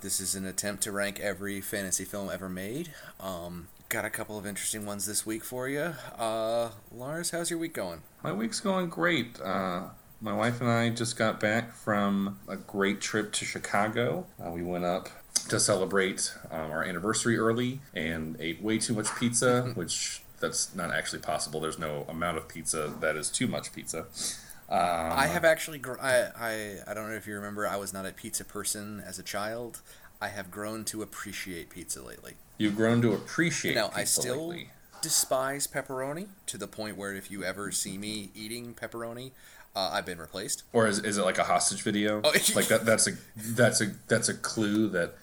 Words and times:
this 0.00 0.20
is 0.20 0.34
an 0.34 0.46
attempt 0.46 0.82
to 0.84 0.92
rank 0.92 1.20
every 1.20 1.60
fantasy 1.60 2.04
film 2.04 2.30
ever 2.30 2.48
made. 2.48 2.92
Um, 3.18 3.68
got 3.88 4.04
a 4.04 4.10
couple 4.10 4.38
of 4.38 4.46
interesting 4.46 4.86
ones 4.86 5.06
this 5.06 5.26
week 5.26 5.44
for 5.44 5.68
you. 5.68 5.94
Uh, 6.18 6.70
Lars, 6.92 7.30
how's 7.30 7.50
your 7.50 7.58
week 7.58 7.74
going? 7.74 8.02
My 8.22 8.32
week's 8.32 8.60
going 8.60 8.88
great. 8.88 9.40
Uh, 9.40 9.88
my 10.20 10.32
wife 10.32 10.60
and 10.60 10.70
I 10.70 10.90
just 10.90 11.16
got 11.16 11.40
back 11.40 11.74
from 11.74 12.38
a 12.48 12.56
great 12.56 13.00
trip 13.00 13.32
to 13.32 13.44
Chicago. 13.44 14.26
Uh, 14.42 14.50
we 14.50 14.62
went 14.62 14.84
up 14.84 15.08
to 15.48 15.58
celebrate 15.58 16.34
um, 16.50 16.70
our 16.70 16.84
anniversary 16.84 17.36
early 17.38 17.80
and 17.94 18.36
ate 18.38 18.62
way 18.62 18.78
too 18.78 18.94
much 18.94 19.14
pizza, 19.16 19.62
which 19.74 20.22
that's 20.40 20.74
not 20.74 20.92
actually 20.92 21.20
possible. 21.20 21.60
There's 21.60 21.78
no 21.78 22.06
amount 22.08 22.38
of 22.38 22.48
pizza 22.48 22.92
that 23.00 23.16
is 23.16 23.28
too 23.28 23.46
much 23.46 23.72
pizza. 23.72 24.06
Um, 24.70 24.78
I 24.78 25.26
have 25.26 25.44
actually, 25.44 25.78
gr- 25.78 26.00
I, 26.00 26.28
I, 26.38 26.76
I 26.86 26.94
don't 26.94 27.08
know 27.08 27.16
if 27.16 27.26
you 27.26 27.34
remember, 27.34 27.66
I 27.66 27.76
was 27.76 27.92
not 27.92 28.06
a 28.06 28.12
pizza 28.12 28.44
person 28.44 29.02
as 29.04 29.18
a 29.18 29.22
child. 29.22 29.80
I 30.20 30.28
have 30.28 30.50
grown 30.50 30.84
to 30.86 31.02
appreciate 31.02 31.70
pizza 31.70 32.02
lately. 32.02 32.34
You've 32.58 32.76
grown 32.76 33.02
to 33.02 33.12
appreciate. 33.12 33.74
Now 33.74 33.90
I 33.94 34.04
still 34.04 34.48
lately. 34.48 34.70
despise 35.02 35.66
pepperoni 35.66 36.28
to 36.46 36.58
the 36.58 36.68
point 36.68 36.96
where 36.96 37.14
if 37.14 37.30
you 37.30 37.42
ever 37.42 37.72
see 37.72 37.98
me 37.98 38.30
eating 38.34 38.74
pepperoni, 38.74 39.32
uh, 39.74 39.90
I've 39.92 40.06
been 40.06 40.18
replaced. 40.18 40.64
Or 40.72 40.86
is, 40.86 40.98
is 41.00 41.16
it 41.18 41.24
like 41.24 41.38
a 41.38 41.44
hostage 41.44 41.82
video? 41.82 42.20
Oh, 42.22 42.30
like 42.54 42.68
that? 42.68 42.84
That's 42.84 43.08
a 43.08 43.12
that's 43.36 43.80
a 43.80 43.92
that's 44.08 44.28
a 44.28 44.34
clue 44.34 44.88
that 44.90 45.14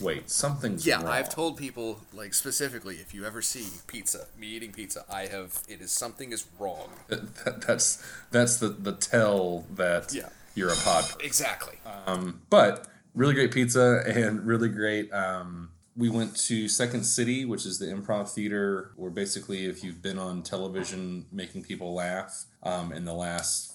wait, 0.00 0.30
something's 0.30 0.86
yeah. 0.86 0.96
Wrong. 0.96 1.06
I've 1.06 1.28
told 1.28 1.56
people 1.56 2.00
like 2.12 2.34
specifically, 2.34 2.96
if 2.96 3.14
you 3.14 3.24
ever 3.24 3.42
see 3.42 3.66
pizza, 3.86 4.26
me 4.38 4.48
eating 4.48 4.72
pizza, 4.72 5.04
I 5.10 5.26
have 5.26 5.62
it 5.68 5.80
is 5.80 5.92
something 5.92 6.32
is 6.32 6.46
wrong. 6.58 6.90
That, 7.08 7.64
that's 7.66 8.04
that's 8.30 8.58
the 8.58 8.68
the 8.68 8.92
tell 8.92 9.64
that 9.74 10.12
yeah. 10.12 10.28
you're 10.54 10.72
a 10.72 10.76
pod. 10.76 11.04
Exactly. 11.22 11.76
Um, 12.06 12.42
but 12.50 12.88
really 13.14 13.34
great 13.34 13.52
pizza 13.52 14.02
and 14.06 14.46
really 14.46 14.68
great. 14.68 15.12
Um, 15.12 15.70
we 15.96 16.10
went 16.10 16.36
to 16.36 16.68
Second 16.68 17.04
City, 17.04 17.44
which 17.46 17.64
is 17.64 17.78
the 17.78 17.86
improv 17.86 18.28
theater, 18.28 18.92
where 18.96 19.10
basically, 19.10 19.64
if 19.64 19.82
you've 19.82 20.02
been 20.02 20.18
on 20.18 20.42
television 20.42 21.24
making 21.32 21.62
people 21.62 21.94
laugh 21.94 22.44
um, 22.62 22.92
in 22.92 23.06
the 23.06 23.14
last 23.14 23.72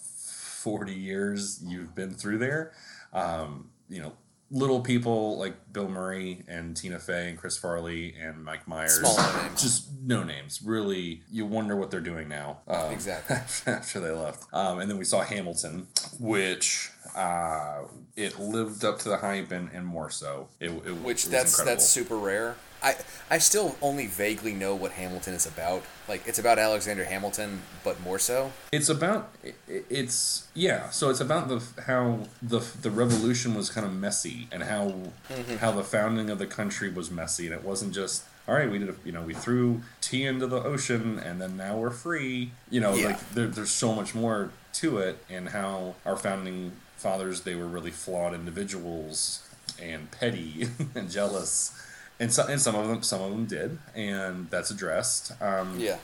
40 0.61 0.93
years, 0.93 1.61
you've 1.65 1.95
been 1.95 2.13
through 2.13 2.37
there. 2.37 2.73
Um, 3.11 3.71
you 3.89 4.01
know, 4.01 4.13
little 4.51 4.81
people 4.81 5.37
like 5.39 5.71
Bill 5.71 5.87
Murray 5.87 6.43
and 6.47 6.75
Tina 6.75 6.99
Fey 6.99 7.29
and 7.29 7.37
Chris 7.37 7.57
Farley 7.57 8.13
and 8.21 8.43
Mike 8.43 8.67
Myers. 8.67 9.01
Names. 9.01 9.61
Just 9.61 9.89
no 10.01 10.23
names. 10.23 10.61
Really, 10.63 11.23
you 11.31 11.45
wonder 11.45 11.75
what 11.75 11.89
they're 11.89 12.01
doing 12.01 12.27
now. 12.27 12.59
Um, 12.67 12.91
exactly. 12.91 13.37
After 13.73 13.99
they 13.99 14.11
left. 14.11 14.45
Um, 14.53 14.79
and 14.79 14.89
then 14.89 14.97
we 14.97 15.05
saw 15.05 15.21
Hamilton, 15.21 15.87
which 16.19 16.91
uh, 17.15 17.83
it 18.15 18.39
lived 18.39 18.83
up 18.85 18.99
to 18.99 19.09
the 19.09 19.17
hype 19.17 19.51
and, 19.51 19.69
and 19.73 19.85
more 19.85 20.09
so. 20.09 20.47
It, 20.59 20.69
it 20.69 20.97
which 21.01 21.25
it 21.25 21.31
that's 21.31 21.61
that's 21.63 21.87
super 21.87 22.17
rare. 22.17 22.55
I 22.83 22.95
I 23.29 23.37
still 23.37 23.75
only 23.81 24.07
vaguely 24.07 24.53
know 24.53 24.75
what 24.75 24.93
Hamilton 24.93 25.33
is 25.33 25.45
about. 25.45 25.83
Like 26.07 26.27
it's 26.27 26.39
about 26.39 26.57
Alexander 26.57 27.03
Hamilton, 27.03 27.61
but 27.83 28.01
more 28.01 28.19
so. 28.19 28.51
It's 28.71 28.89
about 28.89 29.33
it's 29.67 30.47
yeah. 30.53 30.89
So 30.89 31.09
it's 31.09 31.19
about 31.19 31.47
the 31.47 31.61
how 31.83 32.21
the 32.41 32.59
the 32.59 32.91
revolution 32.91 33.55
was 33.55 33.69
kind 33.69 33.85
of 33.85 33.93
messy 33.93 34.47
and 34.51 34.63
how 34.63 34.93
mm-hmm. 35.29 35.57
how 35.57 35.71
the 35.71 35.83
founding 35.83 36.29
of 36.29 36.39
the 36.39 36.47
country 36.47 36.91
was 36.91 37.11
messy, 37.11 37.45
and 37.45 37.55
it 37.55 37.63
wasn't 37.63 37.93
just 37.93 38.23
all 38.47 38.55
right. 38.55 38.69
We 38.69 38.79
did 38.79 38.89
a, 38.89 38.95
you 39.05 39.11
know 39.11 39.21
we 39.21 39.33
threw 39.33 39.81
tea 40.01 40.25
into 40.25 40.47
the 40.47 40.63
ocean, 40.63 41.19
and 41.19 41.39
then 41.39 41.57
now 41.57 41.77
we're 41.77 41.91
free. 41.91 42.51
You 42.69 42.81
know, 42.81 42.95
yeah. 42.95 43.07
like 43.07 43.29
there, 43.31 43.47
there's 43.47 43.71
so 43.71 43.93
much 43.93 44.15
more 44.15 44.51
to 44.73 44.97
it, 44.97 45.23
and 45.29 45.49
how 45.49 45.95
our 46.05 46.17
founding 46.17 46.71
fathers 47.01 47.41
they 47.41 47.55
were 47.55 47.67
really 47.67 47.91
flawed 47.91 48.33
individuals 48.33 49.47
and 49.81 50.11
petty 50.11 50.67
and 50.95 51.09
jealous 51.09 51.77
and 52.21 52.31
some 52.31 52.49
and 52.49 52.61
some 52.61 52.75
of 52.75 52.87
them 52.87 53.01
some 53.01 53.21
of 53.21 53.31
them 53.31 53.45
did, 53.45 53.79
and 53.95 54.49
that's 54.51 54.69
addressed. 54.69 55.33
Um, 55.41 55.77
yeah. 55.79 55.97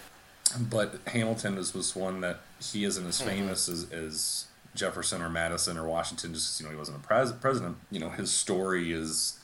But 0.60 1.00
Hamilton 1.08 1.58
is 1.58 1.74
was 1.74 1.96
one 1.96 2.22
that 2.22 2.40
he 2.60 2.84
isn't 2.84 3.06
as 3.06 3.20
mm-hmm. 3.20 3.30
famous 3.30 3.70
mm-hmm. 3.70 3.94
as, 3.94 4.06
as 4.06 4.46
Jefferson 4.74 5.22
or 5.22 5.30
Madison 5.30 5.78
or 5.78 5.88
Washington. 5.88 6.34
Just 6.34 6.60
you 6.60 6.66
know, 6.66 6.72
he 6.72 6.78
wasn't 6.78 6.98
a 6.98 7.08
pres- 7.08 7.34
president. 7.34 7.78
You 7.92 8.00
know, 8.00 8.10
his 8.10 8.32
story 8.32 8.92
is 8.92 9.40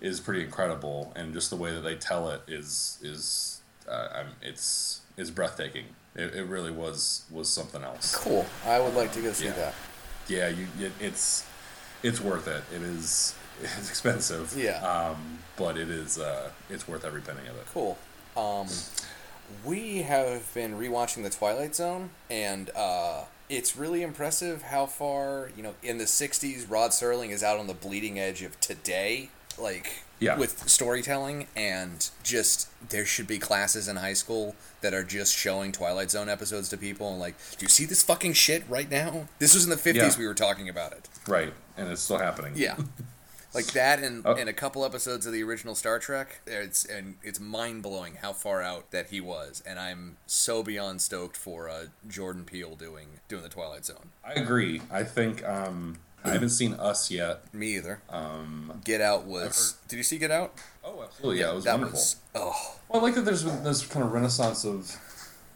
is 0.00 0.18
pretty 0.18 0.42
incredible, 0.42 1.12
and 1.14 1.34
just 1.34 1.50
the 1.50 1.56
way 1.56 1.72
that 1.74 1.82
they 1.82 1.94
tell 1.94 2.30
it 2.30 2.40
is 2.48 2.98
is 3.02 3.60
uh, 3.86 4.24
it's 4.40 5.02
is 5.18 5.30
breathtaking. 5.30 5.84
It, 6.16 6.34
it 6.34 6.44
really 6.46 6.70
was 6.70 7.26
was 7.30 7.50
something 7.50 7.82
else. 7.82 8.16
Cool. 8.16 8.46
I 8.64 8.80
would 8.80 8.94
like 8.94 9.12
to 9.12 9.20
go 9.20 9.32
see 9.32 9.46
yeah. 9.46 9.52
that. 9.52 9.74
Yeah, 10.28 10.48
you 10.48 10.66
it, 10.78 10.92
it's 11.00 11.46
it's 12.02 12.20
worth 12.20 12.48
it. 12.48 12.62
It 12.74 12.82
is 12.82 13.34
it's 13.62 13.88
expensive. 13.88 14.54
Yeah. 14.56 14.80
Um, 14.82 15.38
but 15.56 15.76
it 15.76 15.90
is 15.90 16.18
uh, 16.18 16.50
it's 16.70 16.88
worth 16.88 17.04
every 17.04 17.20
penny 17.20 17.46
of 17.48 17.56
it. 17.56 17.66
Cool. 17.72 17.98
Um, 18.36 18.68
we 19.64 20.02
have 20.02 20.52
been 20.54 20.76
rewatching 20.78 21.22
The 21.22 21.30
Twilight 21.30 21.74
Zone, 21.74 22.10
and 22.30 22.70
uh, 22.74 23.24
it's 23.48 23.76
really 23.76 24.02
impressive 24.02 24.62
how 24.62 24.86
far 24.86 25.50
you 25.56 25.62
know 25.62 25.74
in 25.82 25.98
the 25.98 26.04
'60s 26.04 26.70
Rod 26.70 26.90
Serling 26.90 27.30
is 27.30 27.42
out 27.42 27.58
on 27.58 27.66
the 27.66 27.74
bleeding 27.74 28.18
edge 28.18 28.42
of 28.42 28.58
today, 28.60 29.30
like 29.58 30.02
yeah. 30.24 30.38
with 30.38 30.68
storytelling, 30.68 31.46
and 31.54 32.10
just 32.22 32.68
there 32.88 33.04
should 33.04 33.26
be 33.26 33.38
classes 33.38 33.88
in 33.88 33.96
high 33.96 34.14
school 34.14 34.56
that 34.80 34.94
are 34.94 35.04
just 35.04 35.36
showing 35.36 35.72
Twilight 35.72 36.10
Zone 36.10 36.28
episodes 36.28 36.68
to 36.70 36.76
people 36.76 37.10
and 37.10 37.20
like, 37.20 37.34
do 37.58 37.64
you 37.64 37.68
see 37.68 37.84
this 37.84 38.02
fucking 38.02 38.32
shit 38.32 38.64
right 38.68 38.90
now? 38.90 39.28
This 39.38 39.54
was 39.54 39.64
in 39.64 39.70
the 39.70 39.76
'50s. 39.76 39.94
Yeah. 39.94 40.18
We 40.18 40.26
were 40.26 40.34
talking 40.34 40.68
about 40.68 40.92
it. 40.92 41.08
Right, 41.26 41.52
and 41.76 41.88
it's 41.88 42.02
still 42.02 42.18
happening. 42.18 42.52
Yeah. 42.56 42.76
like 43.54 43.66
that 43.66 44.00
and 44.00 44.22
oh. 44.26 44.34
in 44.34 44.48
a 44.48 44.52
couple 44.52 44.84
episodes 44.84 45.26
of 45.26 45.32
the 45.32 45.42
original 45.42 45.74
Star 45.74 45.98
Trek. 45.98 46.40
It's 46.46 46.84
and 46.84 47.16
it's 47.22 47.40
mind 47.40 47.82
blowing 47.82 48.16
how 48.16 48.32
far 48.32 48.60
out 48.60 48.90
that 48.90 49.10
he 49.10 49.20
was, 49.20 49.62
and 49.66 49.78
I'm 49.78 50.16
so 50.26 50.62
beyond 50.62 51.00
stoked 51.00 51.36
for 51.36 51.68
uh, 51.68 51.86
Jordan 52.08 52.44
Peele 52.44 52.74
doing 52.74 53.20
doing 53.28 53.42
the 53.42 53.48
Twilight 53.48 53.84
Zone. 53.84 54.10
I 54.24 54.32
agree. 54.32 54.82
I 54.90 55.04
think 55.04 55.46
um, 55.48 55.98
I 56.24 56.32
haven't 56.32 56.50
seen 56.50 56.74
Us 56.74 57.10
yet. 57.10 57.52
Me 57.52 57.76
either. 57.76 58.00
Um, 58.08 58.80
Get 58.84 59.00
Out 59.00 59.24
was. 59.24 59.76
Did 59.88 59.96
you 59.96 60.02
see 60.02 60.18
Get 60.18 60.30
Out? 60.30 60.54
Oh, 60.82 61.02
absolutely. 61.02 61.40
Yeah, 61.40 61.52
it 61.52 61.54
was 61.54 61.64
that 61.64 61.72
wonderful. 61.72 61.98
Was, 61.98 62.16
oh, 62.34 62.76
well, 62.88 63.00
I 63.00 63.04
like 63.04 63.14
that. 63.16 63.24
There's 63.24 63.44
this 63.44 63.86
kind 63.86 64.04
of 64.04 64.12
renaissance 64.12 64.64
of 64.64 64.96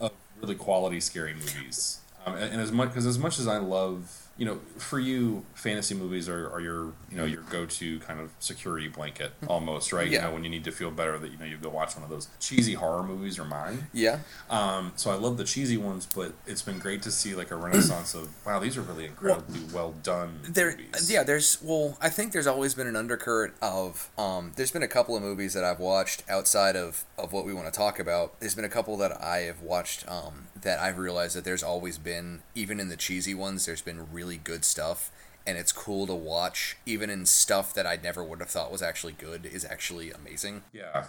of 0.00 0.12
really 0.40 0.54
quality 0.54 1.00
scary 1.00 1.34
movies. 1.34 2.00
Um, 2.26 2.34
and, 2.34 2.52
and 2.52 2.60
as 2.60 2.70
much 2.70 2.90
because 2.90 3.06
as 3.06 3.18
much 3.18 3.38
as 3.38 3.48
I 3.48 3.58
love 3.58 4.27
you 4.38 4.46
know, 4.46 4.60
for 4.76 5.00
you, 5.00 5.44
fantasy 5.54 5.96
movies 5.96 6.28
are, 6.28 6.48
are 6.50 6.60
your 6.60 6.92
you 7.10 7.16
know 7.16 7.24
your 7.24 7.42
go 7.50 7.66
to 7.66 7.98
kind 8.00 8.20
of 8.20 8.30
security 8.38 8.86
blanket 8.86 9.32
almost, 9.48 9.92
right? 9.92 10.08
Yeah. 10.08 10.20
You 10.20 10.28
know, 10.28 10.34
when 10.34 10.44
you 10.44 10.50
need 10.50 10.62
to 10.64 10.72
feel 10.72 10.92
better, 10.92 11.18
that 11.18 11.32
you 11.32 11.36
know 11.36 11.44
you 11.44 11.56
go 11.56 11.68
watch 11.68 11.96
one 11.96 12.04
of 12.04 12.10
those 12.10 12.28
cheesy 12.38 12.74
horror 12.74 13.02
movies 13.02 13.38
or 13.38 13.44
mine. 13.44 13.88
Yeah. 13.92 14.20
Um, 14.48 14.92
so 14.94 15.10
I 15.10 15.14
love 15.14 15.38
the 15.38 15.44
cheesy 15.44 15.76
ones, 15.76 16.06
but 16.06 16.34
it's 16.46 16.62
been 16.62 16.78
great 16.78 17.02
to 17.02 17.10
see 17.10 17.34
like 17.34 17.50
a 17.50 17.56
renaissance 17.56 18.14
of 18.14 18.28
wow, 18.46 18.60
these 18.60 18.76
are 18.76 18.82
really 18.82 19.06
incredibly 19.06 19.60
well, 19.72 19.88
well 19.88 19.94
done. 20.04 20.38
There, 20.44 20.70
movies. 20.70 21.10
yeah. 21.10 21.24
There's 21.24 21.60
well, 21.60 21.98
I 22.00 22.08
think 22.08 22.32
there's 22.32 22.46
always 22.46 22.74
been 22.74 22.86
an 22.86 22.94
undercurrent 22.96 23.54
of 23.60 24.08
um, 24.16 24.52
there's 24.54 24.70
been 24.70 24.84
a 24.84 24.88
couple 24.88 25.16
of 25.16 25.22
movies 25.22 25.52
that 25.54 25.64
I've 25.64 25.80
watched 25.80 26.22
outside 26.28 26.76
of 26.76 27.04
of 27.18 27.32
what 27.32 27.44
we 27.44 27.52
want 27.52 27.66
to 27.66 27.76
talk 27.76 27.98
about. 27.98 28.38
There's 28.38 28.54
been 28.54 28.64
a 28.64 28.68
couple 28.68 28.96
that 28.98 29.20
I 29.20 29.38
have 29.38 29.62
watched 29.62 30.08
um, 30.08 30.46
that 30.62 30.78
I've 30.78 30.98
realized 30.98 31.36
that 31.36 31.44
there's 31.44 31.62
always 31.62 31.98
been 31.98 32.42
even 32.54 32.80
in 32.80 32.88
the 32.88 32.96
cheesy 32.96 33.34
ones, 33.34 33.66
there's 33.66 33.82
been 33.82 34.10
really 34.12 34.27
really 34.28 34.40
good 34.44 34.62
stuff 34.62 35.10
and 35.46 35.56
it's 35.56 35.72
cool 35.72 36.06
to 36.06 36.14
watch 36.14 36.76
even 36.84 37.08
in 37.08 37.24
stuff 37.24 37.72
that 37.72 37.86
I 37.86 37.98
never 38.02 38.22
would 38.22 38.40
have 38.40 38.50
thought 38.50 38.70
was 38.70 38.82
actually 38.82 39.14
good 39.14 39.46
is 39.46 39.64
actually 39.64 40.10
amazing. 40.10 40.62
Yeah. 40.74 41.06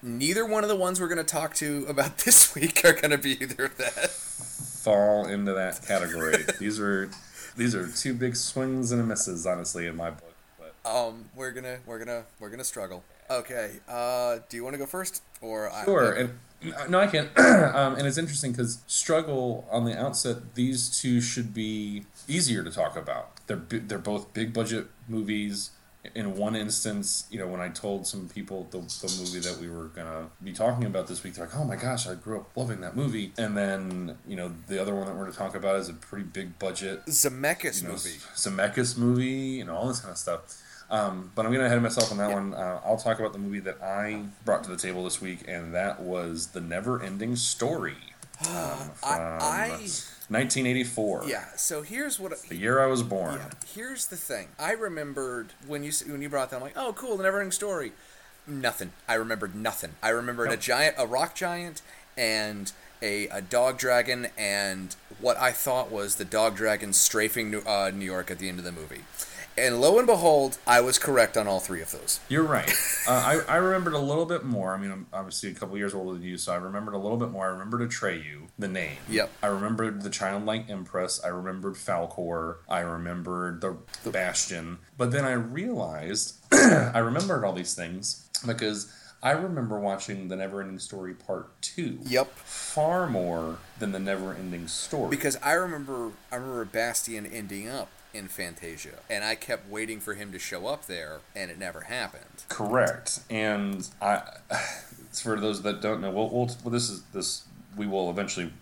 Neither 0.00 0.46
one 0.46 0.62
of 0.62 0.68
the 0.68 0.76
ones 0.76 1.00
we're 1.00 1.08
going 1.08 1.18
to 1.18 1.24
talk 1.24 1.54
to 1.54 1.84
about 1.88 2.18
this 2.24 2.54
week 2.54 2.84
are 2.84 2.92
going 2.92 3.10
to 3.10 3.18
be 3.18 3.42
either 3.42 3.64
of 3.64 3.76
that. 3.78 4.10
Fall 4.10 5.26
into 5.26 5.52
that 5.52 5.84
category. 5.84 6.44
these 6.60 6.78
are 6.78 7.10
these 7.56 7.74
are 7.74 7.88
two 7.88 8.14
big 8.14 8.36
swings 8.36 8.92
and 8.92 9.00
a 9.00 9.04
misses 9.04 9.44
honestly 9.44 9.86
in 9.88 9.96
my 9.96 10.10
book. 10.10 10.34
But 10.58 10.74
um 10.88 11.24
we're 11.34 11.50
going 11.50 11.64
to 11.64 11.80
we're 11.86 11.98
going 11.98 12.08
to 12.08 12.24
we're 12.38 12.50
going 12.50 12.60
to 12.60 12.64
struggle. 12.64 13.02
Okay. 13.30 13.72
Uh 13.88 14.38
do 14.48 14.56
you 14.56 14.64
want 14.64 14.74
to 14.74 14.78
go 14.78 14.86
first 14.86 15.22
or 15.40 15.70
Sure. 15.84 16.16
I, 16.16 16.20
and 16.20 16.38
no, 16.88 17.00
I 17.00 17.06
can't. 17.06 17.28
um, 17.38 17.96
and 17.96 18.06
it's 18.06 18.18
interesting 18.18 18.52
because 18.52 18.78
struggle 18.86 19.66
on 19.70 19.84
the 19.84 19.98
outset. 19.98 20.54
These 20.54 21.00
two 21.00 21.20
should 21.20 21.52
be 21.52 22.04
easier 22.28 22.62
to 22.62 22.70
talk 22.70 22.96
about. 22.96 23.30
They're 23.46 23.62
they're 23.68 23.98
both 23.98 24.32
big 24.32 24.52
budget 24.52 24.86
movies. 25.08 25.70
In 26.16 26.34
one 26.34 26.56
instance, 26.56 27.28
you 27.30 27.38
know, 27.38 27.46
when 27.46 27.60
I 27.60 27.68
told 27.68 28.08
some 28.08 28.28
people 28.28 28.66
the, 28.70 28.78
the 28.78 29.14
movie 29.20 29.38
that 29.38 29.58
we 29.60 29.68
were 29.68 29.86
gonna 29.86 30.30
be 30.42 30.52
talking 30.52 30.84
about 30.84 31.06
this 31.06 31.22
week, 31.22 31.34
they're 31.34 31.46
like, 31.46 31.56
"Oh 31.56 31.64
my 31.64 31.76
gosh, 31.76 32.08
I 32.08 32.14
grew 32.14 32.40
up 32.40 32.56
loving 32.56 32.80
that 32.80 32.96
movie." 32.96 33.32
And 33.38 33.56
then, 33.56 34.18
you 34.26 34.34
know, 34.34 34.52
the 34.66 34.80
other 34.82 34.94
one 34.96 35.06
that 35.06 35.14
we're 35.14 35.26
gonna 35.26 35.36
talk 35.36 35.54
about 35.54 35.76
is 35.76 35.88
a 35.88 35.94
pretty 35.94 36.24
big 36.24 36.58
budget 36.58 37.06
Zemeckis 37.06 37.82
you 37.82 37.88
know, 37.88 37.94
movie. 37.94 38.18
Zemeckis 38.34 38.98
movie, 38.98 39.60
and 39.60 39.70
all 39.70 39.86
this 39.86 40.00
kind 40.00 40.10
of 40.10 40.18
stuff. 40.18 40.60
Um, 40.92 41.32
but 41.34 41.46
I'm 41.46 41.52
going 41.52 41.64
to 41.64 41.70
head 41.70 41.82
myself 41.82 42.12
on 42.12 42.18
that 42.18 42.28
yeah. 42.28 42.34
one. 42.34 42.54
Uh, 42.54 42.80
I'll 42.84 42.98
talk 42.98 43.18
about 43.18 43.32
the 43.32 43.38
movie 43.38 43.60
that 43.60 43.82
I 43.82 44.24
brought 44.44 44.62
to 44.64 44.70
the 44.70 44.76
table 44.76 45.04
this 45.04 45.22
week, 45.22 45.40
and 45.48 45.74
that 45.74 46.00
was 46.00 46.48
The 46.48 46.60
Never 46.60 47.02
Ending 47.02 47.34
Story. 47.34 47.96
um, 48.48 48.90
from 48.94 49.18
I- 49.40 49.88
1984. 50.28 51.24
Yeah. 51.26 51.44
So 51.56 51.82
here's 51.82 52.20
what. 52.20 52.40
The 52.42 52.56
year 52.56 52.80
I 52.80 52.86
was 52.86 53.02
born. 53.02 53.34
Yeah. 53.34 53.50
Here's 53.74 54.06
the 54.06 54.16
thing. 54.16 54.48
I 54.58 54.72
remembered 54.72 55.52
when 55.66 55.82
you 55.82 55.92
when 56.06 56.22
you 56.22 56.28
brought 56.28 56.50
that. 56.50 56.56
I'm 56.56 56.62
like, 56.62 56.76
oh, 56.76 56.92
cool, 56.94 57.16
the 57.16 57.24
Neverending 57.24 57.52
Story. 57.52 57.92
Nothing. 58.46 58.92
I 59.08 59.14
remembered 59.14 59.54
nothing. 59.54 59.92
I 60.02 60.08
remembered 60.08 60.50
a 60.50 60.56
giant, 60.56 60.96
a 60.98 61.06
rock 61.06 61.34
giant, 61.34 61.82
and 62.16 62.72
a, 63.02 63.28
a 63.28 63.40
dog 63.40 63.78
dragon, 63.78 64.28
and 64.38 64.96
what 65.20 65.36
I 65.36 65.52
thought 65.52 65.90
was 65.90 66.16
the 66.16 66.24
dog 66.24 66.56
dragon 66.56 66.92
strafing 66.92 67.50
New, 67.50 67.60
uh, 67.60 67.90
New 67.94 68.04
York 68.04 68.30
at 68.30 68.38
the 68.38 68.48
end 68.48 68.58
of 68.58 68.64
the 68.64 68.72
movie. 68.72 69.02
And 69.56 69.80
lo 69.80 69.98
and 69.98 70.06
behold, 70.06 70.56
I 70.66 70.80
was 70.80 70.98
correct 70.98 71.36
on 71.36 71.46
all 71.46 71.60
three 71.60 71.82
of 71.82 71.90
those. 71.92 72.20
You're 72.28 72.42
right. 72.44 72.72
Uh, 73.04 73.40
I, 73.48 73.54
I 73.54 73.56
remembered 73.56 73.94
a 73.94 73.98
little 73.98 74.26
bit 74.26 74.44
more. 74.44 74.72
I 74.72 74.78
mean, 74.78 74.92
I'm 74.92 75.06
obviously 75.12 75.50
a 75.50 75.54
couple 75.54 75.76
years 75.76 75.92
older 75.92 76.12
than 76.12 76.22
you, 76.22 76.38
so 76.38 76.52
I 76.52 76.56
remembered 76.56 76.94
a 76.94 76.98
little 76.98 77.16
bit 77.16 77.30
more. 77.32 77.46
I 77.46 77.48
remembered 77.48 77.80
Atreyu, 77.80 78.42
the 78.56 78.68
name. 78.68 78.98
Yep. 79.08 79.28
I 79.42 79.48
remembered 79.48 80.02
the 80.02 80.08
childlike 80.08 80.70
Empress. 80.70 81.20
I 81.24 81.26
remembered 81.26 81.74
Falkor. 81.74 82.58
I 82.68 82.78
remembered 82.78 83.60
the, 83.60 83.76
the 84.04 84.10
Bastian. 84.10 84.78
But 84.96 85.10
then 85.10 85.24
I 85.24 85.32
realized 85.32 86.36
I 86.52 86.98
remembered 87.00 87.44
all 87.44 87.52
these 87.54 87.74
things 87.74 88.28
because 88.46 88.92
I 89.20 89.32
remember 89.32 89.80
watching 89.80 90.28
The 90.28 90.36
Neverending 90.36 90.80
Story 90.80 91.14
Part 91.14 91.60
2 91.62 92.00
Yep. 92.04 92.32
far 92.36 93.08
more 93.08 93.58
than 93.80 93.90
The 93.90 93.98
Neverending 93.98 94.68
Story. 94.68 95.10
Because 95.10 95.36
I 95.42 95.54
remember, 95.54 96.12
I 96.30 96.36
remember 96.36 96.64
Bastian 96.66 97.26
ending 97.26 97.68
up 97.68 97.88
in 98.14 98.28
Fantasia, 98.28 98.98
and 99.10 99.24
I 99.24 99.34
kept 99.34 99.68
waiting 99.70 100.00
for 100.00 100.14
him 100.14 100.32
to 100.32 100.38
show 100.38 100.66
up 100.66 100.86
there, 100.86 101.20
and 101.34 101.50
it 101.50 101.58
never 101.58 101.82
happened. 101.82 102.44
Correct, 102.48 103.20
and 103.30 103.88
I, 104.00 104.22
for 105.12 105.38
those 105.40 105.62
that 105.62 105.80
don't 105.80 106.00
know, 106.00 106.10
we'll, 106.10 106.28
we'll 106.30 106.50
well, 106.62 106.70
this 106.70 106.90
is 106.90 107.02
this 107.14 107.44
we 107.76 107.86
will 107.86 108.10
eventually 108.10 108.52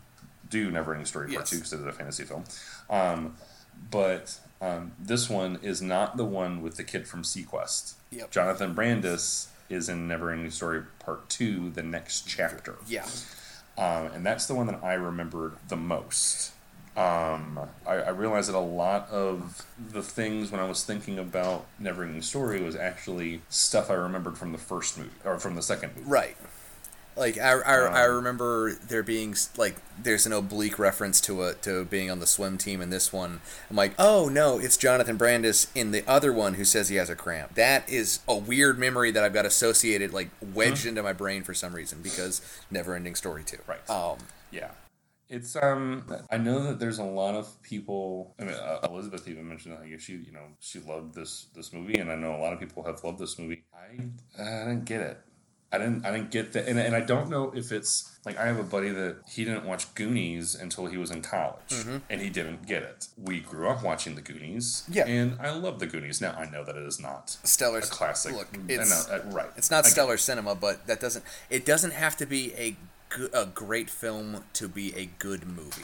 do 0.48 0.70
Never 0.70 0.92
Ending 0.92 1.06
Story 1.06 1.26
Part 1.28 1.40
Yes. 1.40 1.50
Two 1.50 1.56
because 1.56 1.72
it 1.72 1.80
is 1.80 1.86
a 1.86 1.92
fantasy 1.92 2.24
film, 2.24 2.44
um, 2.88 3.36
but 3.90 4.38
um, 4.60 4.92
this 5.00 5.28
one 5.30 5.58
is 5.62 5.80
not 5.82 6.16
the 6.16 6.24
one 6.24 6.62
with 6.62 6.76
the 6.76 6.84
kid 6.84 7.06
from 7.08 7.22
seaQuest. 7.22 7.94
Yep. 8.12 8.30
Jonathan 8.30 8.74
Brandis 8.74 9.48
is 9.68 9.88
in 9.88 10.08
Never 10.08 10.30
Ending 10.32 10.50
Story 10.50 10.82
Part 10.98 11.28
Two, 11.28 11.70
the 11.70 11.82
next 11.82 12.28
chapter, 12.28 12.76
Yeah. 12.88 13.06
um, 13.78 14.06
and 14.12 14.26
that's 14.26 14.46
the 14.46 14.54
one 14.54 14.66
that 14.66 14.82
I 14.82 14.94
remembered 14.94 15.54
the 15.68 15.76
most. 15.76 16.52
Um, 17.00 17.58
I, 17.86 17.94
I 17.94 18.10
realized 18.10 18.48
that 18.48 18.56
a 18.56 18.58
lot 18.58 19.08
of 19.10 19.64
the 19.92 20.02
things 20.02 20.50
when 20.50 20.60
I 20.60 20.68
was 20.68 20.84
thinking 20.84 21.18
about 21.18 21.66
Neverending 21.80 22.22
Story 22.22 22.60
was 22.60 22.76
actually 22.76 23.40
stuff 23.48 23.90
I 23.90 23.94
remembered 23.94 24.36
from 24.36 24.52
the 24.52 24.58
first 24.58 24.98
movie 24.98 25.10
or 25.24 25.38
from 25.38 25.54
the 25.54 25.62
second 25.62 25.92
movie. 25.96 26.08
Right. 26.08 26.36
Like 27.16 27.38
I, 27.38 27.52
I, 27.52 27.74
I 27.76 28.08
Um, 28.08 28.16
remember 28.16 28.74
there 28.74 29.02
being 29.02 29.34
like 29.56 29.76
there's 30.00 30.26
an 30.26 30.32
oblique 30.32 30.78
reference 30.78 31.20
to 31.22 31.42
a 31.42 31.54
to 31.54 31.84
being 31.84 32.10
on 32.10 32.20
the 32.20 32.26
swim 32.26 32.56
team 32.56 32.80
in 32.80 32.90
this 32.90 33.12
one. 33.12 33.40
I'm 33.68 33.76
like, 33.76 33.94
oh 33.98 34.28
no, 34.28 34.58
it's 34.58 34.76
Jonathan 34.76 35.16
Brandis 35.16 35.66
in 35.74 35.90
the 35.90 36.08
other 36.08 36.32
one 36.32 36.54
who 36.54 36.64
says 36.64 36.88
he 36.88 36.96
has 36.96 37.10
a 37.10 37.16
cramp. 37.16 37.54
That 37.54 37.88
is 37.88 38.20
a 38.28 38.36
weird 38.36 38.78
memory 38.78 39.10
that 39.10 39.24
I've 39.24 39.34
got 39.34 39.44
associated 39.44 40.12
like 40.12 40.30
wedged 40.40 40.86
into 40.86 41.02
my 41.02 41.12
brain 41.12 41.42
for 41.42 41.52
some 41.52 41.74
reason 41.74 42.00
because 42.00 42.40
never 42.70 42.94
ending 42.94 43.14
story 43.16 43.42
too. 43.44 43.58
Right. 43.66 43.90
Um. 43.90 44.18
Yeah. 44.50 44.70
It's 45.30 45.54
um. 45.56 46.04
I 46.30 46.38
know 46.38 46.64
that 46.64 46.80
there's 46.80 46.98
a 46.98 47.04
lot 47.04 47.34
of 47.36 47.62
people. 47.62 48.34
I 48.38 48.44
mean, 48.44 48.54
uh, 48.54 48.80
Elizabeth 48.84 49.28
even 49.28 49.48
mentioned 49.48 49.74
that 49.74 49.88
like, 49.88 50.00
she, 50.00 50.14
you 50.14 50.32
know, 50.32 50.42
she 50.58 50.80
loved 50.80 51.14
this 51.14 51.46
this 51.54 51.72
movie, 51.72 51.98
and 52.00 52.10
I 52.10 52.16
know 52.16 52.34
a 52.34 52.40
lot 52.42 52.52
of 52.52 52.58
people 52.58 52.82
have 52.82 53.02
loved 53.04 53.18
this 53.20 53.38
movie. 53.38 53.62
I 53.72 54.42
I 54.42 54.64
didn't 54.66 54.84
get 54.86 55.00
it. 55.00 55.18
I 55.72 55.78
didn't 55.78 56.04
I 56.04 56.10
didn't 56.10 56.32
get 56.32 56.52
that, 56.54 56.66
and, 56.66 56.80
and 56.80 56.96
I 56.96 57.00
don't 57.00 57.30
know 57.30 57.52
if 57.54 57.70
it's 57.70 58.18
like 58.24 58.36
I 58.36 58.46
have 58.46 58.58
a 58.58 58.64
buddy 58.64 58.88
that 58.90 59.18
he 59.28 59.44
didn't 59.44 59.64
watch 59.64 59.94
Goonies 59.94 60.56
until 60.56 60.86
he 60.86 60.96
was 60.96 61.12
in 61.12 61.22
college, 61.22 61.86
and 62.10 62.20
he 62.20 62.28
didn't 62.28 62.66
get 62.66 62.82
it. 62.82 63.06
We 63.16 63.38
grew 63.38 63.68
up 63.68 63.84
watching 63.84 64.16
the 64.16 64.20
Goonies, 64.20 64.82
Yeah. 64.90 65.06
and 65.06 65.38
I 65.40 65.52
love 65.52 65.78
the 65.78 65.86
Goonies. 65.86 66.20
Now 66.20 66.32
I 66.32 66.50
know 66.50 66.64
that 66.64 66.74
it 66.74 66.82
is 66.82 66.98
not 66.98 67.36
Stellar 67.44 67.78
a 67.78 67.82
classic. 67.82 68.34
Look, 68.34 68.48
it's 68.66 69.08
know, 69.08 69.14
uh, 69.14 69.20
right. 69.30 69.50
it's 69.56 69.70
not 69.70 69.86
I 69.86 69.90
stellar 69.90 70.16
cinema, 70.16 70.56
but 70.56 70.88
that 70.88 70.98
doesn't 70.98 71.24
it 71.50 71.64
doesn't 71.64 71.92
have 71.92 72.16
to 72.16 72.26
be 72.26 72.52
a 72.58 72.76
a 73.32 73.46
great 73.46 73.90
film 73.90 74.44
to 74.54 74.68
be 74.68 74.94
a 74.96 75.06
good 75.18 75.46
movie. 75.46 75.82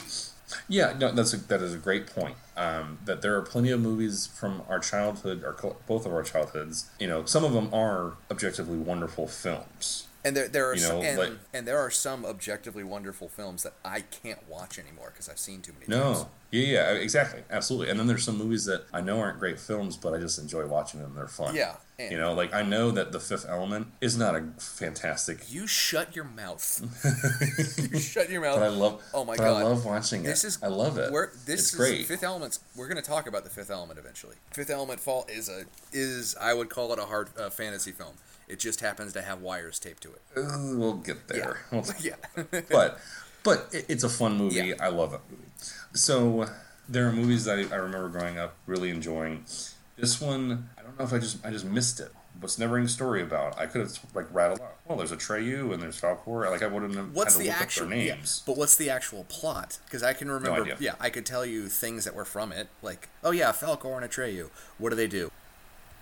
Yeah, 0.69 0.93
no, 0.97 1.11
that's 1.11 1.33
a, 1.33 1.37
that 1.37 1.61
is 1.61 1.73
a 1.73 1.77
great 1.77 2.07
point. 2.07 2.37
Um, 2.55 2.99
that 3.05 3.21
there 3.21 3.35
are 3.35 3.41
plenty 3.41 3.69
of 3.71 3.81
movies 3.81 4.27
from 4.27 4.61
our 4.69 4.79
childhood, 4.79 5.43
or 5.43 5.75
both 5.85 6.05
of 6.05 6.13
our 6.13 6.23
childhoods. 6.23 6.89
You 6.99 7.07
know, 7.07 7.25
some 7.25 7.43
of 7.43 7.53
them 7.53 7.73
are 7.73 8.13
objectively 8.31 8.77
wonderful 8.77 9.27
films. 9.27 10.06
And 10.25 10.35
there, 10.35 10.47
there 10.47 10.67
are 10.69 10.73
You 10.73 10.79
some, 10.81 11.01
and, 11.01 11.17
like- 11.17 11.31
and 11.53 11.67
there 11.67 11.77
are 11.79 11.91
some 11.91 12.25
objectively 12.25 12.83
wonderful 12.83 13.29
films 13.29 13.63
that 13.63 13.73
I 13.85 14.01
can't 14.01 14.47
watch 14.49 14.77
anymore 14.77 15.11
because 15.13 15.29
I've 15.29 15.39
seen 15.39 15.61
too 15.61 15.71
many 15.73 15.85
No, 15.87 16.13
times. 16.13 16.25
yeah, 16.51 16.61
yeah, 16.63 16.91
exactly, 16.93 17.43
absolutely. 17.49 17.89
And 17.91 17.99
then 17.99 18.07
there's 18.07 18.23
some 18.23 18.37
movies 18.37 18.65
that 18.65 18.85
I 18.93 18.99
know 19.01 19.19
aren't 19.19 19.39
great 19.39 19.59
films, 19.59 19.95
but 19.95 20.13
I 20.13 20.17
just 20.17 20.37
enjoy 20.39 20.65
watching 20.65 21.01
them. 21.01 21.13
They're 21.15 21.27
fun. 21.29 21.55
Yeah, 21.55 21.75
and- 21.97 22.11
you 22.11 22.17
know, 22.17 22.33
like 22.33 22.53
I 22.53 22.61
know 22.63 22.91
that 22.91 23.11
The 23.13 23.19
Fifth 23.21 23.45
Element 23.47 23.87
is 24.01 24.17
not 24.17 24.35
a 24.35 24.41
fantastic, 24.57 25.49
You 25.51 25.65
shut 25.65 26.13
your 26.15 26.25
mouth. 26.25 26.81
you 27.93 27.99
shut 27.99 28.29
your 28.29 28.41
mouth. 28.41 28.55
but 28.59 28.63
I 28.63 28.67
love. 28.69 29.01
Oh 29.13 29.23
my 29.23 29.35
God. 29.37 29.61
I 29.61 29.63
love 29.63 29.85
watching 29.85 30.21
it. 30.21 30.27
This 30.27 30.43
is 30.43 30.59
I 30.61 30.67
love 30.67 30.97
it. 30.97 31.11
We're, 31.11 31.31
this 31.45 31.59
it's 31.61 31.69
is 31.73 31.75
great. 31.75 32.05
Fifth 32.05 32.23
Element. 32.23 32.59
We're 32.75 32.87
going 32.87 33.01
to 33.01 33.07
talk 33.07 33.27
about 33.27 33.43
the 33.43 33.49
Fifth 33.49 33.69
Element 33.71 33.99
eventually. 33.99 34.35
Fifth 34.51 34.69
Element 34.69 34.99
Fall 34.99 35.25
is 35.29 35.47
a 35.49 35.63
is 35.93 36.35
I 36.41 36.53
would 36.53 36.69
call 36.69 36.91
it 36.93 36.99
a 36.99 37.05
hard 37.05 37.29
uh, 37.39 37.49
fantasy 37.49 37.91
film. 37.91 38.13
It 38.47 38.59
just 38.59 38.79
happens 38.81 39.13
to 39.13 39.21
have 39.21 39.41
wires 39.41 39.77
taped 39.79 40.03
to 40.03 40.09
it. 40.13 40.21
Uh, 40.35 40.75
we'll 40.75 40.93
get 40.95 41.27
there. 41.27 41.59
We'll- 41.71 41.85
Yeah. 42.01 42.15
but 42.69 42.99
but 43.43 43.67
it, 43.71 43.85
it's 43.89 44.03
a 44.03 44.09
fun 44.09 44.37
movie. 44.37 44.55
Yeah. 44.55 44.73
I 44.79 44.87
love 44.89 45.11
that 45.11 45.21
movie. 45.29 45.43
So 45.93 46.47
there 46.87 47.07
are 47.07 47.11
movies 47.11 47.45
that 47.45 47.59
I, 47.59 47.73
I 47.73 47.77
remember 47.77 48.07
growing 48.09 48.37
up 48.37 48.55
really 48.65 48.89
enjoying. 48.89 49.43
This 49.97 50.21
one, 50.21 50.69
I 50.77 50.81
don't 50.83 50.97
know 50.97 51.05
if 51.05 51.13
I 51.13 51.19
just 51.19 51.45
I 51.45 51.49
just 51.51 51.65
missed 51.65 51.99
it. 51.99 52.11
What's 52.39 52.59
never 52.59 52.77
any 52.77 52.85
story 52.87 53.23
about? 53.23 53.57
I 53.57 53.65
could 53.65 53.81
have 53.81 53.97
like 54.13 54.27
rattled 54.31 54.59
off. 54.61 54.69
Well, 54.87 54.99
there's 54.99 55.11
Atreyu 55.11 55.73
and 55.73 55.81
there's 55.81 55.99
Falkor. 55.99 56.49
Like 56.51 56.61
I 56.61 56.67
wouldn't 56.67 56.93
have 56.95 57.13
What's 57.15 57.33
had 57.33 57.39
to 57.39 57.43
the 57.45 57.49
look 57.51 57.61
actual 57.61 57.83
up 57.85 57.89
their 57.89 57.97
names. 57.97 58.43
Yeah, 58.45 58.51
but 58.53 58.59
what's 58.59 58.75
the 58.75 58.89
actual 58.91 59.23
plot? 59.27 59.79
Because 59.85 60.03
I 60.03 60.13
can 60.13 60.29
remember. 60.29 60.61
idea. 60.61 60.77
yeah, 60.79 60.95
I 60.99 61.09
could 61.09 61.25
tell 61.25 61.43
you 61.45 61.67
things 61.67 62.05
that 62.05 62.13
were 62.13 62.25
from 62.25 62.51
it. 62.51 62.67
Like, 62.83 63.09
oh 63.23 63.31
yeah, 63.31 63.51
Falkor 63.51 63.95
and 63.95 64.05
a 64.05 64.07
Atreyu. 64.07 64.51
What 64.77 64.91
do 64.91 64.95
they 64.95 65.07
do? 65.07 65.31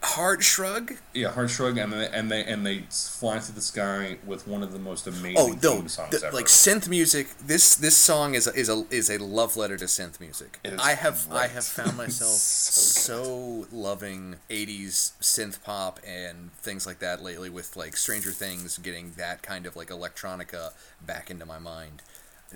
Hard 0.07 0.43
shrug. 0.43 0.93
Yeah, 1.13 1.31
hard 1.31 1.49
shrug, 1.49 1.77
and 1.79 1.91
they 1.91 2.07
and 2.09 2.31
they 2.31 2.43
and 2.45 2.65
they 2.65 2.83
fly 2.91 3.39
through 3.39 3.55
the 3.55 3.61
sky 3.61 4.17
with 4.25 4.47
one 4.47 4.61
of 4.61 4.71
the 4.71 4.77
most 4.79 5.07
oh, 5.07 5.11
amazing 5.11 5.35
Oh 5.37 5.47
no, 5.61 5.75
theme 5.77 5.87
songs 5.87 6.11
the- 6.19 6.27
ever. 6.27 6.35
like 6.35 6.45
synth 6.45 6.87
music. 6.87 7.29
This 7.39 7.75
this 7.75 7.97
song 7.97 8.35
is 8.35 8.45
a, 8.47 8.53
is 8.53 8.69
a 8.69 8.85
is 8.91 9.09
a 9.09 9.17
love 9.17 9.57
letter 9.57 9.77
to 9.77 9.85
synth 9.85 10.19
music. 10.19 10.59
I 10.79 10.93
have 10.93 11.27
I 11.31 11.47
have 11.47 11.65
found 11.65 11.97
myself 12.03 12.31
So 12.31 13.23
so 13.23 13.67
loving 13.71 14.35
'80s 14.49 15.13
synth 15.21 15.63
pop 15.63 15.99
and 16.07 16.53
things 16.53 16.85
like 16.85 16.99
that 16.99 17.23
lately. 17.23 17.49
With 17.49 17.75
like 17.75 17.97
Stranger 17.97 18.31
Things 18.31 18.77
getting 18.77 19.13
that 19.17 19.41
kind 19.41 19.65
of 19.65 19.75
like 19.75 19.89
electronica 19.89 20.71
back 21.03 21.31
into 21.31 21.45
my 21.47 21.57
mind. 21.59 22.03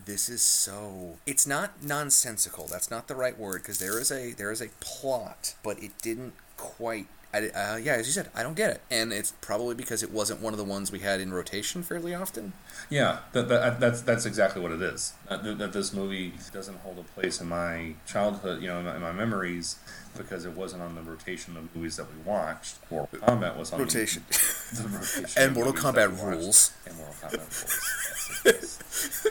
This 0.06 0.30
is 0.30 0.42
so. 0.44 1.18
It's 1.26 1.48
not 1.48 1.84
nonsensical. 1.84 2.68
That's 2.68 2.92
not 2.92 3.08
the 3.08 3.16
right 3.16 3.38
word 3.38 3.64
because 3.64 3.80
there 3.80 4.00
is 4.00 4.12
a 4.12 4.34
there 4.34 4.52
is 4.52 4.62
a 4.62 4.68
plot, 4.80 5.56
but 5.64 5.82
it 5.82 5.94
didn't 6.02 6.34
quite. 6.56 7.08
I, 7.32 7.50
uh, 7.50 7.76
yeah, 7.76 7.94
as 7.94 8.08
you 8.08 8.14
said, 8.14 8.30
I 8.34 8.42
don't 8.42 8.56
get 8.56 8.72
it, 8.72 8.82
and 8.90 9.14
it's 9.14 9.34
probably 9.40 9.76
because 9.76 10.02
it 10.02 10.12
wasn't 10.12 10.42
one 10.42 10.52
of 10.52 10.58
the 10.58 10.64
ones 10.64 10.92
we 10.92 11.00
had 11.00 11.22
in 11.22 11.32
rotation 11.32 11.84
fairly 11.84 12.16
often. 12.16 12.54
Yeah, 12.90 13.20
that, 13.34 13.48
that, 13.50 13.80
that's 13.80 14.02
that's 14.02 14.26
exactly 14.26 14.62
what 14.64 14.72
it 14.72 14.82
is. 14.82 15.14
That, 15.30 15.58
that 15.60 15.72
this 15.72 15.94
movie 15.94 16.34
doesn't 16.52 16.80
hold 16.80 16.98
a 16.98 17.04
place 17.04 17.40
in 17.40 17.48
my 17.48 17.94
childhood, 18.08 18.64
you 18.64 18.68
know, 18.68 18.80
in 18.80 18.86
my, 18.86 18.96
in 18.96 19.02
my 19.02 19.12
memories, 19.12 19.78
because 20.18 20.46
it 20.46 20.54
wasn't 20.54 20.82
on 20.82 20.96
the 20.96 21.02
rotation 21.04 21.56
of 21.56 21.76
movies 21.76 21.98
that 21.98 22.08
we 22.08 22.20
watched. 22.24 22.78
Mortal 22.90 23.20
Kombat 23.20 23.58
was 23.58 23.72
on 23.74 23.80
Rotation. 23.80 24.24
The, 24.30 24.82
the 24.82 24.90
rotation 24.90 25.44
And 25.44 25.54
Mortal 25.54 25.74
Kombat 25.74 26.20
rules. 26.24 26.72
And 26.88 26.98
Mortal 26.98 27.16
Kombat 27.22 27.38
rules. 27.38 27.96
Yes, 28.46 28.80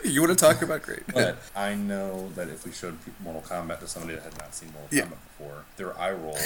you 0.04 0.20
want 0.20 0.36
to 0.36 0.44
talk 0.44 0.60
about 0.60 0.82
great? 0.82 1.06
But 1.14 1.38
I 1.54 1.74
know 1.74 2.30
that 2.34 2.48
if 2.48 2.66
we 2.66 2.72
showed 2.72 2.98
Mortal 3.22 3.42
Kombat 3.42 3.78
to 3.80 3.86
somebody 3.86 4.16
that 4.16 4.24
had 4.24 4.38
not 4.38 4.54
seen 4.54 4.72
Mortal 4.72 4.88
Yeah. 4.90 5.04
Kombat 5.04 5.10
before, 5.38 5.64
their 5.76 5.98
eye 5.98 6.10
roll 6.10 6.36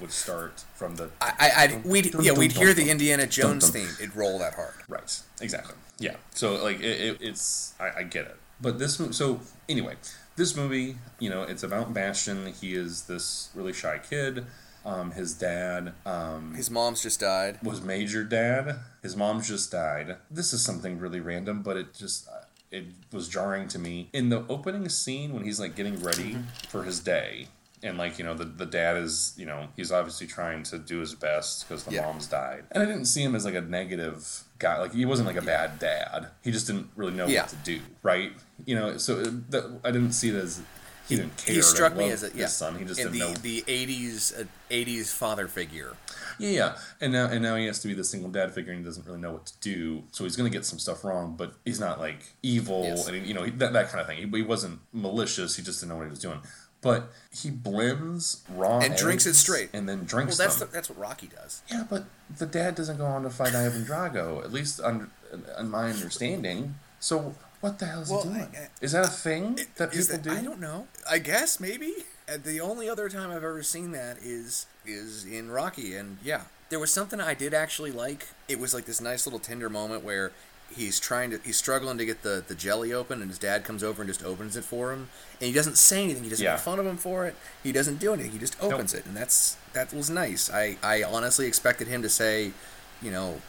would 0.00 0.12
start 0.12 0.64
from 0.74 0.96
the 0.96 1.10
I, 1.20 1.32
I, 1.40 1.80
we'd, 1.84 2.14
yeah, 2.20 2.32
we'd 2.32 2.52
hear 2.52 2.72
the 2.74 2.90
Indiana 2.90 3.26
Jones 3.26 3.70
theme. 3.70 3.88
It'd 4.00 4.16
roll 4.16 4.38
that 4.40 4.54
hard. 4.54 4.74
Right. 4.88 5.20
Exactly. 5.40 5.74
Yeah. 5.98 6.16
So 6.34 6.62
like 6.62 6.80
it, 6.80 7.00
it, 7.00 7.18
it's 7.20 7.74
I, 7.78 8.00
I 8.00 8.02
get 8.04 8.26
it, 8.26 8.36
but 8.60 8.78
this 8.78 9.00
so 9.12 9.40
anyway, 9.68 9.94
this 10.36 10.56
movie, 10.56 10.96
you 11.18 11.30
know, 11.30 11.42
it's 11.42 11.62
about 11.62 11.92
Bastian. 11.94 12.52
He 12.60 12.74
is 12.74 13.02
this 13.04 13.50
really 13.54 13.72
shy 13.72 13.98
kid. 13.98 14.46
Um, 14.84 15.12
his 15.12 15.34
dad 15.34 15.92
um, 16.04 16.54
His 16.54 16.68
mom's 16.68 17.02
just 17.04 17.20
died. 17.20 17.60
was 17.62 17.80
Major 17.80 18.24
Dad. 18.24 18.80
His 19.00 19.16
mom's 19.16 19.46
just 19.46 19.70
died. 19.70 20.16
This 20.28 20.52
is 20.52 20.64
something 20.64 20.98
really 20.98 21.20
random, 21.20 21.62
but 21.62 21.76
it 21.76 21.94
just 21.94 22.28
it 22.72 22.86
was 23.12 23.28
jarring 23.28 23.68
to 23.68 23.78
me 23.78 24.08
in 24.12 24.30
the 24.30 24.44
opening 24.48 24.88
scene 24.88 25.34
when 25.34 25.44
he's 25.44 25.60
like 25.60 25.76
getting 25.76 26.02
ready 26.02 26.36
for 26.68 26.82
his 26.82 26.98
day. 26.98 27.46
And 27.84 27.98
like 27.98 28.18
you 28.18 28.24
know, 28.24 28.34
the, 28.34 28.44
the 28.44 28.66
dad 28.66 28.96
is 28.96 29.34
you 29.36 29.46
know 29.46 29.68
he's 29.76 29.90
obviously 29.90 30.26
trying 30.26 30.62
to 30.64 30.78
do 30.78 31.00
his 31.00 31.14
best 31.14 31.66
because 31.68 31.84
the 31.84 31.92
Yeah. 31.94 32.02
mom's 32.06 32.26
died. 32.28 32.64
And 32.70 32.82
I 32.82 32.86
didn't 32.86 33.06
see 33.06 33.22
him 33.22 33.34
as 33.34 33.44
like 33.44 33.54
a 33.54 33.60
negative 33.60 34.44
guy. 34.58 34.78
Like 34.78 34.94
he 34.94 35.04
wasn't 35.04 35.26
like 35.26 35.36
a 35.36 35.42
bad 35.42 35.78
dad. 35.78 36.28
He 36.42 36.52
just 36.52 36.66
didn't 36.66 36.88
really 36.96 37.12
know 37.14 37.26
Yeah. 37.26 37.42
what 37.42 37.50
to 37.50 37.56
do. 37.56 37.80
Right? 38.02 38.32
you 38.64 38.76
know, 38.76 38.96
so 38.96 39.18
it, 39.18 39.50
that, 39.50 39.80
I 39.82 39.90
didn't 39.90 40.12
see 40.12 40.28
it 40.28 40.36
as 40.36 40.62
he 41.08 41.16
didn't 41.16 41.36
care. 41.36 41.56
He 41.56 41.62
struck 41.62 41.96
me 41.96 42.10
as 42.10 42.22
a 42.22 42.26
his 42.28 42.36
yeah, 42.36 42.46
son. 42.46 42.78
He 42.78 42.84
just 42.84 43.00
in 43.00 43.10
didn't 43.10 43.18
the 43.18 43.26
know. 43.32 43.34
the 43.34 43.64
eighties 43.66 44.32
uh, 44.38 44.44
eighties 44.70 45.12
father 45.12 45.48
figure. 45.48 45.94
Yeah, 46.38 46.50
yeah, 46.50 46.76
and 47.00 47.12
now 47.12 47.26
and 47.26 47.42
now 47.42 47.56
he 47.56 47.66
has 47.66 47.80
to 47.80 47.88
be 47.88 47.94
the 47.94 48.04
single 48.04 48.30
dad 48.30 48.52
figure, 48.54 48.72
and 48.72 48.80
he 48.80 48.84
doesn't 48.84 49.04
really 49.04 49.18
know 49.20 49.32
what 49.32 49.46
to 49.46 49.54
do. 49.60 50.04
So 50.12 50.22
he's 50.24 50.36
gonna 50.36 50.48
get 50.48 50.64
some 50.64 50.78
stuff 50.78 51.02
wrong, 51.04 51.34
but 51.36 51.54
he's 51.64 51.80
not 51.80 51.98
like 51.98 52.20
evil, 52.42 52.84
Yes. 52.84 53.08
and 53.08 53.26
you 53.26 53.34
know 53.34 53.42
he, 53.42 53.50
that 53.50 53.72
that 53.72 53.88
kind 53.88 54.00
of 54.00 54.06
thing. 54.06 54.18
He, 54.18 54.36
he 54.38 54.42
wasn't 54.42 54.78
malicious. 54.92 55.56
He 55.56 55.62
just 55.64 55.80
didn't 55.80 55.90
know 55.90 55.96
what 55.96 56.04
he 56.04 56.10
was 56.10 56.20
doing. 56.20 56.40
But 56.82 57.10
he 57.30 57.50
blends 57.50 58.42
raw 58.54 58.80
And 58.80 58.94
drinks 58.96 59.24
it 59.24 59.34
straight. 59.34 59.70
and 59.72 59.88
then 59.88 59.98
Well, 60.00 60.06
drinks 60.06 60.36
that's 60.36 60.56
the, 60.56 60.66
that's 60.66 60.90
what 60.90 60.98
Rocky 60.98 61.28
does. 61.28 61.62
Yeah, 61.70 61.84
but 61.88 62.04
the 62.36 62.44
dad 62.46 62.74
doesn't 62.74 62.98
go 62.98 63.06
on 63.06 63.22
to 63.22 63.30
fight 63.30 63.54
Ivan 63.54 63.84
Drago, 63.84 64.44
at 64.44 64.52
least 64.52 64.80
on, 64.80 65.10
in 65.58 65.70
my 65.70 65.90
understanding. 65.90 66.74
So 66.98 67.34
what 67.60 67.78
the 67.78 67.86
hell 67.86 68.02
is 68.02 68.10
Well, 68.10 68.22
he 68.24 68.28
doing? 68.30 68.48
I- 68.54 68.58
I- 68.64 68.68
is 68.80 68.92
that 68.92 69.04
a 69.04 69.08
thing 69.08 69.60
that 69.76 69.94
Is 69.94 70.08
people 70.08 70.22
that- 70.24 70.30
do? 70.30 70.36
I 70.36 70.42
don't 70.42 70.60
know. 70.60 70.88
I 71.08 71.18
guess 71.18 71.58
maybe. 71.60 71.94
Uh, 72.28 72.36
The 72.42 72.60
only 72.60 72.88
other 72.90 73.08
time 73.08 73.30
I've 73.30 73.44
ever 73.44 73.62
seen 73.62 73.92
that 73.92 74.18
is 74.20 74.66
is 74.84 75.24
in 75.24 75.50
Rocky, 75.50 75.94
and 75.94 76.18
yeah, 76.24 76.42
there 76.68 76.80
was 76.80 76.92
something 76.92 77.20
I 77.20 77.34
did 77.34 77.54
actually 77.54 77.92
like. 77.92 78.26
It 78.48 78.58
was 78.58 78.74
like 78.74 78.84
this 78.86 79.00
nice 79.00 79.24
little 79.26 79.38
tender 79.38 79.68
moment 79.70 80.02
where 80.02 80.32
he's 80.74 80.98
trying 81.00 81.30
to 81.30 81.40
he's 81.44 81.56
struggling 81.56 81.98
to 81.98 82.04
get 82.04 82.22
the 82.22 82.44
the 82.46 82.54
jelly 82.54 82.92
open, 82.92 83.20
and 83.22 83.30
his 83.30 83.38
dad 83.38 83.64
comes 83.64 83.82
over 83.82 84.02
and 84.02 84.08
just 84.08 84.24
opens 84.24 84.56
it 84.56 84.64
for 84.64 84.92
him, 84.92 85.08
and 85.40 85.46
he 85.48 85.52
doesn't 85.52 85.76
say 85.78 86.02
anything. 86.04 86.24
He 86.24 86.30
doesn't 86.30 86.44
Yeah. 86.44 86.52
make 86.52 86.60
fun 86.60 86.78
of 86.78 86.86
him 86.86 86.96
for 86.96 87.26
it. 87.26 87.34
He 87.62 87.72
doesn't 87.72 87.96
do 87.98 88.12
anything. 88.14 88.32
He 88.32 88.38
just 88.38 88.56
opens 88.62 88.94
it, 88.94 89.04
and 89.06 89.16
that's 89.16 89.56
that 89.72 89.92
was 89.92 90.10
nice. 90.10 90.50
I 90.50 90.76
I 90.82 91.02
honestly 91.02 91.46
expected 91.46 91.88
him 91.88 92.02
to 92.02 92.08
say, 92.08 92.52
you 93.00 93.10
know, 93.10 93.40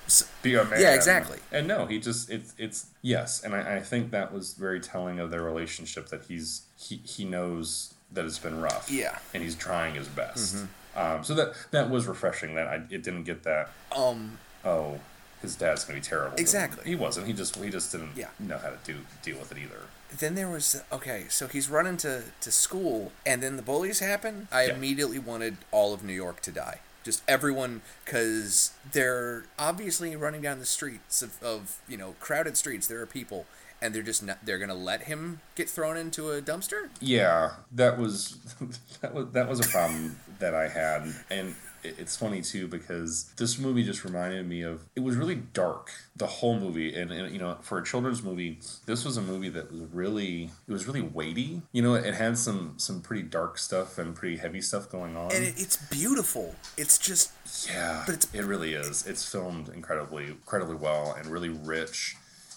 be 0.41 0.55
a 0.55 0.63
man. 0.65 0.81
Yeah, 0.81 0.93
exactly. 0.95 1.39
And 1.51 1.67
no, 1.67 1.85
he 1.85 1.99
just 1.99 2.29
it's 2.29 2.53
it's 2.57 2.87
yes, 3.01 3.43
and 3.43 3.53
I, 3.55 3.77
I 3.77 3.79
think 3.81 4.11
that 4.11 4.33
was 4.33 4.53
very 4.53 4.79
telling 4.79 5.19
of 5.19 5.29
their 5.31 5.41
relationship 5.43 6.07
that 6.09 6.23
he's 6.27 6.63
he 6.77 6.97
he 7.03 7.25
knows 7.25 7.93
that 8.11 8.25
it's 8.25 8.39
been 8.39 8.61
rough. 8.61 8.89
Yeah. 8.91 9.09
Mm-hmm. 9.11 9.35
and 9.35 9.43
he's 9.43 9.55
trying 9.55 9.95
his 9.95 10.07
best. 10.07 10.65
Um, 10.95 11.23
so 11.23 11.33
that 11.33 11.53
that 11.71 11.89
was 11.89 12.05
refreshing. 12.07 12.53
That 12.55 12.67
I 12.67 12.75
it 12.89 13.01
didn't 13.03 13.23
get 13.23 13.43
that. 13.43 13.69
um 13.95 14.37
Oh, 14.65 14.99
his 15.43 15.55
dad's 15.55 15.83
gonna 15.85 15.99
be 15.99 16.03
terrible. 16.03 16.35
Exactly. 16.39 16.83
He 16.89 16.95
wasn't. 16.95 17.27
He 17.27 17.33
just 17.33 17.55
he 17.57 17.69
just 17.69 17.91
didn't 17.91 18.13
Yeah. 18.15 18.29
know 18.39 18.57
how 18.57 18.69
to 18.71 18.77
do 18.83 18.97
deal 19.21 19.37
with 19.37 19.51
it 19.51 19.59
either. 19.59 19.81
then 20.19 20.33
there 20.35 20.49
was 20.49 20.81
okay 20.91 21.25
so 21.29 21.47
he's 21.47 21.69
running 21.69 21.97
to, 21.97 22.23
to 22.39 22.51
school 22.51 23.11
and 23.25 23.41
then 23.41 23.55
the 23.55 23.63
bullies 23.63 23.97
happen 23.99 24.47
i 24.51 24.65
Yeah. 24.65 24.75
immediately 24.75 25.17
wanted 25.17 25.57
all 25.71 25.91
of 25.91 26.03
new 26.03 26.13
york 26.13 26.39
to 26.41 26.51
die 26.51 26.81
just 27.03 27.23
everyone 27.27 27.81
because 28.05 28.73
they're 28.91 29.45
obviously 29.57 30.15
running 30.15 30.41
down 30.43 30.59
the 30.59 30.67
streets 30.67 31.23
of, 31.23 31.41
of 31.41 31.79
you 31.87 31.97
know 31.97 32.13
crowded 32.19 32.55
streets 32.57 32.85
there 32.85 33.01
are 33.01 33.07
people 33.07 33.47
and 33.81 33.95
they're 33.95 34.03
just 34.03 34.21
not 34.21 34.37
they're 34.45 34.59
gonna 34.59 34.75
let 34.75 35.03
him 35.05 35.39
get 35.55 35.67
thrown 35.67 35.97
into 35.97 36.29
a 36.29 36.43
dumpster 36.43 36.89
Yeah, 37.01 37.53
that 37.71 37.97
was 37.97 38.37
that 39.01 39.15
was 39.15 39.31
that 39.31 39.49
was 39.49 39.59
a 39.65 39.69
problem 39.69 40.19
that 40.37 40.53
I 40.53 40.67
had, 40.67 41.11
and 41.31 41.55
it's 41.83 42.15
funny 42.15 42.41
too 42.41 42.67
because 42.67 43.25
this 43.37 43.57
movie 43.59 43.83
just 43.83 44.03
reminded 44.05 44.47
me 44.47 44.61
of 44.61 44.85
it 44.95 45.01
was 45.01 45.15
really 45.15 45.35
dark 45.35 45.91
the 46.15 46.27
whole 46.27 46.59
movie, 46.59 46.93
and, 46.95 47.11
and 47.11 47.31
you 47.33 47.39
know 47.39 47.57
for 47.61 47.77
a 47.79 47.83
children's 47.83 48.21
movie, 48.23 48.59
this 48.85 49.03
was 49.03 49.17
a 49.17 49.21
movie 49.21 49.49
that 49.49 49.71
was 49.71 49.81
really 49.91 50.49
it 50.67 50.71
was 50.71 50.85
really 50.87 51.01
weighty. 51.01 51.61
You 51.71 51.81
know, 51.81 51.95
it 51.95 52.13
had 52.13 52.37
some 52.37 52.73
some 52.77 53.01
pretty 53.01 53.23
dark 53.23 53.57
stuff 53.57 53.97
and 53.97 54.15
pretty 54.15 54.37
heavy 54.37 54.61
stuff 54.61 54.89
going 54.89 55.15
on. 55.17 55.31
and 55.31 55.43
it, 55.43 55.55
it's 55.57 55.77
beautiful 55.77 56.55
it's 56.77 56.97
just 56.97 57.31
Yeah, 57.67 58.03
But 58.05 58.15
it's- 58.15 58.33
it 58.33 58.45
really 58.45 58.73
is. 58.73 59.05
It's 59.07 59.29
filmed 59.29 59.69
incredibly, 59.69 60.25
incredibly 60.25 60.75
well 60.75 61.13
and 61.17 61.27
really 61.27 61.49
rich. 61.49 62.15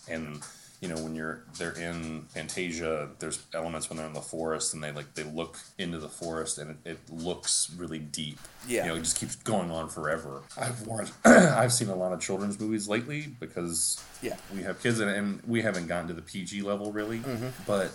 And 0.09 0.41
you 0.81 0.89
know, 0.89 0.97
when 0.97 1.15
you're 1.15 1.41
they're 1.59 1.73
in 1.73 2.23
Fantasia, 2.29 3.09
there's 3.19 3.45
elements 3.55 3.89
when 3.89 3.97
they're 3.97 4.07
in 4.07 4.13
the 4.13 4.21
forest 4.21 4.75
and 4.75 4.83
they 4.85 4.93
like 4.93 5.15
they 5.15 5.25
look 5.25 5.59
into 5.79 5.99
the 5.99 6.09
forest 6.09 6.59
and 6.59 6.71
it, 6.85 6.91
it 6.91 6.99
looks 7.11 7.71
really 7.77 7.99
deep. 7.99 8.39
Yeah. 8.69 8.83
you 8.85 8.89
know, 8.91 8.97
it 8.97 9.03
just 9.05 9.17
keeps 9.19 9.37
going 9.37 9.71
on 9.71 9.89
forever. 9.89 10.43
I've 10.61 10.87
watched, 10.87 11.13
I've 11.25 11.73
seen 11.73 11.89
a 11.89 11.95
lot 11.95 12.13
of 12.13 12.21
children's 12.21 12.59
movies 12.59 12.89
lately 12.89 13.29
because 13.39 14.03
Yeah. 14.23 14.37
we 14.55 14.63
have 14.65 14.83
kids 14.83 14.99
and, 15.01 15.09
and 15.11 15.41
we 15.47 15.63
haven't 15.63 15.87
gotten 15.87 16.09
to 16.09 16.15
the 16.15 16.23
PG 16.23 16.63
level 16.63 16.91
really, 16.93 17.19
Mm-hmm. 17.21 17.49
but 17.67 17.93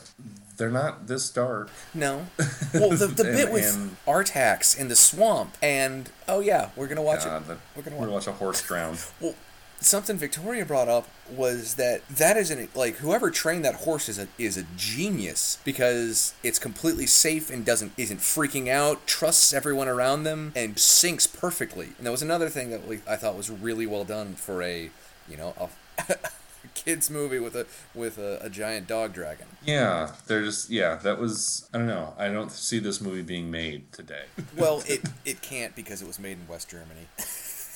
they're 0.57 0.71
not 0.71 1.07
this 1.07 1.29
dark. 1.29 1.69
no 1.93 2.25
well 2.73 2.89
the, 2.91 3.07
the 3.07 3.23
bit 3.23 3.45
And- 3.45 3.53
with 3.53 3.75
and- 3.75 3.97
artax 4.07 4.77
in 4.77 4.87
the 4.87 4.95
swamp 4.95 5.57
and 5.61 6.09
oh 6.27 6.39
yeah 6.39 6.69
we're 6.75 6.87
gonna 6.87 7.01
watch 7.01 7.23
God, 7.25 7.41
it 7.43 7.47
that- 7.49 7.57
we're 7.75 7.81
gonna 7.83 7.95
we're 7.97 8.09
watch 8.09 8.09
gonna 8.09 8.13
watch 8.13 8.27
a 8.27 8.31
horse 8.33 8.61
drown. 8.61 8.97
Well, 9.19 9.35
something 9.81 10.15
Victoria 10.17 10.65
brought 10.65 10.87
up 10.87 11.07
was 11.29 11.75
that 11.75 12.07
that 12.07 12.37
isn't 12.37 12.75
like 12.75 12.97
whoever 12.97 13.31
trained 13.31 13.65
that 13.65 13.75
horse 13.75 14.07
is 14.07 14.19
a 14.19 14.27
is 14.37 14.57
a 14.57 14.63
genius 14.77 15.57
because 15.65 16.33
it's 16.43 16.59
completely 16.59 17.07
safe 17.07 17.49
and 17.49 17.65
doesn't 17.65 17.91
isn't 17.97 18.19
freaking 18.19 18.69
out, 18.69 19.05
trusts 19.07 19.53
everyone 19.53 19.87
around 19.87 20.23
them, 20.23 20.53
and 20.55 20.77
sinks 20.79 21.27
perfectly. 21.27 21.89
And 21.97 22.05
that 22.05 22.11
was 22.11 22.21
another 22.21 22.49
thing 22.49 22.69
that 22.69 22.87
we, 22.87 23.01
I 23.07 23.15
thought 23.15 23.35
was 23.35 23.49
really 23.49 23.85
well 23.85 24.05
done 24.05 24.35
for 24.35 24.61
a 24.61 24.89
you 25.27 25.37
know 25.37 25.53
a 25.59 26.15
kids 26.75 27.09
movie 27.09 27.39
with 27.39 27.55
a 27.55 27.65
with 27.95 28.17
a, 28.17 28.39
a 28.41 28.49
giant 28.49 28.87
dog 28.87 29.13
dragon. 29.13 29.47
Yeah, 29.65 30.11
they're 30.27 30.43
just 30.43 30.69
yeah. 30.69 30.95
That 30.95 31.19
was 31.19 31.67
I 31.73 31.77
don't 31.77 31.87
know. 31.87 32.13
I 32.17 32.27
don't 32.27 32.51
see 32.51 32.79
this 32.79 33.01
movie 33.01 33.21
being 33.21 33.49
made 33.49 33.91
today. 33.91 34.25
Well, 34.57 34.83
it 34.87 35.01
it 35.25 35.41
can't 35.41 35.75
because 35.75 36.01
it 36.01 36.07
was 36.07 36.19
made 36.19 36.37
in 36.37 36.47
West 36.47 36.69
Germany. 36.69 37.07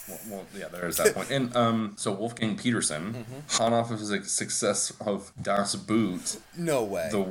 well, 0.08 0.20
well, 0.30 0.46
yeah, 0.58 0.68
there 0.70 0.88
is 0.88 0.98
that 0.98 1.14
point. 1.16 1.32
And 1.32 1.56
um, 1.56 1.94
so 1.96 2.12
Wolfgang 2.12 2.56
Petersen, 2.58 3.26
hot 3.50 3.74
off 3.74 3.92
of 3.92 4.00
his 4.00 4.32
success 4.32 4.92
of 5.06 5.32
Das 5.42 5.76
Boot, 5.76 6.38
No 6.58 6.84
way. 6.84 7.10
the 7.12 7.26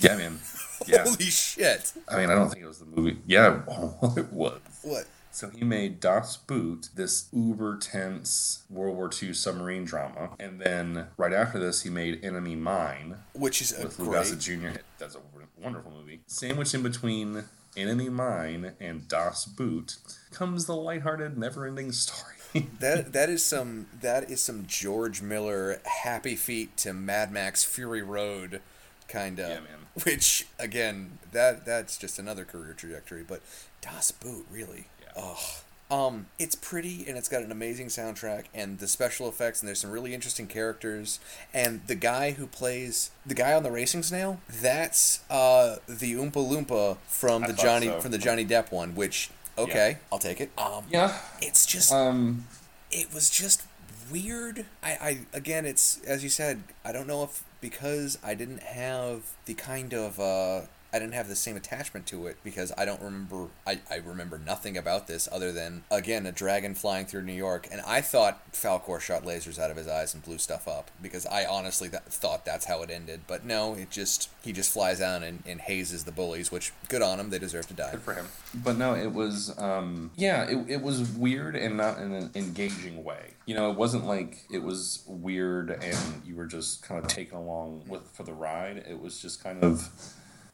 yeah 0.00 0.16
man, 0.16 0.38
yeah. 0.86 1.04
Holy 1.04 1.24
shit! 1.24 1.92
I 2.08 2.16
mean, 2.18 2.30
I 2.30 2.34
don't 2.34 2.50
think 2.50 2.64
it 2.64 2.68
was 2.68 2.78
the 2.78 2.86
movie. 2.86 3.18
Yeah, 3.26 3.60
it 4.16 4.32
was. 4.32 4.60
What? 4.82 5.06
So 5.30 5.50
he 5.50 5.62
made 5.64 6.00
Das 6.00 6.36
Boot, 6.36 6.88
this 6.96 7.28
uber 7.32 7.76
tense 7.76 8.64
World 8.70 8.96
War 8.96 9.08
II 9.22 9.32
submarine 9.34 9.84
drama, 9.84 10.30
and 10.40 10.60
then 10.60 11.06
right 11.16 11.32
after 11.32 11.60
this, 11.60 11.82
he 11.82 11.90
made 11.90 12.24
Enemy 12.24 12.56
Mine, 12.56 13.16
Which 13.34 13.60
is 13.62 13.78
a 13.78 13.84
with 13.84 13.98
Lou 14.00 14.06
great. 14.06 14.16
Gossett 14.18 14.40
Jr. 14.40 14.80
That's 14.98 15.14
a 15.14 15.20
wonderful 15.62 15.92
movie. 15.92 16.22
Sandwiched 16.26 16.74
in 16.74 16.82
between 16.82 17.44
Enemy 17.78 18.08
Mine 18.08 18.72
and 18.80 19.08
Das 19.08 19.44
Boot 19.44 19.96
comes 20.32 20.66
the 20.66 20.74
lighthearted, 20.74 21.38
never-ending 21.38 21.92
story. 21.92 22.34
That 22.80 23.12
that 23.12 23.28
is 23.28 23.44
some 23.44 23.88
that 24.00 24.30
is 24.30 24.40
some 24.40 24.64
George 24.66 25.20
Miller 25.20 25.82
Happy 25.84 26.34
Feet 26.34 26.78
to 26.78 26.94
Mad 26.94 27.30
Max 27.30 27.62
Fury 27.62 28.00
Road 28.02 28.62
kind 29.06 29.38
of. 29.38 29.50
Yeah, 29.50 29.60
man. 29.60 30.04
Which 30.04 30.46
again, 30.58 31.18
that 31.32 31.66
that's 31.66 31.98
just 31.98 32.18
another 32.18 32.46
career 32.46 32.72
trajectory. 32.72 33.22
But 33.22 33.42
Das 33.82 34.10
Boot 34.12 34.46
really. 34.50 34.86
Yeah. 35.02 35.12
Oh. 35.14 35.60
Um, 35.90 36.26
it's 36.38 36.54
pretty 36.54 37.06
and 37.08 37.16
it's 37.16 37.28
got 37.28 37.42
an 37.42 37.50
amazing 37.50 37.86
soundtrack 37.86 38.44
and 38.54 38.78
the 38.78 38.86
special 38.86 39.26
effects 39.26 39.60
and 39.60 39.68
there's 39.68 39.80
some 39.80 39.90
really 39.90 40.12
interesting 40.12 40.46
characters 40.46 41.18
and 41.54 41.80
the 41.86 41.94
guy 41.94 42.32
who 42.32 42.46
plays 42.46 43.10
the 43.24 43.34
guy 43.34 43.54
on 43.54 43.62
the 43.62 43.70
racing 43.70 44.02
snail 44.02 44.38
that's 44.60 45.20
uh 45.30 45.76
the 45.88 46.12
Oompa 46.12 46.32
Loompa 46.32 46.98
from 47.06 47.44
I 47.44 47.46
the 47.46 47.52
Johnny 47.54 47.86
so. 47.86 48.00
from 48.00 48.10
the 48.10 48.18
Johnny 48.18 48.44
Depp 48.44 48.70
one 48.70 48.94
which 48.94 49.30
okay 49.56 49.96
I'll 50.12 50.18
take 50.18 50.42
it 50.42 50.50
um 50.58 50.84
yeah. 50.90 51.16
it's 51.40 51.64
just 51.64 51.90
Um. 51.90 52.44
it 52.90 53.14
was 53.14 53.30
just 53.30 53.62
weird. 54.10 54.66
I, 54.82 54.90
I 54.90 55.18
again, 55.32 55.66
it's 55.66 56.00
as 56.04 56.22
you 56.22 56.30
said. 56.30 56.62
I 56.84 56.92
don't 56.92 57.06
know 57.06 57.22
if 57.24 57.44
because 57.60 58.18
I 58.22 58.34
didn't 58.34 58.62
have 58.62 59.22
the 59.46 59.54
kind 59.54 59.92
of 59.92 60.20
uh, 60.20 60.62
I 60.92 60.98
didn't 60.98 61.14
have 61.14 61.28
the 61.28 61.36
same 61.36 61.56
attachment 61.56 62.06
to 62.06 62.26
it 62.26 62.38
because 62.42 62.72
I 62.78 62.84
don't 62.84 63.00
remember. 63.02 63.48
I, 63.66 63.80
I 63.90 63.96
remember 63.96 64.38
nothing 64.38 64.76
about 64.76 65.06
this 65.06 65.28
other 65.30 65.52
than 65.52 65.84
again 65.90 66.26
a 66.26 66.32
dragon 66.32 66.74
flying 66.74 67.06
through 67.06 67.22
New 67.22 67.34
York, 67.34 67.68
and 67.70 67.80
I 67.86 68.00
thought 68.00 68.52
Falkor 68.52 69.00
shot 69.00 69.24
lasers 69.24 69.58
out 69.58 69.70
of 69.70 69.76
his 69.76 69.86
eyes 69.86 70.14
and 70.14 70.22
blew 70.22 70.38
stuff 70.38 70.66
up 70.66 70.90
because 71.02 71.26
I 71.26 71.44
honestly 71.44 71.88
th- 71.88 72.02
thought 72.04 72.44
that's 72.44 72.64
how 72.66 72.82
it 72.82 72.90
ended. 72.90 73.22
But 73.26 73.44
no, 73.44 73.74
it 73.74 73.90
just 73.90 74.30
he 74.42 74.52
just 74.52 74.72
flies 74.72 75.00
out 75.00 75.22
and, 75.22 75.42
and 75.46 75.60
hazes 75.60 76.04
the 76.04 76.12
bullies, 76.12 76.50
which 76.50 76.72
good 76.88 77.02
on 77.02 77.20
him. 77.20 77.30
They 77.30 77.38
deserve 77.38 77.66
to 77.68 77.74
die. 77.74 77.92
Good 77.92 78.02
for 78.02 78.14
him. 78.14 78.26
But 78.54 78.78
no, 78.78 78.94
it 78.94 79.12
was 79.12 79.56
um 79.58 80.10
yeah, 80.16 80.44
it, 80.44 80.70
it 80.70 80.82
was 80.82 81.02
weird 81.10 81.54
and 81.54 81.76
not 81.76 81.98
in 81.98 82.12
an 82.12 82.30
engaging 82.34 83.04
way. 83.04 83.34
You 83.46 83.54
know, 83.54 83.70
it 83.70 83.76
wasn't 83.76 84.06
like 84.06 84.44
it 84.50 84.62
was 84.62 85.02
weird 85.06 85.70
and 85.70 86.22
you 86.24 86.36
were 86.36 86.46
just 86.46 86.82
kind 86.82 87.02
of 87.02 87.08
taken 87.08 87.36
along 87.36 87.84
with 87.88 88.08
for 88.12 88.22
the 88.22 88.32
ride. 88.32 88.84
It 88.88 89.00
was 89.00 89.20
just 89.20 89.42
kind 89.42 89.62
of 89.62 89.88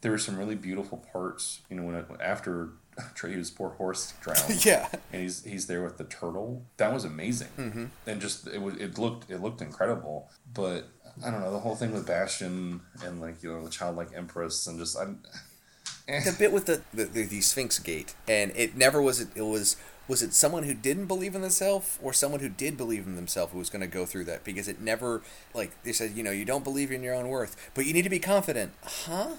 there 0.05 0.13
were 0.13 0.19
some 0.19 0.37
really 0.37 0.55
beautiful 0.55 0.99
parts, 0.99 1.63
you 1.71 1.77
know, 1.77 1.83
when 1.83 1.95
it, 1.95 2.07
after 2.21 2.69
Trey's 3.15 3.51
poor 3.51 3.71
horse 3.71 4.13
drowned. 4.21 4.63
Yeah. 4.65 4.87
And 5.13 5.23
he's 5.23 5.43
he's 5.45 5.67
there 5.67 5.83
with 5.83 5.97
the 5.97 6.05
turtle. 6.05 6.63
That 6.77 6.93
was 6.93 7.07
amazing. 7.07 7.49
Mm-hmm. 7.59 7.85
And 8.07 8.21
just 8.21 8.47
it 8.47 8.61
was 8.61 8.77
it 8.77 8.99
looked 8.99 9.31
it 9.31 9.41
looked 9.41 9.63
incredible. 9.63 10.29
But 10.53 10.91
I 11.25 11.31
don't 11.31 11.41
know 11.41 11.51
the 11.51 11.59
whole 11.59 11.75
thing 11.75 11.93
with 11.93 12.07
Bastian 12.07 12.83
and 13.03 13.19
like 13.19 13.43
you 13.43 13.51
know 13.51 13.65
the 13.65 13.71
childlike 13.71 14.11
empress 14.15 14.67
and 14.67 14.79
just 14.79 14.95
I'm 14.99 15.23
the 16.07 16.37
bit 16.39 16.53
with 16.53 16.67
the, 16.67 16.83
the, 16.93 17.07
the, 17.07 17.25
the 17.25 17.41
Sphinx 17.41 17.79
gate, 17.79 18.15
and 18.29 18.53
it 18.55 18.77
never 18.77 19.01
was. 19.01 19.21
It 19.21 19.37
was 19.37 19.77
was 20.07 20.23
it 20.23 20.35
someone 20.35 20.65
who 20.65 20.75
didn't 20.75 21.07
believe 21.07 21.35
in 21.35 21.41
themselves 21.41 21.99
or 22.03 22.13
someone 22.13 22.41
who 22.41 22.51
did 22.51 22.77
believe 22.77 23.07
in 23.07 23.17
themselves 23.17 23.53
who 23.53 23.59
was 23.59 23.71
going 23.71 23.81
to 23.81 23.87
go 23.87 24.05
through 24.05 24.25
that 24.25 24.45
because 24.45 24.69
it 24.69 24.83
never 24.83 25.23
like 25.55 25.83
they 25.83 25.93
said 25.93 26.11
you 26.11 26.23
know 26.23 26.31
you 26.31 26.45
don't 26.45 26.63
believe 26.63 26.93
in 26.93 27.03
your 27.03 27.15
own 27.15 27.29
worth 27.29 27.71
but 27.73 27.87
you 27.87 27.95
need 27.95 28.03
to 28.03 28.11
be 28.11 28.19
confident 28.19 28.71
huh 28.83 29.31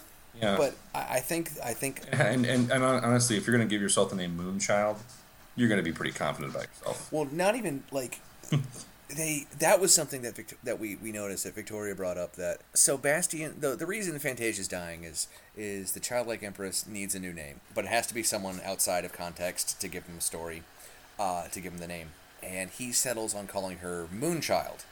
Yeah. 0.41 0.57
but 0.57 0.75
I, 0.93 1.15
I 1.15 1.19
think 1.19 1.51
i 1.63 1.73
think 1.73 2.01
And, 2.11 2.45
and 2.45 2.71
and 2.71 2.83
honestly, 2.83 3.37
if 3.37 3.47
you're 3.47 3.55
going 3.55 3.67
to 3.67 3.73
give 3.73 3.81
yourself 3.81 4.09
the 4.09 4.15
name 4.15 4.37
Moonchild, 4.37 4.97
you're 5.55 5.69
going 5.69 5.79
to 5.79 5.83
be 5.83 5.93
pretty 5.93 6.11
confident 6.11 6.53
about 6.53 6.67
yourself. 6.67 7.11
well 7.11 7.27
not 7.31 7.55
even 7.55 7.83
like 7.91 8.19
they 9.15 9.45
that 9.59 9.79
was 9.79 9.93
something 9.93 10.21
that 10.23 10.35
Victor, 10.35 10.57
that 10.63 10.79
we, 10.79 10.95
we 10.95 11.11
noticed 11.11 11.43
that 11.43 11.53
Victoria 11.55 11.95
brought 11.95 12.17
up 12.17 12.35
that 12.35 12.59
so 12.73 12.97
Bastian 12.97 13.55
the 13.59 13.75
the 13.75 13.85
reason 13.85 14.13
the 14.13 14.19
Fantasia's 14.19 14.67
dying 14.67 15.03
is 15.03 15.27
is 15.55 15.93
the 15.93 15.99
childlike 15.99 16.43
empress 16.43 16.85
needs 16.87 17.13
a 17.15 17.19
new 17.19 17.31
name 17.33 17.61
but 17.73 17.85
it 17.85 17.89
has 17.89 18.07
to 18.07 18.13
be 18.13 18.23
someone 18.23 18.59
outside 18.65 19.05
of 19.05 19.13
context 19.13 19.79
to 19.79 19.87
give 19.87 20.05
him 20.05 20.17
a 20.17 20.21
story 20.21 20.63
uh, 21.19 21.47
to 21.47 21.59
give 21.61 21.71
him 21.73 21.79
the 21.79 21.87
name 21.87 22.09
and 22.43 22.69
he 22.71 22.91
settles 22.91 23.33
on 23.33 23.47
calling 23.47 23.77
her 23.77 24.07
Moonchild 24.13 24.83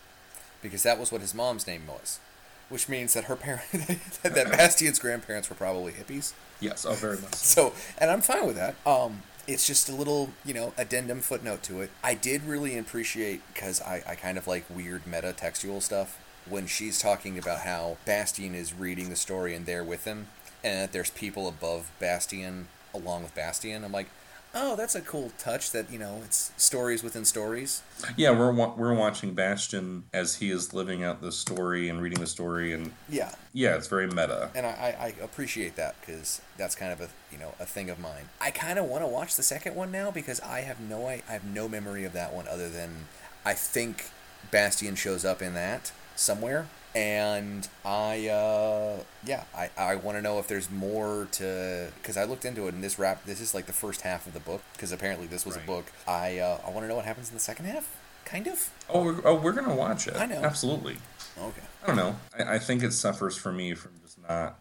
because 0.61 0.83
that 0.83 0.99
was 0.99 1.11
what 1.11 1.21
his 1.21 1.33
mom's 1.35 1.67
name 1.67 1.83
was 1.87 2.19
which 2.73 2.89
means 2.89 3.13
that 3.13 3.25
her 3.25 3.35
parent 3.35 3.61
that 4.23 4.33
Bastian's 4.51 4.97
grandparents 4.97 5.47
were 5.49 5.55
probably 5.55 5.93
hippies 5.93 6.33
Yes, 6.59 6.85
oh, 6.85 6.93
very 6.93 7.17
much. 7.17 7.35
so, 7.35 7.73
and 7.97 8.09
I'm 8.09 8.21
fine 8.21 8.47
with 8.47 8.55
that. 8.55 8.75
Um, 8.85 9.23
it's 9.47 9.67
just 9.67 9.89
a 9.89 9.91
little, 9.93 10.29
you 10.45 10.53
know, 10.53 10.73
addendum 10.77 11.19
footnote 11.19 11.61
to 11.63 11.81
it. 11.81 11.91
I 12.03 12.13
did 12.13 12.43
really 12.43 12.77
appreciate 12.77 13.41
because 13.53 13.81
I, 13.81 14.01
I 14.07 14.15
kind 14.15 14.37
of 14.37 14.47
like 14.47 14.63
weird 14.73 15.05
meta 15.05 15.33
textual 15.33 15.81
stuff 15.81 16.17
when 16.49 16.65
she's 16.65 16.99
talking 16.99 17.37
about 17.37 17.59
how 17.59 17.97
Bastian 18.05 18.55
is 18.55 18.73
reading 18.73 19.09
the 19.09 19.15
story 19.15 19.53
and 19.53 19.65
there 19.65 19.83
with 19.83 20.05
him, 20.05 20.27
and 20.63 20.81
that 20.81 20.93
there's 20.93 21.09
people 21.09 21.47
above 21.47 21.91
Bastian 21.99 22.67
along 22.93 23.23
with 23.23 23.35
Bastian. 23.35 23.83
I'm 23.83 23.91
like, 23.91 24.07
oh, 24.53 24.75
that's 24.75 24.95
a 24.95 25.01
cool 25.01 25.31
touch. 25.37 25.71
That 25.71 25.91
you 25.91 25.99
know, 25.99 26.21
it's 26.23 26.51
stories 26.57 27.03
within 27.03 27.25
stories. 27.25 27.81
Yeah, 28.15 28.31
we're 28.31 28.51
wa- 28.51 28.73
we're 28.75 28.93
watching 28.93 29.33
Bastian 29.33 30.03
as 30.13 30.35
he 30.35 30.51
is 30.51 30.73
living 30.73 31.03
out 31.03 31.21
the 31.21 31.31
story 31.31 31.89
and 31.89 32.01
reading 32.01 32.19
the 32.19 32.27
story, 32.27 32.73
and 32.73 32.93
Yeah, 33.09 33.33
yeah, 33.53 33.75
it's 33.75 33.87
very 33.87 34.07
meta. 34.07 34.49
and 34.55 34.65
I, 34.65 35.13
I, 35.19 35.23
appreciate 35.23 35.75
that 35.75 35.95
because 36.01 36.41
that's 36.57 36.75
kind 36.75 36.91
of 36.91 37.01
a 37.01 37.09
you 37.31 37.37
know 37.37 37.53
a 37.59 37.65
thing 37.65 37.89
of 37.89 37.99
mine. 37.99 38.29
I 38.39 38.51
kind 38.51 38.79
of 38.79 38.85
want 38.85 39.03
to 39.03 39.07
watch 39.07 39.35
the 39.35 39.43
second 39.43 39.75
one 39.75 39.91
now 39.91 40.11
because 40.11 40.39
I 40.41 40.61
have 40.61 40.79
no 40.79 41.07
I, 41.07 41.23
I 41.27 41.33
have 41.33 41.45
no 41.45 41.67
memory 41.67 42.05
of 42.05 42.13
that 42.13 42.33
one 42.33 42.47
other 42.47 42.69
than 42.69 43.07
I 43.45 43.53
think 43.53 44.09
Bastian 44.51 44.95
shows 44.95 45.25
up 45.25 45.41
in 45.41 45.53
that 45.53 45.91
somewhere, 46.15 46.67
and 46.95 47.67
I 47.85 48.27
uh, 48.27 48.97
yeah 49.25 49.43
I, 49.55 49.69
I 49.77 49.95
want 49.95 50.17
to 50.17 50.21
know 50.21 50.39
if 50.39 50.47
there's 50.47 50.69
more 50.69 51.27
to 51.33 51.91
because 52.01 52.17
I 52.17 52.23
looked 52.25 52.45
into 52.45 52.67
it 52.67 52.73
and 52.73 52.83
this 52.83 52.99
rap 52.99 53.25
this 53.25 53.41
is 53.41 53.53
like 53.53 53.65
the 53.65 53.73
first 53.73 54.01
half 54.01 54.27
of 54.27 54.33
the 54.33 54.39
book 54.39 54.61
because 54.73 54.91
apparently 54.91 55.27
this 55.27 55.45
was 55.45 55.55
Right. 55.55 55.63
a 55.63 55.67
book. 55.67 55.85
I 56.07 56.39
uh, 56.39 56.59
I 56.65 56.69
want 56.69 56.83
to 56.83 56.87
know 56.87 56.95
what 56.95 57.05
happens 57.05 57.29
in 57.29 57.33
the 57.35 57.39
second 57.41 57.65
half. 57.65 57.87
Kind 58.25 58.47
of. 58.47 58.69
Oh, 58.89 59.03
we're, 59.03 59.21
oh, 59.25 59.35
we're 59.35 59.51
gonna 59.51 59.75
watch 59.75 60.07
it. 60.07 60.15
I 60.15 60.25
know. 60.25 60.41
absolutely. 60.43 60.97
Okay. 61.37 61.61
I 61.83 61.87
don't 61.87 61.95
know. 61.97 62.15
I, 62.37 62.55
I 62.55 62.59
think 62.59 62.81
it 62.83 62.93
suffers 62.93 63.35
for 63.37 63.51
me 63.51 63.73
from 63.73 63.91
just 64.01 64.17
not, 64.27 64.59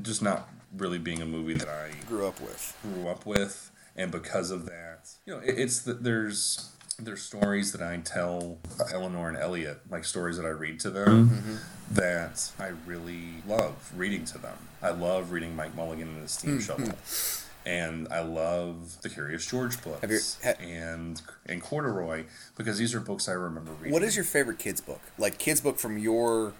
just 0.00 0.22
not 0.22 0.48
really 0.76 0.98
being 0.98 1.20
a 1.20 1.26
movie 1.26 1.54
that 1.54 1.68
I 1.68 1.90
Grew 2.08 2.26
up 2.26 2.40
with. 2.40 2.76
grew 2.82 3.08
up 3.08 3.26
with, 3.26 3.70
and 3.96 4.10
because 4.10 4.50
of 4.50 4.64
that, 4.66 5.10
you 5.26 5.34
know, 5.34 5.40
it, 5.40 5.58
it's 5.58 5.80
that 5.82 6.02
there's 6.04 6.70
there's 7.04 7.22
stories 7.22 7.72
that 7.72 7.82
I 7.82 7.96
tell 7.98 8.58
Eleanor 8.92 9.28
and 9.28 9.36
Elliot, 9.36 9.80
like 9.90 10.04
stories 10.04 10.36
that 10.36 10.46
I 10.46 10.50
read 10.50 10.80
to 10.80 10.90
them, 10.90 11.28
mm-hmm. 11.28 11.34
Mm-hmm. 11.52 11.94
that 11.94 12.50
I 12.58 12.68
really 12.86 13.42
love 13.46 13.92
reading 13.96 14.24
to 14.26 14.38
them. 14.38 14.56
I 14.82 14.90
love 14.90 15.30
reading 15.32 15.54
Mike 15.56 15.74
Mulligan 15.74 16.08
and 16.08 16.22
his 16.22 16.32
Steam 16.32 16.60
Shovel. 16.60 16.86
Mm-hmm. 16.88 17.68
And 17.68 18.08
I 18.10 18.20
love 18.22 19.00
the 19.02 19.08
Curious 19.08 19.46
George 19.46 19.80
books 19.84 20.00
Have 20.00 20.10
you- 20.10 20.18
ha- 20.42 20.60
and 20.60 21.22
and 21.46 21.62
Corduroy 21.62 22.24
because 22.56 22.76
these 22.76 22.92
are 22.92 22.98
books 22.98 23.28
I 23.28 23.32
remember 23.32 23.70
reading. 23.74 23.92
What 23.92 24.02
is 24.02 24.16
your 24.16 24.24
favorite 24.24 24.58
kids 24.58 24.80
book? 24.80 25.00
Like 25.16 25.38
kids 25.38 25.60
book 25.60 25.78
from 25.78 25.96
your 25.96 26.54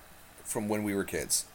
from 0.45 0.69
when 0.69 0.85
we 0.85 0.95
were 0.95 1.03
kids. 1.05 1.47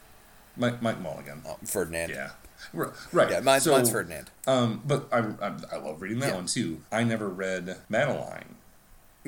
Mike, 0.54 0.82
Mike 0.82 1.00
Mulligan? 1.00 1.42
Oh, 1.48 1.56
Ferdinand. 1.64 2.10
Yeah, 2.10 2.30
right. 2.74 3.30
Yeah, 3.30 3.40
mine's, 3.40 3.62
So, 3.62 3.70
mine's 3.72 3.90
Ferdinand. 3.90 4.28
Um, 4.46 4.82
but 4.84 5.08
I, 5.12 5.18
I, 5.40 5.52
I 5.72 5.76
love 5.76 6.02
reading 6.02 6.18
that 6.18 6.30
Yeah. 6.30 6.34
one 6.34 6.46
too. 6.46 6.82
I 6.92 7.04
never 7.04 7.28
read 7.28 7.76
Madeline, 7.88 8.56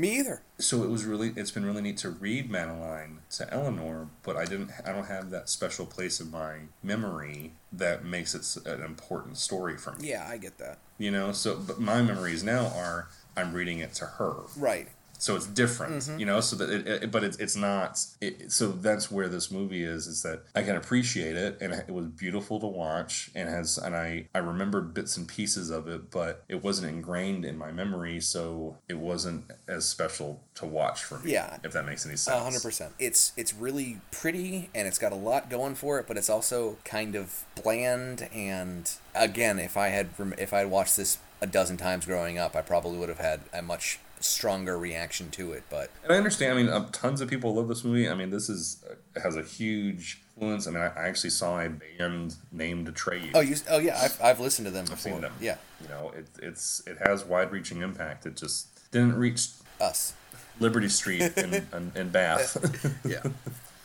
Me 0.00 0.18
either. 0.18 0.40
so 0.58 0.82
it 0.82 0.88
was 0.88 1.04
really 1.04 1.32
it's 1.36 1.50
been 1.50 1.64
really 1.66 1.82
neat 1.82 1.98
to 1.98 2.08
read 2.08 2.50
Madeline 2.50 3.18
to 3.32 3.52
Eleanor, 3.52 4.08
but 4.22 4.34
I 4.34 4.46
didn't 4.46 4.70
I 4.86 4.92
don't 4.92 5.06
have 5.06 5.28
that 5.30 5.50
special 5.50 5.84
place 5.84 6.20
in 6.20 6.30
my 6.30 6.60
memory 6.82 7.52
that 7.70 8.02
makes 8.04 8.34
it 8.34 8.66
an 8.66 8.82
important 8.82 9.36
story 9.36 9.76
for 9.76 9.92
me. 9.96 10.08
Yeah, 10.08 10.26
I 10.26 10.38
get 10.38 10.56
that. 10.58 10.78
You 10.96 11.10
know, 11.10 11.32
so 11.32 11.56
but 11.56 11.78
my 11.80 12.00
memories 12.00 12.42
now 12.42 12.72
are 12.74 13.08
I'm 13.36 13.52
reading 13.52 13.78
it 13.80 13.92
to 13.94 14.06
her. 14.06 14.36
Right. 14.56 14.88
So 15.20 15.36
it's 15.36 15.46
different 15.46 15.90
Mm-hmm. 16.02 16.18
you 16.18 16.26
know 16.26 16.40
so 16.40 16.56
that 16.56 16.70
it, 16.70 16.86
it 17.04 17.10
but 17.12 17.22
it's, 17.22 17.36
it's 17.38 17.54
not 17.56 17.98
it, 18.20 18.50
so 18.50 18.68
that's 18.68 19.10
where 19.10 19.28
this 19.28 19.50
movie 19.50 19.84
is 19.84 20.06
is 20.06 20.22
that 20.22 20.42
i 20.54 20.62
can 20.62 20.76
appreciate 20.76 21.36
it 21.36 21.58
and 21.60 21.72
it 21.74 21.90
was 21.90 22.06
beautiful 22.06 22.58
to 22.60 22.66
watch 22.66 23.30
and 23.34 23.48
has 23.48 23.76
and 23.78 23.94
i 23.94 24.26
i 24.34 24.38
remember 24.38 24.80
bits 24.80 25.16
and 25.16 25.28
pieces 25.28 25.68
of 25.70 25.86
it 25.88 26.10
but 26.10 26.42
it 26.48 26.62
wasn't 26.64 26.88
ingrained 26.88 27.44
in 27.44 27.56
my 27.58 27.70
memory 27.70 28.18
so 28.20 28.76
it 28.88 28.98
wasn't 28.98 29.44
as 29.68 29.84
special 29.86 30.40
to 30.54 30.64
watch 30.66 31.04
for 31.04 31.18
me 31.20 31.32
Yeah. 31.32 31.58
if 31.64 31.72
that 31.72 31.84
makes 31.86 32.04
any 32.06 32.16
sense 32.16 32.36
hundred 32.42 32.62
percent. 32.62 32.92
It's 32.98 33.32
it's 33.36 33.52
really 33.54 34.00
pretty 34.10 34.70
and 34.74 34.86
it's 34.88 34.98
got 34.98 35.12
a 35.12 35.16
lot 35.16 35.48
going 35.50 35.74
for 35.74 35.98
it, 35.98 36.06
but 36.06 36.16
it's 36.16 36.30
also 36.30 36.76
kind 36.84 37.14
of 37.14 37.44
bland. 37.62 38.28
And 38.34 38.90
again, 39.14 39.58
if 39.58 39.76
I 39.76 39.88
had 39.88 40.08
if 40.38 40.52
I 40.52 40.58
had 40.60 40.70
watched 40.70 40.96
this 40.96 41.18
a 41.40 41.46
dozen 41.46 41.76
times 41.76 42.04
growing 42.06 42.38
up, 42.38 42.54
I 42.56 42.62
probably 42.62 42.98
would 42.98 43.08
have 43.08 43.18
had 43.18 43.40
a 43.52 43.62
much 43.62 43.98
stronger 44.20 44.78
reaction 44.78 45.30
to 45.30 45.52
it. 45.52 45.62
But 45.70 45.90
and 46.04 46.12
i 46.12 46.16
understand 46.16 46.52
i 46.58 46.62
mean 46.62 46.68
uh, 46.70 46.88
tons 46.92 47.20
of 47.20 47.28
people 47.28 47.54
love 47.54 47.68
this 47.68 47.84
movie 47.84 48.08
i 48.08 48.14
mean 48.14 48.30
this 48.30 48.48
is 48.48 48.84
uh, 48.90 49.20
has 49.20 49.36
a 49.36 49.42
huge 49.42 50.22
influence 50.36 50.66
i 50.66 50.70
mean 50.70 50.82
i, 50.82 51.08
actually 51.08 51.30
saw 51.30 51.58
a 51.60 51.68
band 51.68 52.36
named 52.52 52.86
Atreyu. 52.86 53.30
oh, 53.34 53.40
you 53.40 53.56
oh 53.70 53.78
yeah, 53.78 53.98
I've, 54.00 54.20
I've 54.22 54.40
listened 54.40 54.66
to 54.66 54.70
them 54.70 54.84
before. 54.84 54.96
I've 54.96 55.00
seen 55.02 55.20
them. 55.20 55.32
Yeah, 55.40 55.56
you 55.82 55.88
know 55.88 56.12
it, 56.16 56.26
it's 56.42 56.82
it 56.86 56.98
has 57.04 57.24
wide-reaching 57.24 57.82
impact 57.82 58.26
it 58.26 58.36
just 58.36 58.90
didn't 58.92 59.16
reach 59.16 59.48
us. 59.80 60.14
Liberty 60.58 60.88
Street 60.90 61.22
in, 61.38 61.54
in, 61.54 61.92
in 61.94 62.08
Bath. 62.10 62.56
Yeah, 63.08 63.22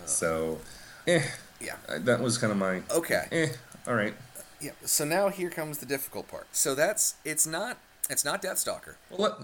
so, 0.06 0.60
eh, 1.08 1.24
yeah. 1.62 1.76
that 2.00 2.20
was 2.20 2.38
kind 2.38 2.52
of 2.52 2.58
my 2.58 2.82
Okay. 2.92 3.28
eh. 3.32 3.48
All 3.88 3.96
right. 3.96 4.14
Yeah. 4.62 4.72
So 4.84 5.06
now 5.06 5.30
here 5.30 5.50
comes 5.50 5.78
the 5.78 5.86
difficult 5.86 6.28
part. 6.28 6.48
So 6.52 6.76
that's 6.76 7.16
it's 7.24 7.48
not 7.48 7.78
it's 8.10 8.26
not 8.26 8.42
Deathstalker. 8.42 8.96
Well, 9.10 9.38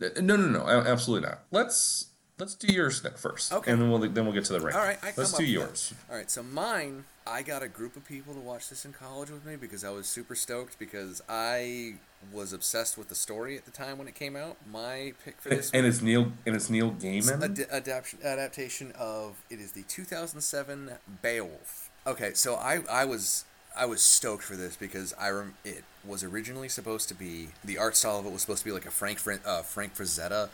let, 0.00 0.16
uh, 0.16 0.20
no, 0.20 0.36
no, 0.36 0.46
no, 0.46 0.66
absolutely 0.66 1.28
not. 1.28 1.40
Let's 1.50 2.06
let's 2.38 2.54
do 2.54 2.72
yours 2.72 3.00
first. 3.16 3.52
Okay. 3.52 3.70
And 3.70 3.80
then 3.80 3.90
we'll 3.90 4.00
then 4.00 4.24
we'll 4.24 4.34
get 4.34 4.44
to 4.46 4.52
the 4.52 4.60
rank. 4.60 4.76
All 4.76 4.82
right, 4.84 4.98
I 5.02 5.12
let's 5.16 5.32
do 5.32 5.44
yours. 5.44 5.94
All 6.10 6.16
right, 6.16 6.30
so 6.30 6.42
mine, 6.42 7.04
I 7.26 7.42
got 7.42 7.62
a 7.62 7.68
group 7.68 7.96
of 7.96 8.04
people 8.04 8.34
to 8.34 8.40
watch 8.40 8.68
this 8.68 8.84
in 8.84 8.92
college 8.92 9.30
with 9.30 9.44
me 9.46 9.56
because 9.56 9.84
I 9.84 9.90
was 9.90 10.06
super 10.06 10.34
stoked 10.34 10.78
because 10.78 11.22
I 11.28 11.94
was 12.32 12.52
obsessed 12.52 12.96
with 12.96 13.08
the 13.08 13.14
story 13.16 13.56
at 13.56 13.64
the 13.64 13.70
time 13.72 13.98
when 13.98 14.06
it 14.08 14.14
came 14.14 14.36
out. 14.36 14.56
My 14.70 15.12
pick 15.24 15.40
for 15.40 15.48
And, 15.50 15.58
this 15.58 15.70
and 15.72 15.86
it's 15.86 16.00
Neil 16.02 16.32
and 16.46 16.54
it's 16.54 16.70
Neil 16.70 16.92
Gaiman. 16.92 17.42
ad- 17.42 17.66
adaptation 17.70 18.18
adaptation 18.24 18.92
of 18.98 19.42
it 19.50 19.58
is 19.60 19.72
the 19.72 19.82
2007 19.82 20.92
Beowulf. 21.22 21.90
Okay, 22.06 22.32
so 22.34 22.54
I 22.56 22.80
I 22.90 23.04
was 23.04 23.44
I 23.76 23.86
was 23.86 24.02
stoked 24.02 24.44
for 24.44 24.56
this 24.56 24.76
because 24.76 25.14
I 25.18 25.30
rem- 25.30 25.54
it 25.64 25.84
was 26.04 26.22
originally 26.24 26.68
supposed 26.68 27.08
to 27.08 27.14
be 27.14 27.48
the 27.64 27.78
art 27.78 27.96
style 27.96 28.18
of 28.18 28.26
it 28.26 28.32
was 28.32 28.42
supposed 28.42 28.60
to 28.60 28.64
be 28.64 28.72
like 28.72 28.86
a 28.86 28.90
Frank 28.90 29.18
Fr- 29.18 29.34
uh, 29.44 29.62
Frank 29.62 29.94
Frazetta 29.94 30.48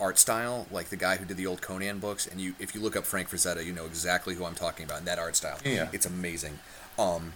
art 0.00 0.18
style, 0.18 0.66
like 0.72 0.88
the 0.88 0.96
guy 0.96 1.16
who 1.16 1.24
did 1.24 1.36
the 1.36 1.46
old 1.46 1.62
Conan 1.62 1.98
books. 2.00 2.26
And 2.26 2.40
you 2.40 2.54
if 2.58 2.74
you 2.74 2.80
look 2.80 2.96
up 2.96 3.04
Frank 3.04 3.30
Frazetta, 3.30 3.64
you 3.64 3.72
know 3.72 3.86
exactly 3.86 4.34
who 4.34 4.44
I'm 4.44 4.54
talking 4.56 4.84
about. 4.84 4.98
in 4.98 5.04
that 5.04 5.18
art 5.18 5.36
style, 5.36 5.58
Yeah. 5.64 5.88
it's 5.92 6.06
amazing. 6.06 6.58
Um, 6.98 7.34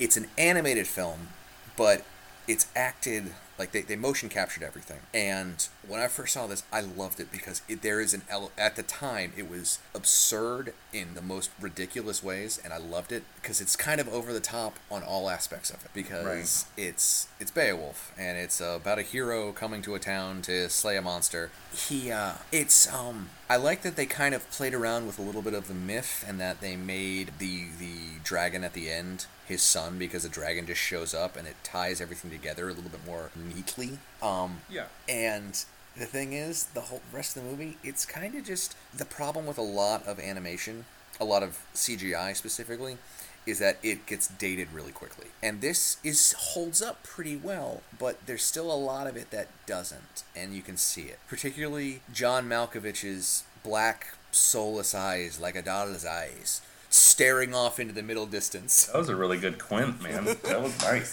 it's 0.00 0.16
an 0.16 0.26
animated 0.36 0.86
film, 0.88 1.28
but 1.76 2.04
it's 2.48 2.66
acted 2.74 3.32
like 3.58 3.72
they, 3.72 3.82
they 3.82 3.96
motion 3.96 4.28
captured 4.28 4.62
everything. 4.62 5.00
And 5.14 5.66
when 5.86 6.00
I 6.00 6.08
first 6.08 6.34
saw 6.34 6.46
this, 6.46 6.62
I 6.72 6.80
loved 6.80 7.20
it 7.20 7.30
because 7.30 7.62
it, 7.68 7.82
there 7.82 8.00
is 8.00 8.14
an 8.14 8.22
ele- 8.28 8.52
at 8.58 8.76
the 8.76 8.82
time 8.82 9.32
it 9.36 9.48
was 9.48 9.78
absurd 9.94 10.74
in 10.92 11.14
the 11.14 11.22
most 11.22 11.50
ridiculous 11.60 12.22
ways, 12.22 12.60
and 12.62 12.72
I 12.72 12.76
loved 12.78 13.12
it 13.12 13.24
because 13.40 13.60
it's 13.60 13.76
kind 13.76 14.00
of 14.00 14.08
over 14.08 14.32
the 14.32 14.40
top 14.40 14.78
on 14.90 15.02
all 15.02 15.28
aspects 15.30 15.70
of 15.70 15.84
it 15.84 15.90
because 15.94 16.24
Right. 16.26 16.84
it's 16.88 17.28
it's 17.40 17.50
Beowulf 17.50 18.12
and 18.18 18.38
it's 18.38 18.60
uh, 18.60 18.78
about 18.80 18.98
a 18.98 19.02
hero 19.02 19.52
coming 19.52 19.82
to 19.82 19.94
a 19.94 19.98
town 19.98 20.42
to 20.42 20.68
slay 20.68 20.96
a 20.96 21.02
monster. 21.02 21.50
He 21.74 22.10
uh, 22.12 22.34
it's 22.52 22.92
um 22.92 23.30
I 23.50 23.56
like 23.56 23.82
that 23.82 23.96
they 23.96 24.06
kind 24.06 24.34
of 24.34 24.48
played 24.50 24.74
around 24.74 25.06
with 25.06 25.18
a 25.18 25.22
little 25.22 25.42
bit 25.42 25.54
of 25.54 25.68
the 25.68 25.74
myth 25.74 26.24
and 26.26 26.40
that 26.40 26.60
they 26.60 26.76
made 26.76 27.32
the 27.38 27.64
the 27.78 28.18
dragon 28.24 28.64
at 28.64 28.72
the 28.74 28.90
end 28.90 29.26
his 29.46 29.62
son 29.62 29.98
because 29.98 30.22
the 30.22 30.28
dragon 30.28 30.64
just 30.66 30.80
shows 30.80 31.12
up 31.12 31.36
and 31.36 31.46
it 31.48 31.56
ties 31.64 32.00
everything 32.00 32.30
together 32.30 32.68
a 32.68 32.72
little 32.72 32.90
bit 32.90 33.04
more 33.04 33.30
neatly. 33.42 33.98
Um, 34.22 34.60
Yeah. 34.70 34.86
and 35.08 35.64
the 35.96 36.06
thing 36.06 36.32
is, 36.32 36.64
the 36.74 36.82
whole 36.82 37.02
rest 37.12 37.36
of 37.36 37.42
the 37.44 37.50
movie, 37.50 37.76
it's 37.84 38.06
kind 38.06 38.34
of 38.34 38.44
just 38.44 38.74
the 38.94 39.04
problem 39.04 39.46
with 39.46 39.58
a 39.58 39.62
lot 39.62 40.06
of 40.06 40.18
animation 40.18 40.84
a 41.20 41.24
lot 41.24 41.42
of 41.42 41.58
CGI 41.74 42.34
specifically 42.34 42.96
is 43.44 43.58
that 43.58 43.76
it 43.82 44.06
gets 44.06 44.26
dated 44.28 44.72
really 44.72 44.92
quickly. 44.92 45.26
And 45.42 45.60
this 45.60 45.98
is 46.02 46.32
holds 46.32 46.80
up 46.80 47.02
pretty 47.02 47.36
well, 47.36 47.82
but 47.98 48.24
there's 48.26 48.42
still 48.44 48.72
a 48.72 48.74
lot 48.74 49.06
of 49.06 49.16
it 49.16 49.30
that 49.30 49.48
doesn't, 49.66 50.24
and 50.34 50.54
you 50.54 50.62
can 50.62 50.76
see 50.76 51.02
it. 51.02 51.18
Particularly 51.28 52.00
John 52.12 52.48
Malkovich's 52.48 53.44
black 53.62 54.14
soulless 54.30 54.94
eyes 54.94 55.38
like 55.38 55.54
a 55.54 55.62
doll's 55.62 56.06
eyes 56.06 56.60
staring 56.92 57.54
off 57.54 57.80
into 57.80 57.94
the 57.94 58.02
middle 58.02 58.26
distance. 58.26 58.86
That 58.86 58.98
was 58.98 59.08
a 59.08 59.16
really 59.16 59.38
good 59.38 59.58
quint, 59.58 60.02
man. 60.02 60.24
That 60.24 60.62
was 60.62 60.80
nice. 60.82 61.12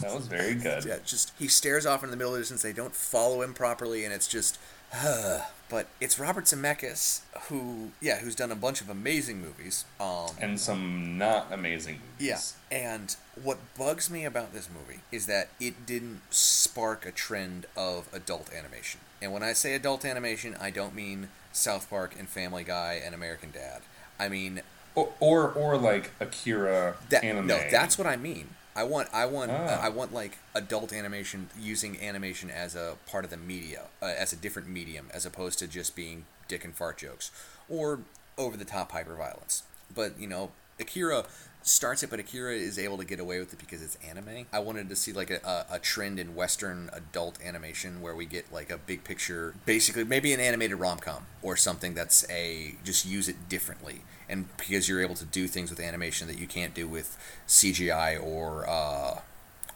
that 0.00 0.14
was 0.14 0.26
very 0.26 0.54
good. 0.54 0.84
Yeah, 0.84 0.98
just 1.04 1.32
he 1.38 1.48
stares 1.48 1.84
off 1.84 2.02
into 2.02 2.12
the 2.12 2.16
middle 2.16 2.36
distance. 2.36 2.62
They 2.62 2.72
don't 2.72 2.94
follow 2.94 3.42
him 3.42 3.54
properly, 3.54 4.04
and 4.04 4.14
it's 4.14 4.28
just. 4.28 4.58
Uh, 4.96 5.40
but 5.68 5.88
it's 6.00 6.20
Robert 6.20 6.44
Zemeckis 6.44 7.22
who, 7.48 7.90
yeah, 8.00 8.20
who's 8.20 8.36
done 8.36 8.52
a 8.52 8.56
bunch 8.56 8.80
of 8.80 8.88
amazing 8.88 9.40
movies. 9.40 9.84
Um, 9.98 10.28
and 10.40 10.60
some 10.60 11.18
not 11.18 11.48
amazing 11.50 11.98
movies. 12.18 12.54
Yeah, 12.70 12.78
and 12.78 13.16
what 13.42 13.58
bugs 13.76 14.08
me 14.08 14.24
about 14.24 14.52
this 14.52 14.68
movie 14.72 15.00
is 15.10 15.26
that 15.26 15.48
it 15.58 15.84
didn't 15.84 16.20
spark 16.30 17.04
a 17.04 17.10
trend 17.10 17.66
of 17.76 18.08
adult 18.12 18.52
animation. 18.54 19.00
And 19.20 19.32
when 19.32 19.42
I 19.42 19.52
say 19.52 19.74
adult 19.74 20.04
animation, 20.04 20.56
I 20.60 20.70
don't 20.70 20.94
mean 20.94 21.28
South 21.52 21.90
Park 21.90 22.14
and 22.16 22.28
Family 22.28 22.62
Guy 22.62 23.00
and 23.04 23.12
American 23.12 23.50
Dad. 23.50 23.80
I 24.20 24.28
mean 24.28 24.62
or 24.94 25.12
or, 25.20 25.52
or 25.52 25.76
like 25.76 26.12
Akira 26.20 26.96
that, 27.10 27.24
anime. 27.24 27.46
No, 27.46 27.58
that's 27.70 27.98
what 27.98 28.06
I 28.06 28.16
mean. 28.16 28.48
I 28.76 28.82
want 28.84 29.08
I 29.12 29.26
want 29.26 29.50
ah. 29.52 29.80
I 29.80 29.88
want 29.88 30.12
like 30.12 30.38
adult 30.54 30.92
animation 30.92 31.48
using 31.58 32.00
animation 32.00 32.50
as 32.50 32.74
a 32.74 32.96
part 33.06 33.24
of 33.24 33.30
the 33.30 33.36
media, 33.36 33.84
uh, 34.02 34.06
as 34.06 34.32
a 34.32 34.36
different 34.36 34.68
medium, 34.68 35.08
as 35.12 35.24
opposed 35.24 35.58
to 35.60 35.68
just 35.68 35.94
being 35.94 36.24
dick 36.48 36.64
and 36.64 36.74
fart 36.74 36.98
jokes 36.98 37.30
or 37.68 38.00
over 38.36 38.56
the 38.56 38.64
top 38.64 38.92
hyper 38.92 39.14
violence. 39.14 39.62
But 39.94 40.18
you 40.18 40.26
know, 40.26 40.50
Akira 40.80 41.24
starts 41.62 42.02
it, 42.02 42.10
but 42.10 42.18
Akira 42.18 42.52
is 42.52 42.78
able 42.78 42.98
to 42.98 43.04
get 43.04 43.18
away 43.18 43.38
with 43.38 43.52
it 43.52 43.58
because 43.58 43.82
it's 43.82 43.96
anime. 44.06 44.46
I 44.52 44.58
wanted 44.58 44.88
to 44.90 44.96
see 44.96 45.12
like 45.12 45.30
a, 45.30 45.40
a, 45.70 45.76
a, 45.76 45.78
trend 45.78 46.20
in 46.20 46.34
Western 46.34 46.90
adult 46.92 47.38
animation 47.42 48.02
where 48.02 48.14
we 48.14 48.26
get 48.26 48.52
like 48.52 48.70
a 48.70 48.76
big 48.76 49.02
picture, 49.02 49.54
basically 49.64 50.04
maybe 50.04 50.32
an 50.32 50.40
animated 50.40 50.78
rom 50.78 50.98
com 50.98 51.26
or 51.42 51.56
something 51.56 51.94
that's 51.94 52.28
a 52.30 52.74
just 52.84 53.06
use 53.06 53.28
it 53.28 53.48
differently. 53.48 54.02
And 54.34 54.48
because 54.56 54.88
you're 54.88 55.00
able 55.00 55.14
to 55.14 55.24
do 55.24 55.46
things 55.46 55.70
with 55.70 55.78
animation 55.78 56.26
that 56.26 56.38
you 56.38 56.48
can't 56.48 56.74
do 56.74 56.88
with 56.88 57.16
CGI 57.46 58.20
or 58.20 58.68
uh, 58.68 59.20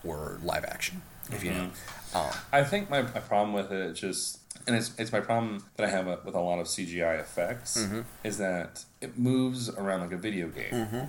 or 0.04 0.40
live 0.42 0.64
action, 0.64 1.02
if 1.30 1.36
mm-hmm. 1.36 1.46
you 1.46 1.52
know. 1.52 1.70
Um, 2.12 2.30
I 2.52 2.64
think 2.64 2.90
my, 2.90 3.02
my 3.02 3.20
problem 3.20 3.52
with 3.52 3.70
it 3.70 3.78
is 3.78 4.00
just 4.00 4.40
and 4.66 4.74
it's, 4.74 4.90
it's 4.98 5.12
my 5.12 5.20
problem 5.20 5.62
that 5.76 5.86
I 5.86 5.90
have 5.90 6.06
with 6.24 6.34
a 6.34 6.40
lot 6.40 6.58
of 6.58 6.66
CGI 6.66 7.20
effects 7.20 7.84
mm-hmm. 7.84 8.00
is 8.24 8.38
that 8.38 8.84
it 9.00 9.16
moves 9.16 9.68
around 9.70 10.00
like 10.00 10.10
a 10.10 10.16
video 10.16 10.48
game. 10.48 10.72
Mm-hmm. 10.72 11.04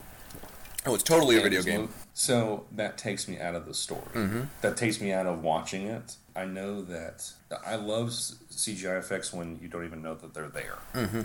Oh, 0.85 0.93
it's 0.93 1.03
totally 1.03 1.37
a 1.39 1.41
video 1.41 1.63
game. 1.63 1.89
So 2.13 2.65
that 2.71 2.99
takes 2.99 3.27
me 3.27 3.39
out 3.39 3.55
of 3.55 3.65
the 3.65 3.73
story. 3.73 4.13
Mm-hmm. 4.13 4.41
That 4.61 4.77
takes 4.77 5.01
me 5.01 5.11
out 5.11 5.25
of 5.25 5.41
watching 5.41 5.87
it. 5.87 6.17
I 6.35 6.45
know 6.45 6.83
that 6.83 7.31
I 7.65 7.77
love 7.77 8.09
CGI 8.09 8.99
effects 8.99 9.33
when 9.33 9.57
you 9.59 9.67
don't 9.67 9.85
even 9.85 10.03
know 10.03 10.13
that 10.13 10.35
they're 10.35 10.49
there. 10.49 10.77
Mm-hmm. 10.93 11.21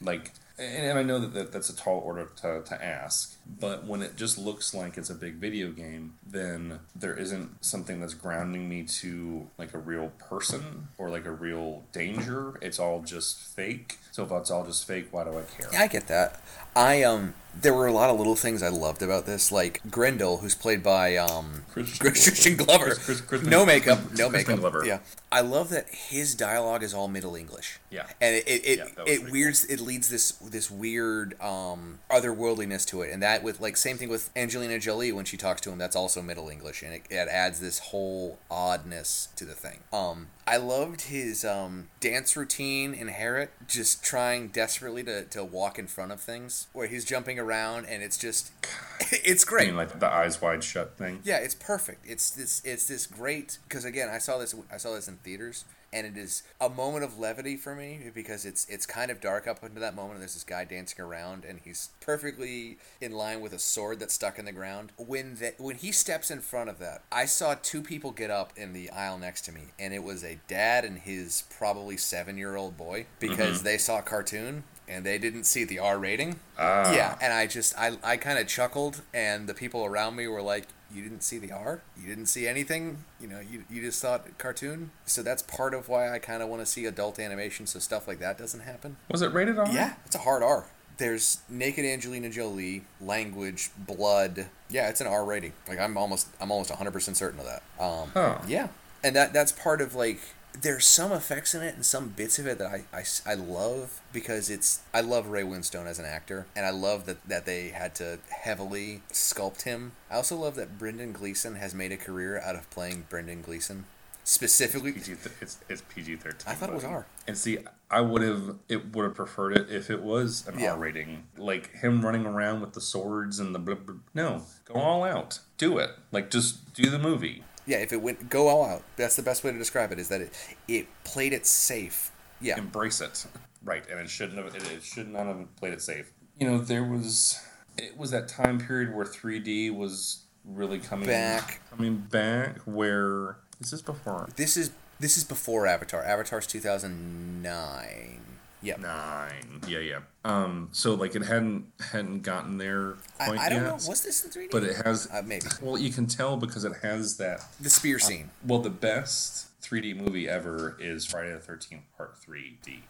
Like 0.00 0.32
and 0.58 0.98
I 0.98 1.02
know 1.02 1.18
that, 1.18 1.34
that 1.34 1.52
that's 1.52 1.70
a 1.70 1.76
tall 1.76 2.00
order 2.00 2.28
to, 2.36 2.62
to 2.62 2.84
ask, 2.84 3.36
but 3.60 3.84
when 3.84 4.02
it 4.02 4.16
just 4.16 4.38
looks 4.38 4.74
like 4.74 4.96
it's 4.96 5.10
a 5.10 5.14
big 5.14 5.34
video 5.34 5.70
game, 5.70 6.14
then 6.26 6.80
there 6.94 7.14
isn't 7.14 7.64
something 7.64 8.00
that's 8.00 8.14
grounding 8.14 8.68
me 8.68 8.84
to 8.84 9.48
like 9.58 9.74
a 9.74 9.78
real 9.78 10.12
person 10.18 10.88
or 10.98 11.10
like 11.10 11.26
a 11.26 11.30
real 11.30 11.84
danger. 11.92 12.58
It's 12.62 12.78
all 12.78 13.00
just 13.02 13.38
fake. 13.38 13.98
So 14.10 14.24
if 14.24 14.32
it's 14.32 14.50
all 14.50 14.64
just 14.64 14.86
fake, 14.86 15.08
why 15.10 15.24
do 15.24 15.30
I 15.30 15.42
care? 15.42 15.68
Yeah, 15.72 15.82
I 15.82 15.86
get 15.86 16.08
that. 16.08 16.40
I 16.74 17.02
um 17.02 17.34
there 17.54 17.74
were 17.74 17.86
a 17.86 17.92
lot 17.92 18.10
of 18.10 18.16
little 18.16 18.34
things 18.34 18.62
I 18.62 18.68
loved 18.68 19.02
about 19.02 19.26
this, 19.26 19.52
like 19.52 19.80
Grendel, 19.90 20.38
who's 20.38 20.54
played 20.54 20.82
by 20.82 21.16
um, 21.16 21.64
Christian, 21.70 21.98
Christian 21.98 22.56
Glover. 22.56 22.94
Chris, 22.94 23.20
Chris, 23.20 23.42
no 23.42 23.66
makeup, 23.66 23.98
no 24.16 24.30
makeup. 24.30 24.58
Glover. 24.58 24.84
Yeah, 24.86 25.00
I 25.30 25.42
love 25.42 25.68
that 25.70 25.88
his 25.88 26.34
dialogue 26.34 26.82
is 26.82 26.94
all 26.94 27.08
Middle 27.08 27.36
English. 27.36 27.78
Yeah, 27.90 28.06
and 28.20 28.36
it 28.36 28.46
it, 28.46 28.78
yeah, 28.78 29.04
it, 29.06 29.30
weirds 29.30 29.66
cool. 29.66 29.74
it 29.74 29.80
leads 29.80 30.08
this 30.08 30.32
this 30.32 30.70
weird 30.70 31.38
um, 31.40 31.98
otherworldliness 32.10 32.86
to 32.88 33.02
it, 33.02 33.12
and 33.12 33.22
that 33.22 33.41
with 33.42 33.60
like 33.60 33.76
same 33.76 33.96
thing 33.96 34.08
with 34.08 34.30
Angelina 34.36 34.78
Jolie 34.78 35.12
when 35.12 35.24
she 35.24 35.36
talks 35.36 35.60
to 35.62 35.70
him, 35.70 35.78
that's 35.78 35.96
also 35.96 36.22
Middle 36.22 36.48
English, 36.48 36.82
and 36.82 36.94
it, 36.94 37.02
it 37.10 37.28
adds 37.28 37.60
this 37.60 37.78
whole 37.78 38.38
oddness 38.50 39.28
to 39.36 39.44
the 39.44 39.54
thing. 39.54 39.80
Um, 39.92 40.28
I 40.46 40.56
loved 40.56 41.02
his 41.02 41.44
um, 41.44 41.88
dance 42.00 42.36
routine 42.36 42.94
in 42.94 43.08
Heorot, 43.08 43.48
just 43.68 44.04
trying 44.04 44.48
desperately 44.48 45.04
to, 45.04 45.24
to 45.26 45.44
walk 45.44 45.78
in 45.78 45.86
front 45.86 46.12
of 46.12 46.20
things, 46.20 46.66
where 46.72 46.86
he's 46.86 47.04
jumping 47.04 47.38
around, 47.38 47.86
and 47.86 48.02
it's 48.02 48.18
just, 48.18 48.50
it's 49.10 49.44
great. 49.44 49.68
mean, 49.68 49.76
like 49.76 49.98
the 49.98 50.10
eyes 50.10 50.40
wide 50.40 50.64
shut 50.64 50.96
thing. 50.96 51.20
Yeah, 51.24 51.38
it's 51.38 51.54
perfect. 51.54 52.04
It's 52.06 52.30
this, 52.30 52.62
it's 52.64 52.86
this 52.86 53.06
great 53.06 53.58
because 53.68 53.84
again, 53.84 54.08
I 54.08 54.18
saw 54.18 54.38
this, 54.38 54.54
I 54.72 54.76
saw 54.76 54.94
this 54.94 55.08
in 55.08 55.16
theaters, 55.18 55.64
and 55.92 56.06
it 56.06 56.16
is 56.16 56.42
a 56.60 56.68
moment 56.68 57.04
of 57.04 57.18
levity 57.18 57.56
for 57.56 57.74
me 57.74 58.10
because 58.14 58.44
it's 58.44 58.66
it's 58.68 58.86
kind 58.86 59.10
of 59.10 59.20
dark 59.20 59.46
up 59.46 59.62
until 59.62 59.80
that 59.80 59.94
moment. 59.94 60.14
And 60.14 60.22
there's 60.22 60.34
this 60.34 60.44
guy 60.44 60.64
dancing 60.64 61.04
around, 61.04 61.44
and 61.44 61.60
he's 61.62 61.90
perfectly 62.00 62.78
in 63.00 63.12
line 63.12 63.40
with 63.40 63.52
a 63.52 63.58
sword 63.58 64.00
that's 64.00 64.14
stuck 64.14 64.38
in 64.38 64.44
the 64.44 64.52
ground. 64.52 64.92
When 64.96 65.36
that 65.36 65.60
when 65.60 65.76
he 65.76 65.92
steps 65.92 66.30
in 66.30 66.40
front 66.40 66.70
of 66.70 66.78
that, 66.78 67.02
I 67.10 67.26
saw 67.26 67.54
two 67.54 67.82
people 67.82 68.10
get 68.10 68.30
up 68.30 68.52
in 68.56 68.72
the 68.72 68.90
aisle 68.90 69.18
next 69.18 69.42
to 69.42 69.52
me, 69.52 69.62
and 69.78 69.92
it 69.92 70.02
was 70.02 70.24
a 70.24 70.38
dad 70.48 70.84
and 70.84 70.98
his 70.98 71.44
probably 71.56 71.96
seven 71.96 72.36
year 72.38 72.56
old 72.56 72.76
boy 72.76 73.06
because 73.18 73.58
mm-hmm. 73.58 73.64
they 73.64 73.78
saw 73.78 73.98
a 73.98 74.02
cartoon 74.02 74.64
and 74.88 75.06
they 75.06 75.18
didn't 75.18 75.44
see 75.44 75.64
the 75.64 75.78
R 75.78 75.98
rating. 75.98 76.40
Ah. 76.58 76.92
Yeah, 76.92 77.16
and 77.20 77.32
I 77.32 77.46
just 77.46 77.76
I 77.78 77.98
I 78.02 78.16
kind 78.16 78.38
of 78.38 78.46
chuckled, 78.46 79.02
and 79.12 79.48
the 79.48 79.54
people 79.54 79.84
around 79.84 80.16
me 80.16 80.26
were 80.26 80.42
like, 80.42 80.66
you 80.92 81.02
didn't 81.02 81.22
see 81.22 81.38
the 81.38 81.52
R, 81.52 81.80
you 82.00 82.06
didn't 82.06 82.26
see 82.26 82.46
anything, 82.46 83.04
you 83.20 83.28
know, 83.28 83.40
you, 83.40 83.64
you 83.70 83.82
just 83.82 84.00
thought 84.00 84.26
cartoon. 84.38 84.90
So 85.06 85.22
that's 85.22 85.42
part 85.42 85.74
of 85.74 85.88
why 85.88 86.12
I 86.12 86.18
kind 86.18 86.42
of 86.42 86.48
want 86.48 86.62
to 86.62 86.66
see 86.66 86.86
adult 86.86 87.18
animation 87.18 87.66
so 87.66 87.78
stuff 87.78 88.06
like 88.06 88.18
that 88.20 88.38
doesn't 88.38 88.60
happen. 88.60 88.96
Was 89.10 89.22
it 89.22 89.32
rated 89.32 89.58
R? 89.58 89.68
Yeah, 89.70 89.94
it's 90.06 90.14
a 90.14 90.20
hard 90.20 90.42
R. 90.42 90.66
There's 90.98 91.40
naked 91.48 91.84
Angelina 91.84 92.30
Jolie, 92.30 92.84
language, 93.00 93.70
blood. 93.76 94.46
Yeah, 94.68 94.88
it's 94.88 95.00
an 95.00 95.06
R 95.06 95.24
rating. 95.24 95.52
Like 95.68 95.80
I'm 95.80 95.96
almost 95.96 96.28
I'm 96.40 96.50
almost 96.50 96.70
100% 96.70 97.16
certain 97.16 97.40
of 97.40 97.46
that. 97.46 97.62
Um, 97.82 98.10
huh. 98.14 98.38
yeah. 98.46 98.68
And 99.02 99.16
that 99.16 99.32
that's 99.32 99.52
part 99.52 99.80
of 99.80 99.94
like 99.94 100.20
there's 100.60 100.86
some 100.86 101.12
effects 101.12 101.54
in 101.54 101.62
it 101.62 101.74
and 101.74 101.84
some 101.84 102.08
bits 102.08 102.38
of 102.38 102.46
it 102.46 102.58
that 102.58 102.66
I, 102.66 102.84
I, 102.92 103.04
I 103.26 103.34
love 103.34 104.00
because 104.12 104.50
it's 104.50 104.80
I 104.92 105.00
love 105.00 105.28
Ray 105.28 105.42
Winstone 105.42 105.86
as 105.86 105.98
an 105.98 106.04
actor 106.04 106.46
and 106.54 106.66
I 106.66 106.70
love 106.70 107.06
that, 107.06 107.26
that 107.28 107.46
they 107.46 107.68
had 107.68 107.94
to 107.96 108.18
heavily 108.28 109.02
sculpt 109.10 109.62
him. 109.62 109.92
I 110.10 110.16
also 110.16 110.36
love 110.36 110.54
that 110.56 110.78
Brendan 110.78 111.12
Gleeson 111.12 111.56
has 111.56 111.74
made 111.74 111.92
a 111.92 111.96
career 111.96 112.40
out 112.40 112.54
of 112.54 112.68
playing 112.70 113.06
Brendan 113.08 113.42
Gleeson. 113.42 113.86
Specifically, 114.24 114.92
PG, 114.92 115.16
it's 115.40 115.58
it's 115.68 115.82
PG 115.82 116.16
thirteen. 116.16 116.52
I 116.52 116.54
thought 116.54 116.68
it 116.68 116.74
was 116.76 116.84
R. 116.84 117.06
And 117.26 117.36
see, 117.36 117.58
I 117.90 118.00
would 118.00 118.22
have 118.22 118.54
it 118.68 118.94
would 118.94 119.04
have 119.04 119.14
preferred 119.16 119.56
it 119.56 119.68
if 119.68 119.90
it 119.90 120.00
was 120.00 120.46
an 120.46 120.60
yeah. 120.60 120.74
R 120.74 120.78
rating, 120.78 121.24
like 121.36 121.72
him 121.72 122.04
running 122.04 122.24
around 122.24 122.60
with 122.60 122.72
the 122.72 122.80
swords 122.80 123.40
and 123.40 123.52
the 123.52 123.58
blah, 123.58 123.74
blah. 123.74 123.96
no, 124.14 124.42
go 124.64 124.74
hmm. 124.74 124.80
all 124.80 125.02
out, 125.02 125.40
do 125.58 125.76
it, 125.78 125.90
like 126.12 126.30
just 126.30 126.72
do 126.72 126.88
the 126.88 127.00
movie 127.00 127.42
yeah, 127.66 127.78
if 127.78 127.92
it 127.92 128.00
went 128.02 128.28
go 128.28 128.48
all 128.48 128.64
out, 128.64 128.82
that's 128.96 129.16
the 129.16 129.22
best 129.22 129.44
way 129.44 129.52
to 129.52 129.58
describe 129.58 129.92
it. 129.92 129.98
Is 129.98 130.08
that 130.08 130.20
it 130.20 130.56
it 130.68 130.86
played 131.04 131.32
it 131.32 131.46
safe. 131.46 132.10
Yeah, 132.40 132.58
embrace 132.58 133.00
it. 133.00 133.26
Right, 133.64 133.84
and 133.88 134.00
it 134.00 134.10
shouldn't 134.10 134.38
have. 134.38 134.54
It, 134.54 134.70
it 134.72 134.82
should 134.82 135.08
not 135.08 135.26
have 135.26 135.56
played 135.56 135.72
it 135.72 135.82
safe. 135.82 136.12
You 136.38 136.50
know, 136.50 136.58
there 136.58 136.84
was 136.84 137.40
it 137.78 137.96
was 137.96 138.10
that 138.10 138.28
time 138.28 138.58
period 138.58 138.94
where 138.94 139.04
3D 139.04 139.74
was 139.74 140.24
really 140.44 140.78
coming 140.78 141.06
back. 141.06 141.60
Coming 141.70 141.96
back. 141.96 142.58
Where 142.64 143.36
is 143.60 143.70
this 143.70 143.82
before? 143.82 144.28
This 144.36 144.56
is 144.56 144.72
this 144.98 145.16
is 145.16 145.24
before 145.24 145.66
Avatar. 145.66 146.02
Avatar's 146.04 146.46
2009. 146.46 148.20
Yeah. 148.62 148.76
Nine. 148.76 149.60
Yeah, 149.66 149.80
yeah. 149.80 149.98
Um, 150.24 150.68
so 150.72 150.94
like 150.94 151.16
it 151.16 151.22
hadn't 151.22 151.66
hadn't 151.80 152.20
gotten 152.22 152.58
there 152.58 152.94
quite 153.18 153.38
I, 153.40 153.46
I 153.46 153.48
don't 153.48 153.62
yet, 153.62 153.66
know. 153.66 153.74
Was 153.74 154.02
this 154.02 154.24
in 154.24 154.30
3D? 154.30 154.50
But 154.52 154.62
it 154.62 154.76
has 154.84 155.08
uh, 155.12 155.22
maybe. 155.24 155.46
Well, 155.60 155.78
you 155.78 155.90
can 155.90 156.06
tell 156.06 156.36
because 156.36 156.64
it 156.64 156.72
has 156.82 157.16
that 157.16 157.44
the 157.60 157.70
spear 157.70 157.96
uh, 157.96 158.00
scene. 158.00 158.24
Uh, 158.24 158.46
well, 158.46 158.58
the 158.60 158.70
best 158.70 159.48
3D 159.62 159.96
movie 159.96 160.28
ever 160.28 160.76
is 160.80 161.04
Friday 161.04 161.32
the 161.32 161.38
13th 161.38 161.80
Part 161.96 162.16
3D. 162.20 162.80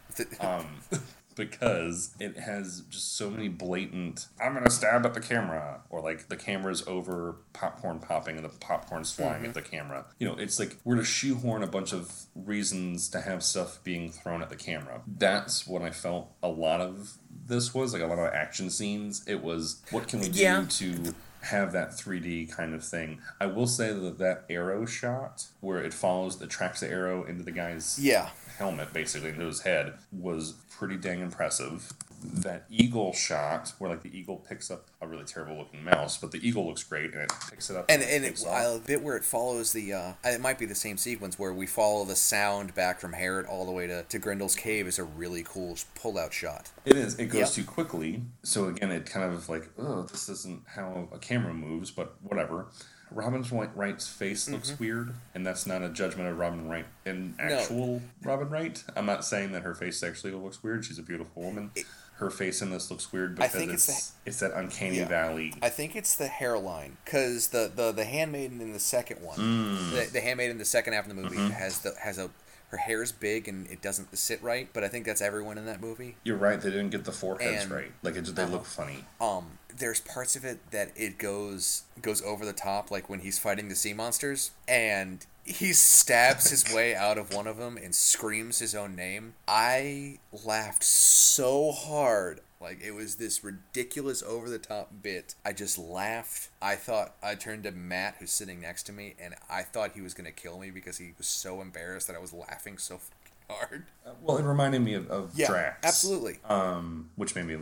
um, 0.41 0.67
because 1.35 2.15
it 2.19 2.39
has 2.39 2.83
just 2.91 3.17
so 3.17 3.31
many 3.31 3.49
blatant 3.49 4.27
i'm 4.41 4.55
gonna 4.55 4.71
stab 4.71 5.05
at 5.05 5.15
the 5.15 5.21
camera 5.21 5.81
or 5.91 6.01
like 6.01 6.29
the 6.29 6.37
camera's 6.37 6.87
over 6.87 7.37
popcorn 7.53 7.99
popping 7.99 8.37
and 8.37 8.45
the 8.45 8.49
popcorn's 8.49 9.13
flying 9.13 9.39
mm-hmm. 9.39 9.47
at 9.47 9.55
the 9.55 9.63
camera 9.63 10.05
you 10.19 10.27
know 10.27 10.35
it's 10.37 10.59
like 10.59 10.77
we're 10.85 10.97
to 10.97 11.05
shoehorn 11.05 11.63
a 11.63 11.67
bunch 11.67 11.93
of 11.93 12.27
reasons 12.35 13.09
to 13.09 13.21
have 13.21 13.43
stuff 13.43 13.83
being 13.85 14.11
thrown 14.11 14.43
at 14.43 14.51
the 14.51 14.57
camera 14.57 15.01
that's 15.19 15.67
what 15.67 15.83
i 15.83 15.91
felt 15.91 16.33
a 16.43 16.49
lot 16.49 16.81
of 16.81 17.19
this 17.47 17.75
was 17.75 17.93
like 17.93 18.03
a 18.03 18.07
lot 18.07 18.19
of 18.19 18.33
action 18.33 18.71
scenes 18.71 19.25
it 19.27 19.43
was 19.43 19.83
what 19.91 20.09
can 20.09 20.21
we 20.21 20.29
do 20.29 20.41
yeah. 20.41 20.65
to 20.69 21.15
have 21.43 21.73
that 21.73 21.91
3D 21.91 22.51
kind 22.51 22.75
of 22.75 22.85
thing. 22.85 23.21
I 23.41 23.47
will 23.47 23.67
say 23.67 23.93
that 23.93 24.19
that 24.19 24.45
arrow 24.49 24.87
shot 24.87 25.47
where 25.61 25.83
it 25.83 25.93
follows 25.93 26.39
the 26.39 26.47
tracks 26.47 26.81
the 26.81 26.89
arrow 26.89 27.25
into 27.25 27.43
the 27.43 27.51
guy's 27.51 27.99
yeah 28.01 28.31
helmet 28.63 28.93
basically 28.93 29.31
into 29.31 29.45
his 29.45 29.61
head 29.63 29.95
was 30.13 30.53
pretty 30.79 30.97
dang 30.97 31.21
impressive. 31.21 31.93
that 32.23 32.65
eagle 32.71 33.13
shot 33.13 33.73
where 33.79 33.91
like 33.91 34.03
the 34.05 34.17
eagle 34.17 34.37
picks 34.37 34.71
up 34.71 34.87
a 35.03 35.07
really 35.07 35.25
terrible 35.25 35.59
looking 35.59 35.83
mouse, 35.85 36.17
but 36.19 36.31
the 36.31 36.47
eagle 36.47 36.67
looks 36.67 36.83
great 36.85 37.13
and 37.13 37.23
it 37.23 37.33
picks 37.51 37.69
it 37.71 37.77
up 37.77 37.87
and 37.89 38.03
and 38.03 38.25
takes 38.25 38.45
it, 38.45 38.87
bit 38.87 39.03
where 39.03 39.17
it 39.17 39.25
follows 39.25 39.73
the 39.73 39.93
uh, 39.93 40.13
it 40.25 40.41
might 40.41 40.59
be 40.59 40.67
the 40.67 40.75
same 40.75 40.97
sequence 40.97 41.39
where 41.39 41.53
we 41.53 41.67
follow 41.67 42.05
the 42.05 42.17
sound 42.17 42.75
back 42.75 43.01
from 43.01 43.13
Heorot 43.13 43.49
all 43.49 43.67
the 43.67 43.73
way 43.73 43.87
to, 43.87 44.05
to 44.05 44.19
Grendel's 44.21 44.55
cave 44.55 44.87
is 44.87 44.99
a 44.99 45.05
really 45.05 45.43
cool 45.43 45.77
pull 45.95 46.19
out 46.19 46.33
shot. 46.33 46.71
It 46.85 46.97
is. 46.97 47.19
It 47.19 47.27
goes 47.27 47.41
Yep. 47.41 47.51
too 47.51 47.65
quickly. 47.65 48.23
So 48.43 48.67
again, 48.69 48.91
it 48.93 49.07
kind 49.07 49.33
of 49.33 49.49
like, 49.49 49.69
oh, 49.79 50.03
this 50.03 50.29
isn't 50.29 50.63
how 50.67 51.09
a 51.13 51.19
camera 51.19 51.53
moves, 51.55 51.91
but 51.91 52.15
whatever. 52.23 52.67
Robin 53.15 53.45
Wright's 53.75 54.09
face 54.09 54.49
looks 54.49 54.71
Mm-hmm. 54.71 54.83
weird, 54.85 55.15
and 55.35 55.47
that's 55.47 55.67
not 55.67 55.83
a 55.83 55.91
judgment 55.91 56.29
of 56.31 56.39
Robin 56.39 56.67
Wright 56.69 56.87
in 57.05 57.35
actual 57.39 58.01
Robin 58.23 58.49
Wright. 58.49 58.83
I'm 58.97 59.05
not 59.05 59.25
saying 59.25 59.53
that 59.53 59.63
her 59.65 59.75
face 59.75 60.03
actually 60.03 60.33
looks 60.33 60.63
weird. 60.63 60.85
She's 60.85 60.99
a 60.99 61.03
beautiful 61.03 61.43
woman. 61.43 61.73
her 62.17 62.31
face 62.31 62.63
in 62.63 62.71
this 62.71 62.91
looks 62.91 63.13
weird 63.13 63.39
I 63.41 63.49
because 63.49 63.69
it's 63.89 64.13
it's, 64.25 64.41
that 64.41 64.53
uncanny 64.55 64.92
Yeah. 64.97 65.09
valley. 65.09 65.55
I 65.63 65.69
think 65.69 65.97
it's 65.97 66.15
the 66.17 66.29
hairline 66.29 66.97
because 67.05 67.49
the, 67.49 67.71
the 67.75 67.93
the 67.93 68.05
handmaiden 68.05 68.61
in 68.61 68.73
the 68.73 68.79
second 68.81 69.23
one, 69.23 69.39
Mm. 69.39 69.91
the, 69.91 70.11
the 70.13 70.21
handmaiden 70.21 70.53
in 70.53 70.59
the 70.59 70.65
second 70.65 70.93
half 70.95 71.05
of 71.05 71.15
the 71.15 71.21
movie 71.21 71.37
Mm-hmm. 71.37 71.51
has 71.53 71.81
the 71.81 71.95
has 72.01 72.19
a 72.19 72.31
her 72.69 72.79
hair's 72.79 73.13
big 73.13 73.49
and 73.49 73.67
it 73.71 73.83
doesn't 73.83 74.17
sit 74.17 74.43
right. 74.43 74.69
But 74.73 74.83
I 74.83 74.89
think 74.89 75.05
that's 75.05 75.21
everyone 75.21 75.59
in 75.59 75.67
that 75.67 75.81
movie. 75.83 76.17
You're 76.25 76.39
right. 76.39 76.59
They 76.59 76.71
didn't 76.71 76.89
get 76.91 77.05
the 77.05 77.13
foreheads 77.13 77.65
And- 77.65 77.71
right. 77.71 77.93
Like 78.03 78.17
it, 78.17 78.25
they 78.35 78.47
look 78.47 78.65
funny. 78.65 79.05
Um, 79.21 79.59
there's 79.77 80.01
parts 80.01 80.37
of 80.37 80.45
it 80.47 80.71
that 80.71 80.91
it 80.97 81.19
goes 81.19 81.83
goes 82.01 82.23
over 82.23 82.45
the 82.47 82.53
top, 82.55 82.91
like 82.91 83.09
when 83.11 83.21
he's 83.21 83.39
fighting 83.39 83.69
the 83.69 83.75
sea 83.75 83.93
monsters 83.93 84.53
and 84.67 85.27
he 85.45 85.73
stabs 85.75 86.49
his 86.51 86.73
way 86.73 86.95
out 87.07 87.19
of 87.19 87.35
one 87.35 87.47
of 87.47 87.57
them 87.59 87.77
and 87.77 87.95
screams 87.95 88.61
his 88.61 88.75
own 88.75 88.95
name. 88.97 89.35
I 89.47 90.19
laughed 90.45 90.85
so 90.85 91.73
hard. 91.73 92.41
Like 92.63 92.81
it 92.83 92.93
was 92.93 93.17
this 93.17 93.43
ridiculous 93.45 94.23
over 94.23 94.49
the 94.49 94.59
top 94.59 94.91
bit. 95.03 95.35
I 95.45 95.53
just 95.53 95.77
laughed. 95.79 96.49
I 96.63 96.77
thought 96.77 97.15
I 97.23 97.35
turned 97.35 97.65
to 97.65 97.73
Matt 97.73 98.17
who's 98.21 98.31
sitting 98.33 98.61
next 98.61 98.85
to 98.85 98.93
me 98.93 99.15
and 99.23 99.35
I 99.51 99.63
thought 99.63 99.93
he 99.95 100.01
was 100.01 100.15
going 100.15 100.27
to 100.27 100.33
kill 100.33 100.59
me 100.59 100.71
because 100.71 100.99
he 100.99 101.13
was 101.19 101.27
so 101.27 101.61
embarrassed 101.61 102.07
that 102.07 102.17
I 102.17 102.21
was 102.21 102.33
laughing 102.33 102.79
so 102.79 102.99
fucking 102.99 103.33
hard. 103.51 103.85
Well, 104.23 104.39
it 104.39 104.45
reminded 104.45 104.83
me 104.83 104.95
of, 104.95 105.11
of 105.11 105.33
Yeah, 105.35 105.49
Drax. 105.49 105.87
absolutely. 105.87 106.39
um, 106.49 107.11
which 107.17 107.35
made 107.35 107.47
me 107.47 107.59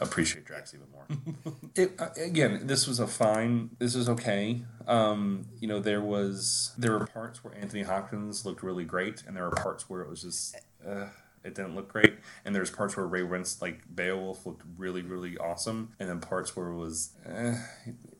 appreciate 0.00 0.44
Drax 0.44 0.74
even 0.74 0.86
more. 0.90 1.54
it, 1.76 1.92
uh, 1.98 2.08
again, 2.20 2.66
this 2.66 2.86
was 2.86 2.98
a 2.98 3.06
fine. 3.06 3.70
This 3.78 3.94
was 3.94 4.08
okay. 4.08 4.62
Um, 4.88 5.46
you 5.60 5.68
know, 5.68 5.78
there 5.80 6.00
was 6.00 6.72
there 6.76 6.98
were 6.98 7.06
parts 7.06 7.42
where 7.44 7.54
Anthony 7.54 7.82
Hopkins 7.82 8.44
looked 8.44 8.62
really 8.62 8.84
great, 8.84 9.22
and 9.26 9.36
there 9.36 9.44
were 9.44 9.52
parts 9.54 9.88
where 9.88 10.02
it 10.02 10.10
was 10.10 10.22
just 10.22 10.56
uh, 10.86 11.06
it 11.44 11.54
didn't 11.54 11.74
look 11.76 11.88
great. 11.92 12.14
And 12.44 12.54
there's 12.54 12.70
parts 12.70 12.96
where 12.96 13.06
Ray 13.06 13.22
Wentz, 13.22 13.60
like 13.62 13.82
Beowulf, 13.94 14.46
looked 14.46 14.62
really 14.78 15.02
really 15.02 15.36
awesome, 15.38 15.92
and 16.00 16.08
then 16.08 16.20
parts 16.20 16.56
where 16.56 16.68
it 16.68 16.76
was, 16.76 17.10
eh, 17.26 17.54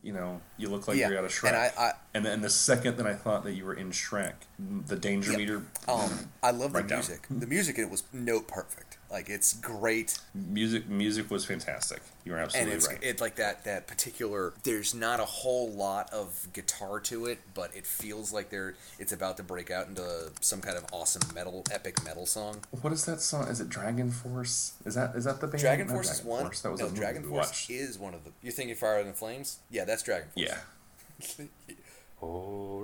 you 0.03 0.13
know, 0.13 0.41
you 0.57 0.69
look 0.69 0.87
like 0.87 0.97
yeah. 0.97 1.09
you're 1.09 1.17
out 1.17 1.25
of 1.25 1.31
Shrek. 1.31 1.47
And 1.49 1.57
I, 1.57 1.71
I 1.77 1.91
and 2.13 2.25
then 2.25 2.41
the 2.41 2.49
second 2.49 2.97
that 2.97 3.07
I 3.07 3.13
thought 3.15 3.43
that 3.43 3.53
you 3.53 3.65
were 3.65 3.73
in 3.73 3.91
Shrek, 3.91 4.33
the 4.59 4.95
danger 4.95 5.31
Yep. 5.31 5.39
meter. 5.39 5.63
Um, 5.87 6.29
I 6.43 6.51
love 6.51 6.71
the 6.73 6.79
Right 6.79 6.87
down. 6.87 6.99
music. 6.99 7.25
The 7.29 7.47
music 7.47 7.77
in 7.77 7.85
it 7.85 7.91
was 7.91 8.03
note 8.13 8.47
perfect. 8.47 8.94
Like 9.15 9.29
it's 9.29 9.53
great, 9.53 10.19
Music, 10.33 10.89
music 10.89 11.31
was 11.31 11.45
fantastic. 11.45 12.01
You 12.25 12.33
were 12.33 12.37
and 12.37 12.47
absolutely 12.47 12.73
it's 12.73 12.87
right. 12.89 12.99
it's 13.01 13.21
like 13.21 13.35
that 13.35 13.63
that 13.63 13.87
particular. 13.87 14.51
There's 14.63 14.93
not 14.93 15.21
a 15.21 15.25
whole 15.25 15.71
lot 15.71 16.11
of 16.11 16.49
guitar 16.51 16.99
to 16.99 17.27
it, 17.27 17.39
but 17.53 17.73
it 17.73 17.87
feels 17.87 18.33
like 18.33 18.49
they're 18.49 18.73
it's 18.99 19.13
about 19.13 19.37
to 19.37 19.43
break 19.43 19.71
out 19.71 19.87
into 19.87 20.31
some 20.41 20.59
kind 20.59 20.75
of 20.75 20.83
awesome 20.91 21.21
metal, 21.33 21.63
epic 21.71 22.03
metal 22.03 22.25
song. 22.25 22.57
What 22.81 22.91
is 22.91 23.05
that 23.05 23.21
song? 23.21 23.47
Is 23.47 23.61
it 23.61 23.69
Dragon 23.69 24.11
Force? 24.11 24.73
Is 24.83 24.95
that 24.95 25.15
is 25.15 25.23
that 25.23 25.39
the 25.39 25.47
band? 25.47 25.61
Dragon 25.61 25.87
Not 25.87 25.93
Force 25.93 26.11
is 26.11 26.25
one. 26.25 26.41
Force. 26.41 26.59
That 26.59 26.71
was 26.71 26.81
no, 26.81 26.87
a 26.87 26.89
movie 26.89 26.99
Dragon 26.99 27.23
Force 27.23 27.47
watched. 27.47 27.69
is 27.69 27.97
one 27.97 28.13
of 28.13 28.25
the. 28.25 28.31
You're 28.43 28.51
thinking 28.51 28.75
Fire 28.75 28.99
and 28.99 29.07
the 29.07 29.13
Flames? 29.13 29.59
Yeah, 29.71 29.85
that's 29.85 30.03
Dragon 30.03 30.27
Force. 30.35 30.49
Yeah. 31.39 31.45
Oh 32.21 32.81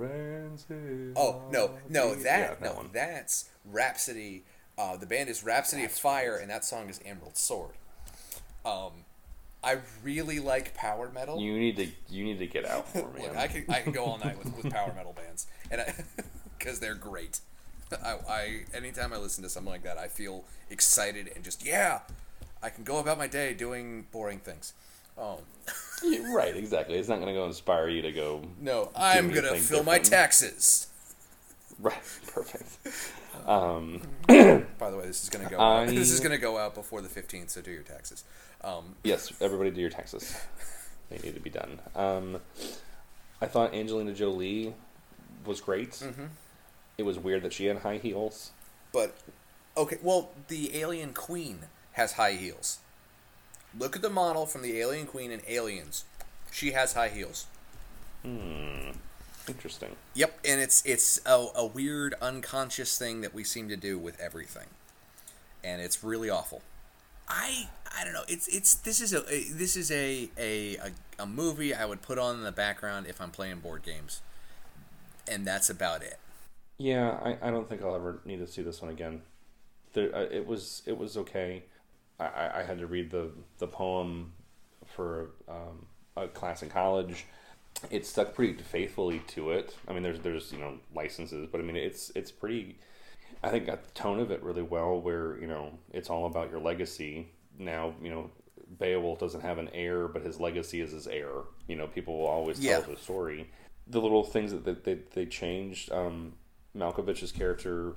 no, 1.50 1.70
no, 1.88 2.14
that, 2.14 2.24
Yeah, 2.24 2.48
that 2.48 2.62
no, 2.62 2.74
one. 2.74 2.90
that's 2.92 3.48
Rhapsody. 3.64 4.44
Uh, 4.78 4.96
the 4.96 5.06
band 5.06 5.28
is 5.28 5.44
Rhapsody 5.44 5.84
of 5.84 5.92
Fire, 5.92 6.36
and 6.36 6.50
that 6.50 6.64
song 6.64 6.88
is 6.88 7.00
Emerald 7.04 7.36
Sword. 7.36 7.74
Um, 8.64 9.04
I 9.62 9.78
really 10.02 10.40
like 10.40 10.74
power 10.74 11.10
metal. 11.14 11.40
You 11.40 11.58
need 11.58 11.76
to 11.76 11.88
you 12.08 12.24
need 12.24 12.38
to 12.38 12.46
get 12.46 12.64
out 12.66 12.92
more, 12.94 13.10
man. 13.12 13.22
Look, 13.22 13.36
I 13.36 13.46
can 13.48 13.64
I 13.68 13.80
can 13.80 13.92
go 13.92 14.04
all 14.04 14.18
night 14.18 14.38
with, 14.42 14.56
with 14.56 14.72
power 14.72 14.92
metal 14.96 15.12
bands, 15.12 15.46
and 15.70 15.82
because 16.58 16.80
they're 16.80 16.94
great. 16.94 17.40
I, 18.04 18.16
I 18.28 18.60
anytime 18.74 19.12
I 19.12 19.18
listen 19.18 19.42
to 19.44 19.50
something 19.50 19.70
like 19.70 19.82
that, 19.82 19.98
I 19.98 20.08
feel 20.08 20.44
excited 20.70 21.30
and 21.34 21.44
just 21.44 21.64
yeah, 21.64 22.00
I 22.62 22.70
can 22.70 22.84
go 22.84 22.98
about 22.98 23.18
my 23.18 23.26
day 23.26 23.54
doing 23.54 24.06
boring 24.10 24.38
things. 24.38 24.72
Um, 25.18 25.36
Yeah, 26.02 26.32
right, 26.34 26.56
exactly. 26.56 26.96
It's 26.96 27.08
not 27.08 27.16
going 27.16 27.28
to 27.28 27.34
go 27.34 27.44
inspire 27.44 27.88
you 27.88 28.00
to 28.00 28.12
go. 28.12 28.42
no, 28.58 28.90
I'm 28.96 29.28
gonna 29.28 29.48
anything 29.48 29.60
fill 29.62 29.84
my 29.84 29.98
taxes. 29.98 30.88
Right, 31.78 31.94
perfect. 32.28 32.78
Um, 33.46 34.02
By 34.28 34.90
the 34.90 34.96
way, 34.96 35.06
this 35.06 35.22
is 35.22 35.28
gonna 35.30 35.48
go. 35.48 35.58
Out. 35.60 35.88
I- 35.88 35.94
This 35.94 36.10
is 36.10 36.20
gonna 36.20 36.38
go 36.38 36.58
out 36.58 36.74
before 36.74 37.00
the 37.02 37.08
15th, 37.08 37.50
so 37.50 37.60
do 37.60 37.70
your 37.70 37.82
taxes. 37.82 38.24
Um, 38.62 38.96
yes, 39.04 39.32
everybody 39.40 39.70
do 39.70 39.80
your 39.80 39.90
taxes. 39.90 40.36
They 41.10 41.18
need 41.18 41.34
to 41.34 41.40
be 41.40 41.50
done. 41.50 41.80
Um, 41.94 42.40
I 43.40 43.46
thought 43.46 43.74
Angelina 43.74 44.14
Jolie 44.14 44.74
was 45.44 45.60
great. 45.60 45.90
Mm-hmm. 45.92 46.24
It 46.98 47.02
was 47.02 47.18
weird 47.18 47.42
that 47.42 47.52
she 47.52 47.66
had 47.66 47.78
high 47.78 47.98
heels. 47.98 48.52
But 48.92 49.14
okay, 49.76 49.98
well, 50.02 50.30
the 50.48 50.76
Alien 50.78 51.12
Queen 51.12 51.60
has 51.92 52.12
high 52.12 52.32
heels. 52.32 52.78
Look 53.78 53.96
at 53.96 54.02
the 54.02 54.10
model 54.10 54.46
from 54.46 54.62
the 54.62 54.78
Alien 54.78 55.06
Queen 55.06 55.30
in 55.30 55.40
Aliens. 55.48 56.04
She 56.50 56.72
has 56.72 56.92
high 56.92 57.08
heels. 57.08 57.46
Interesting. 59.48 59.96
Yep, 60.14 60.38
and 60.44 60.60
it's 60.60 60.84
it's 60.86 61.20
a, 61.26 61.48
a 61.56 61.66
weird 61.66 62.14
unconscious 62.22 62.96
thing 62.96 63.22
that 63.22 63.34
we 63.34 63.42
seem 63.44 63.68
to 63.68 63.76
do 63.76 63.98
with 63.98 64.20
everything, 64.20 64.66
and 65.64 65.82
it's 65.82 66.04
really 66.04 66.30
awful. 66.30 66.62
I 67.28 67.68
I 67.98 68.04
don't 68.04 68.12
know. 68.12 68.24
It's 68.28 68.46
it's 68.48 68.74
this 68.74 69.00
is 69.00 69.12
a 69.12 69.20
this 69.52 69.76
is 69.76 69.90
a 69.90 70.30
a, 70.38 70.76
a, 70.76 70.90
a 71.20 71.26
movie 71.26 71.74
I 71.74 71.84
would 71.84 72.02
put 72.02 72.18
on 72.18 72.36
in 72.36 72.44
the 72.44 72.52
background 72.52 73.06
if 73.08 73.20
I'm 73.20 73.30
playing 73.30 73.58
board 73.60 73.82
games, 73.82 74.22
and 75.28 75.46
that's 75.46 75.68
about 75.68 76.02
it. 76.02 76.18
Yeah, 76.78 77.18
I, 77.22 77.48
I 77.48 77.50
don't 77.50 77.68
think 77.68 77.82
I'll 77.82 77.94
ever 77.94 78.20
need 78.24 78.38
to 78.38 78.46
see 78.46 78.62
this 78.62 78.80
one 78.80 78.90
again. 78.90 79.22
There, 79.92 80.14
uh, 80.14 80.26
it 80.30 80.46
was 80.46 80.82
it 80.86 80.96
was 80.96 81.16
okay. 81.16 81.64
I, 82.20 82.26
I, 82.26 82.60
I 82.60 82.62
had 82.62 82.78
to 82.78 82.86
read 82.86 83.10
the 83.10 83.30
the 83.58 83.66
poem 83.66 84.32
for 84.86 85.30
um, 85.48 85.86
a 86.16 86.28
class 86.28 86.62
in 86.62 86.70
college. 86.70 87.24
It 87.90 88.06
stuck 88.06 88.34
pretty 88.34 88.54
faithfully 88.62 89.20
to 89.28 89.50
it. 89.50 89.76
I 89.88 89.92
mean, 89.92 90.02
there's 90.02 90.20
there's 90.20 90.52
you 90.52 90.58
know 90.58 90.78
licenses, 90.94 91.48
but 91.50 91.60
I 91.60 91.64
mean 91.64 91.76
it's 91.76 92.10
it's 92.14 92.30
pretty. 92.30 92.78
I 93.42 93.48
think 93.50 93.66
got 93.66 93.82
the 93.84 93.90
tone 93.92 94.20
of 94.20 94.30
it 94.30 94.42
really 94.42 94.62
well. 94.62 95.00
Where 95.00 95.38
you 95.40 95.46
know 95.46 95.78
it's 95.92 96.08
all 96.10 96.26
about 96.26 96.50
your 96.50 96.60
legacy. 96.60 97.28
Now 97.58 97.94
you 98.02 98.10
know 98.10 98.30
Beowulf 98.78 99.18
doesn't 99.18 99.40
have 99.42 99.58
an 99.58 99.68
heir, 99.74 100.08
but 100.08 100.22
his 100.22 100.38
legacy 100.40 100.80
is 100.80 100.92
his 100.92 101.06
heir. 101.06 101.30
You 101.66 101.76
know 101.76 101.86
people 101.86 102.18
will 102.18 102.26
always 102.26 102.58
Yeah. 102.60 102.80
tell 102.80 102.94
the 102.94 102.96
story. 103.00 103.50
The 103.88 104.00
little 104.00 104.22
things 104.22 104.52
that, 104.52 104.64
that 104.64 104.84
they, 104.84 104.98
they 105.14 105.26
changed. 105.26 105.90
Um, 105.92 106.34
Malkovich's 106.74 107.32
character 107.32 107.94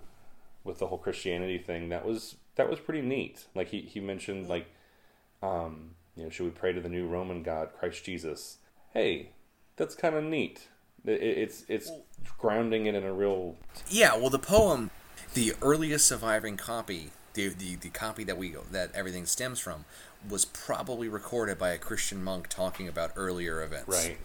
with 0.64 0.80
the 0.80 0.88
whole 0.88 0.98
Christianity 0.98 1.60
thing 1.60 1.90
that 1.90 2.06
was 2.06 2.36
that 2.56 2.70
was 2.70 2.80
pretty 2.80 3.02
neat. 3.02 3.46
Like 3.54 3.70
he, 3.70 3.82
he 3.82 4.00
mentioned 4.00 4.50
like 4.50 4.66
um, 5.44 5.92
you 6.16 6.24
know 6.24 6.30
should 6.30 6.46
we 6.46 6.50
pray 6.50 6.74
to 6.74 6.82
the 6.82 6.90
new 6.90 7.08
Roman 7.08 7.44
God 7.44 7.70
Christ 7.78 8.04
Jesus? 8.04 8.58
Hey, 8.94 9.30
that's 9.78 9.96
kind 9.96 10.16
of 10.16 10.24
neat. 10.24 10.68
It, 11.06 11.22
it's 11.22 11.64
it's 11.68 11.92
grounding 12.38 12.86
it 12.86 12.96
in 12.96 13.04
a 13.04 13.14
real 13.14 13.56
Yeah, 13.90 14.16
well, 14.16 14.30
the 14.30 14.40
poem, 14.40 14.92
the 15.34 15.54
earliest 15.62 16.08
surviving 16.08 16.58
copy, 16.58 17.12
the, 17.34 17.50
the, 17.50 17.76
the 17.76 17.90
copy 17.90 18.24
that 18.24 18.38
we 18.38 18.56
that 18.72 18.92
everything 18.94 19.26
stems 19.26 19.60
from, 19.60 19.86
was 20.28 20.46
probably 20.46 21.08
recorded 21.08 21.58
by 21.58 21.70
a 21.70 21.78
Christian 21.78 22.24
monk 22.24 22.48
talking 22.48 22.88
about 22.88 23.12
earlier 23.16 23.62
events. 23.62 23.90
right. 23.90 24.18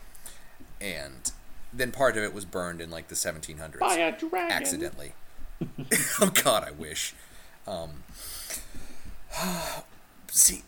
And 0.80 1.30
then 1.72 1.92
part 1.92 2.16
of 2.16 2.24
it 2.24 2.32
was 2.32 2.44
burned 2.44 2.80
in 2.80 2.90
like 2.90 3.08
the 3.08 3.14
1700s. 3.14 3.78
by 3.78 3.96
a 3.96 4.16
dragon. 4.16 4.50
accidentally. 4.50 5.12
oh 6.20 6.32
God, 6.42 6.64
I 6.66 6.70
wish. 6.70 7.14
Um, 7.66 8.02
see, 10.28 10.62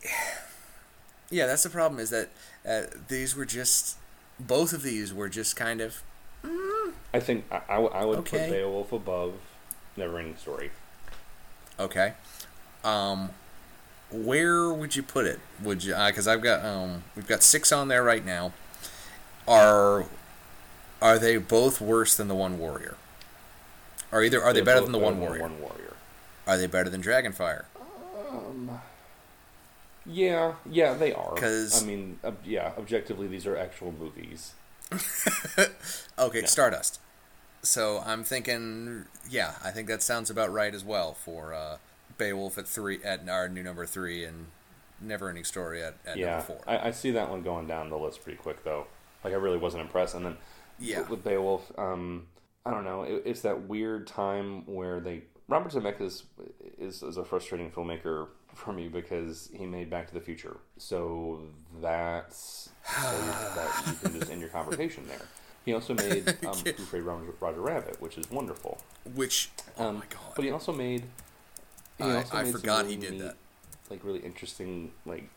yeah, 1.31 1.47
that's 1.47 1.63
the 1.63 1.71
problem. 1.71 1.99
Is 1.99 2.11
that 2.11 2.29
uh, 2.69 2.83
these 3.09 3.35
were 3.35 3.47
just 3.47 3.97
both 4.47 4.73
of 4.73 4.83
these 4.83 5.13
were 5.15 5.29
just 5.29 5.57
kind 5.57 5.81
of 5.81 6.03
I 7.15 7.21
think 7.21 7.45
I 7.51 7.79
would 7.79 8.19
Okay. 8.21 8.49
put 8.49 8.51
Beowulf 8.51 8.93
above 8.93 9.35
Neverending 9.99 10.39
Story. 10.39 10.71
okay. 11.79 12.15
Um, 12.85 13.31
where 14.11 14.73
would 14.73 14.97
you 14.97 15.03
put 15.03 15.27
it? 15.27 15.39
Would 15.63 15.85
you? 15.85 15.95
Because 15.95 16.27
I've 16.27 16.41
got 16.43 16.65
um, 16.65 17.05
we've 17.15 17.27
got 17.27 17.43
six 17.43 17.71
on 17.71 17.89
there 17.89 18.03
right 18.03 18.25
now. 18.25 18.53
Are 19.47 20.07
are 21.01 21.19
they 21.19 21.37
both 21.37 21.81
worse 21.81 22.17
than 22.17 22.29
the 22.29 22.35
One 22.35 22.59
Warrior? 22.59 22.97
Or 24.11 24.23
either 24.23 24.43
are 24.43 24.53
they 24.53 24.59
They're 24.61 24.65
better 24.75 24.81
than 24.83 24.93
the 24.93 24.99
One 24.99 25.21
Warrior? 25.21 25.43
One 25.43 25.61
Warrior. 25.61 25.95
Are 26.47 26.57
they 26.59 26.67
better 26.67 26.91
than 26.91 27.03
Dragonfire? 27.03 27.65
Um, 28.31 28.81
Yeah, 30.05 30.55
yeah, 30.69 30.95
they 30.95 31.13
are. 31.13 31.35
'Cause- 31.35 31.83
I 31.83 31.87
mean, 31.87 32.19
ob- 32.25 32.45
yeah, 32.45 32.73
objectively, 32.79 33.27
these 33.29 33.47
are 33.47 33.57
actual 33.57 33.93
movies. 33.93 34.53
Okay. 36.19 36.45
Stardust. 36.45 37.01
So 37.63 38.03
I'm 38.05 38.25
thinking, 38.25 39.07
yeah, 39.29 39.55
I 39.65 39.71
think 39.71 39.89
that 39.89 40.03
sounds 40.03 40.31
about 40.31 40.53
right 40.53 40.75
as 40.75 40.85
well 40.85 41.15
for 41.15 41.55
uh, 41.55 41.79
Beowulf 42.19 42.59
at 42.59 42.67
three 42.67 43.03
at 43.05 43.29
our 43.29 43.49
new 43.49 43.63
number 43.63 43.87
three 43.87 44.25
and 44.25 44.47
Neverending 45.05 45.47
Story 45.47 45.83
at, 45.83 45.97
at 46.07 46.17
yeah, 46.17 46.31
number 46.31 46.45
four. 46.45 46.61
I, 46.67 46.89
I 46.89 46.91
see 46.91 47.11
that 47.13 47.31
one 47.31 47.43
going 47.43 47.67
down 47.67 47.89
the 47.91 47.99
list 47.99 48.23
pretty 48.23 48.39
quick 48.39 48.63
though. 48.65 48.87
Like 49.25 49.33
I 49.33 49.37
really 49.37 49.59
wasn't 49.59 49.83
impressed, 49.83 50.15
and 50.15 50.25
then 50.27 50.37
Yeah. 50.79 51.01
with, 51.01 51.11
with 51.11 51.25
Beowulf, 51.25 51.71
um, 51.79 52.27
I 52.67 52.71
don't 52.71 52.85
know. 52.85 53.05
It, 53.05 53.23
it's 53.25 53.41
that 53.43 53.63
weird 53.69 54.07
time 54.07 54.65
where 54.67 55.01
they 55.01 55.23
Robert 55.49 55.73
Zemeckis 55.73 56.23
is 56.79 57.03
is 57.03 57.17
a 57.17 57.25
frustrating 57.25 57.71
filmmaker 57.71 58.29
for 58.55 58.73
me 58.73 58.89
because 58.89 59.51
he 59.53 59.67
made 59.67 59.91
Back 59.91 60.09
to 60.09 60.15
the 60.15 60.21
Future, 60.21 60.57
so 60.79 61.41
that's 61.81 62.71
so 62.85 63.11
you- 63.11 63.55
that 63.55 63.83
you 63.87 63.93
can 64.11 64.19
just 64.21 64.31
end 64.31 64.41
your 64.41 64.51
conversation 64.51 65.07
there. 65.09 65.23
He 65.65 65.73
also 65.73 65.95
made 65.95 66.29
um, 66.47 66.57
Who 66.59 66.73
Framed 66.85 67.07
Roger, 67.07 67.35
Roger 67.41 67.61
Rabbit, 67.61 68.01
which 68.01 68.19
is 68.19 68.29
wonderful. 68.31 68.79
Which, 69.15 69.51
oh 69.79 69.87
Um, 69.89 69.95
my 69.97 70.05
god, 70.11 70.21
But 70.35 70.45
he 70.45 70.51
also 70.51 70.73
made. 70.73 71.05
He 71.99 72.05
I- 72.05 72.17
also 72.17 72.37
I 72.37 72.43
made 72.45 72.53
forgot 72.53 72.85
really 72.85 72.95
he 72.97 73.01
did 73.01 73.13
neat, 73.13 73.19
that. 73.23 73.37
Like 73.91 74.05
really 74.05 74.21
interesting, 74.21 74.93
like 75.07 75.29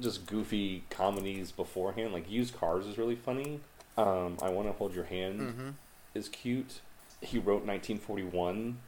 just 0.00 0.26
goofy 0.26 0.84
comedies 0.90 1.50
beforehand. 1.52 2.12
Like 2.12 2.30
Used 2.30 2.56
Cars 2.56 2.86
is 2.86 2.98
really 2.98 3.16
funny. 3.16 3.60
Um, 3.96 4.38
I 4.40 4.50
Want 4.50 4.68
to 4.68 4.72
Hold 4.74 4.94
Your 4.94 5.04
Hand 5.04 5.40
Mhm. 5.40 5.74
is 6.14 6.28
cute. 6.28 6.80
He 7.20 7.38
wrote 7.38 7.64
1941, 7.64 8.78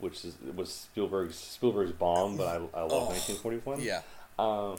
which 0.00 0.24
is 0.24 0.34
was 0.54 0.72
Spielberg's 0.72 1.36
Spielberg's 1.36 1.92
bomb, 1.92 2.36
but 2.36 2.46
I, 2.48 2.54
I 2.78 2.82
love 2.82 2.92
Oh, 2.92 3.06
1941. 3.08 3.80
yeah. 3.80 4.02
Um, 4.38 4.78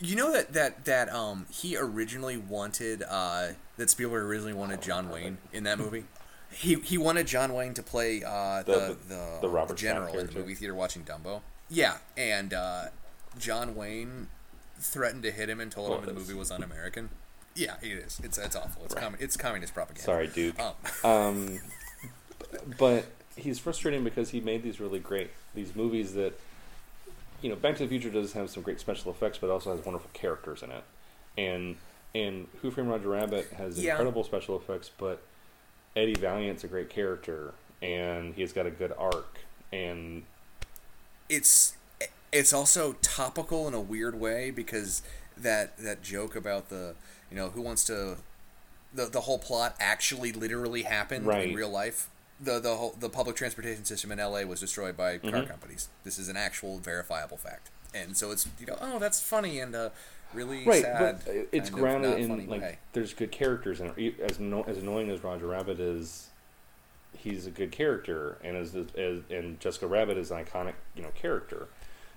You 0.00 0.16
know 0.16 0.32
that 0.32 0.52
that 0.52 0.84
that 0.84 1.08
um 1.12 1.46
he 1.50 1.76
originally 1.76 2.36
wanted 2.36 3.02
uh 3.08 3.48
that 3.76 3.90
Spielberg 3.90 4.24
originally 4.24 4.52
wanted 4.54 4.82
John 4.82 5.08
Wayne 5.10 5.38
in 5.52 5.64
that 5.64 5.78
movie. 5.78 6.04
He 6.50 6.74
he 6.76 6.96
wanted 6.98 7.26
John 7.26 7.52
Wayne 7.54 7.74
to 7.74 7.82
play 7.82 8.22
uh 8.24 8.62
the 8.62 8.72
The- 8.72 8.96
the, 9.14 9.38
the 9.42 9.48
Robert 9.48 9.76
general 9.76 10.18
in 10.18 10.26
the 10.26 10.32
movie 10.32 10.54
theater 10.54 10.74
watching 10.74 11.02
Dumbo. 11.04 11.40
Yeah, 11.68 11.96
and 12.16 12.54
uh, 12.54 12.84
John 13.38 13.74
Wayne 13.74 14.28
threatened 14.78 15.24
to 15.24 15.32
hit 15.32 15.48
him 15.50 15.60
and 15.60 15.72
told 15.72 15.90
Well, 15.90 15.98
him 16.00 16.06
the 16.06 16.12
movie 16.14 16.34
was 16.34 16.50
un-American. 16.52 17.08
Yeah, 17.56 17.74
it 17.82 17.88
is. 17.92 18.20
It's 18.22 18.38
it's 18.38 18.54
awful. 18.54 18.84
It's 18.84 18.94
commun- 18.94 19.18
it's 19.20 19.36
communist 19.36 19.74
propaganda. 19.74 20.02
sorry, 20.04 20.26
Duke. 20.28 20.54
Um, 20.60 20.74
Um, 21.10 21.60
but 22.78 23.06
he's 23.36 23.58
frustrating 23.58 24.02
because 24.02 24.30
he 24.30 24.40
made 24.40 24.62
these 24.62 24.80
really 24.80 24.98
great 24.98 25.30
these 25.54 25.74
movies 25.76 26.14
that 26.14 26.38
you 27.42 27.48
know 27.50 27.56
Back 27.56 27.76
to 27.76 27.82
the 27.84 27.88
Future 27.88 28.10
does 28.10 28.32
have 28.32 28.50
some 28.50 28.62
great 28.62 28.80
special 28.80 29.10
effects, 29.10 29.38
but 29.38 29.50
also 29.50 29.74
has 29.76 29.84
wonderful 29.84 30.10
characters 30.12 30.62
in 30.62 30.70
it, 30.72 30.84
and 31.38 31.76
and 32.14 32.48
Who 32.62 32.70
Framed 32.70 32.88
Roger 32.90 33.08
Rabbit 33.10 33.48
has 33.58 33.78
Yeah. 33.82 33.92
incredible 33.92 34.24
special 34.24 34.56
effects, 34.56 34.90
but 34.96 35.22
Eddie 35.94 36.14
Valiant's 36.14 36.64
a 36.64 36.68
great 36.68 36.88
character, 36.90 37.52
and 37.82 38.34
he's 38.34 38.52
got 38.52 38.66
a 38.66 38.70
good 38.70 38.92
arc, 38.98 39.38
and 39.72 40.24
it's 41.28 41.76
it's 42.32 42.52
also 42.52 42.94
topical 43.02 43.68
in 43.68 43.74
a 43.74 43.80
weird 43.80 44.18
way 44.18 44.50
because 44.50 45.02
that 45.36 45.76
that 45.78 46.02
joke 46.02 46.34
about 46.36 46.68
the 46.70 46.94
you 47.30 47.36
know 47.36 47.50
who 47.50 47.60
wants 47.60 47.84
to 47.84 48.16
the 48.94 49.06
the 49.06 49.22
whole 49.22 49.38
plot 49.38 49.76
actually 49.78 50.32
literally 50.32 50.82
happened 50.82 51.26
Right. 51.26 51.48
in 51.50 51.54
real 51.54 51.68
life. 51.70 52.08
The 52.40 52.58
the 52.60 52.76
whole 52.76 52.94
the 52.98 53.08
public 53.08 53.36
transportation 53.36 53.84
system 53.84 54.12
in 54.12 54.18
LA 54.18 54.42
was 54.44 54.60
destroyed 54.60 54.96
by 54.96 55.18
car 55.18 55.30
Mhm. 55.30 55.48
companies. 55.48 55.88
This 56.04 56.18
is 56.18 56.28
an 56.28 56.36
actual 56.36 56.78
verifiable 56.78 57.36
fact. 57.38 57.70
And 57.94 58.16
so 58.16 58.30
it's 58.30 58.46
you 58.60 58.66
know 58.66 58.76
oh 58.80 58.98
that's 58.98 59.20
funny 59.22 59.58
and 59.60 59.74
uh 59.74 59.90
really 60.34 60.64
right, 60.66 60.82
sad. 60.82 61.22
but 61.24 61.34
it's 61.52 61.70
grounded 61.70 62.18
in 62.18 62.46
like 62.48 62.60
way. 62.60 62.78
there's 62.92 63.14
good 63.14 63.32
characters 63.32 63.80
in 63.80 63.90
it. 63.96 64.20
As 64.20 64.38
no, 64.38 64.62
as 64.64 64.76
annoying 64.78 65.08
as 65.10 65.24
Roger 65.24 65.46
Rabbit 65.46 65.80
is, 65.80 66.28
he's 67.16 67.46
a 67.46 67.50
good 67.50 67.72
character, 67.72 68.36
and 68.44 68.54
as, 68.56 68.74
as 68.74 69.20
and 69.30 69.58
Jessica 69.60 69.86
Rabbit 69.86 70.18
is 70.18 70.30
an 70.30 70.44
iconic 70.44 70.74
you 70.94 71.02
know 71.02 71.10
character. 71.14 71.68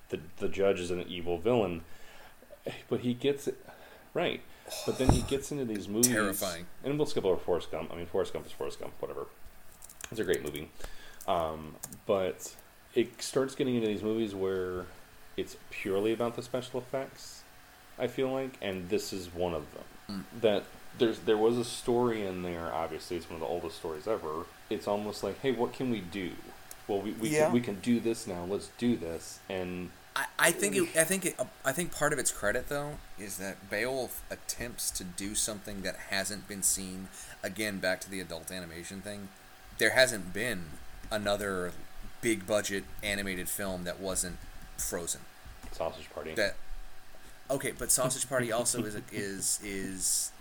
The 0.10 0.20
the 0.38 0.50
judge 0.50 0.82
is 0.82 0.92
an 0.92 1.02
evil 1.08 1.38
villain, 1.38 1.84
but 2.90 3.02
he 3.02 3.14
gets 3.14 3.48
it 3.48 3.64
right. 4.14 4.42
But 4.86 4.98
then 4.98 5.10
he 5.10 5.22
gets 5.22 5.52
into 5.52 5.66
these 5.66 5.88
movies, 5.88 6.08
Terrifying. 6.12 6.66
And 6.84 6.98
we'll 6.98 7.08
skip 7.08 7.24
over 7.26 7.38
Forrest 7.38 7.72
Gump. 7.72 7.92
I 7.92 7.96
mean, 7.96 8.06
Forrest 8.06 8.34
Gump 8.34 8.46
is 8.46 8.52
Forrest 8.52 8.80
Gump, 8.80 8.94
whatever. 9.00 9.28
It's 10.12 10.20
a 10.20 10.24
great 10.24 10.44
movie, 10.44 10.70
um, 11.28 11.76
but 12.08 12.56
it 12.96 13.22
starts 13.22 13.54
getting 13.56 13.76
into 13.76 13.88
these 13.88 14.02
movies 14.02 14.34
where 14.34 14.86
it's 15.38 15.56
purely 15.70 16.14
about 16.14 16.36
the 16.36 16.42
special 16.42 16.80
effects. 16.80 17.44
I 17.98 18.08
feel 18.08 18.32
like, 18.32 18.58
and 18.62 18.90
this 18.90 19.14
is 19.14 19.34
one 19.34 19.54
of 19.54 19.66
them. 19.74 20.26
That 20.42 20.64
there's 20.98 21.20
there 21.20 21.38
was 21.38 21.58
a 21.58 21.66
story 21.66 22.26
in 22.26 22.42
there. 22.42 22.74
Obviously, 22.74 23.18
it's 23.18 23.30
one 23.30 23.36
of 23.36 23.42
the 23.42 23.46
oldest 23.48 23.78
stories 23.78 24.08
ever. 24.08 24.46
It's 24.70 24.88
almost 24.88 25.24
like, 25.24 25.40
hey, 25.42 25.52
what 25.52 25.74
can 25.74 25.92
we 25.92 26.00
do? 26.02 26.32
Well, 26.88 27.02
we 27.02 27.12
we, 27.12 27.30
Yeah. 27.30 27.46
can, 27.46 27.54
we 27.54 27.62
can 27.62 27.80
do 27.82 28.00
this 28.00 28.26
now. 28.26 28.46
Let's 28.46 28.70
do 28.80 28.96
this. 28.98 29.40
And 29.48 29.92
I, 30.16 30.26
I 30.40 30.52
think 30.52 30.76
it, 30.76 30.98
I 30.98 31.04
think 31.04 31.28
it, 31.28 31.36
I 31.64 31.72
think 31.72 31.92
part 31.94 32.14
of 32.14 32.18
its 32.18 32.32
credit 32.32 32.70
though 32.70 32.94
is 33.20 33.38
that 33.38 33.70
Beowulf 33.70 34.24
attempts 34.32 34.90
to 34.92 35.04
do 35.04 35.36
something 35.36 35.84
that 35.84 35.96
hasn't 36.10 36.48
been 36.48 36.64
seen. 36.64 37.10
Again, 37.44 37.78
back 37.78 38.02
to 38.02 38.10
the 38.10 38.20
adult 38.20 38.52
animation 38.52 39.02
thing. 39.02 39.28
There 39.80 39.92
hasn't 39.92 40.34
been 40.34 40.66
another 41.10 41.72
big 42.22 42.46
budget 42.46 42.84
animated 43.02 43.50
film 43.50 43.84
that 43.86 44.00
wasn't 44.00 44.38
Frozen. 44.78 45.22
Sausage 45.72 46.10
Party. 46.14 46.34
That 46.36 46.56
okay, 47.50 47.72
but 47.78 47.92
Sausage 47.92 48.30
Party 48.30 48.52
also 48.52 48.84
is 48.84 48.96
is 49.12 49.60
is 49.64 50.32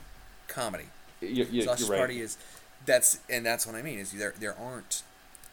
comedy. 0.49 0.87
you, 1.21 1.45
you, 1.51 1.63
Sausage 1.63 1.89
right. 1.89 1.99
Party 1.99 2.21
is 2.21 2.37
that's 2.87 3.21
and 3.31 3.45
that's 3.47 3.67
what 3.67 3.75
I 3.75 3.83
mean 3.83 3.99
is 3.99 4.13
there 4.13 4.35
there 4.39 4.57
aren't 4.59 5.03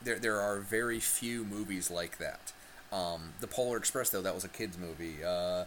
there 0.04 0.20
there 0.20 0.40
are 0.42 0.60
very 0.60 1.00
few 1.00 1.44
movies 1.46 1.90
like 1.90 2.18
that. 2.18 2.52
Um, 2.92 3.34
the 3.40 3.48
Polar 3.48 3.78
Express 3.78 4.10
though 4.10 4.22
that 4.22 4.36
was 4.36 4.44
a 4.44 4.50
kids 4.50 4.78
movie. 4.78 5.24
Uh, 5.24 5.66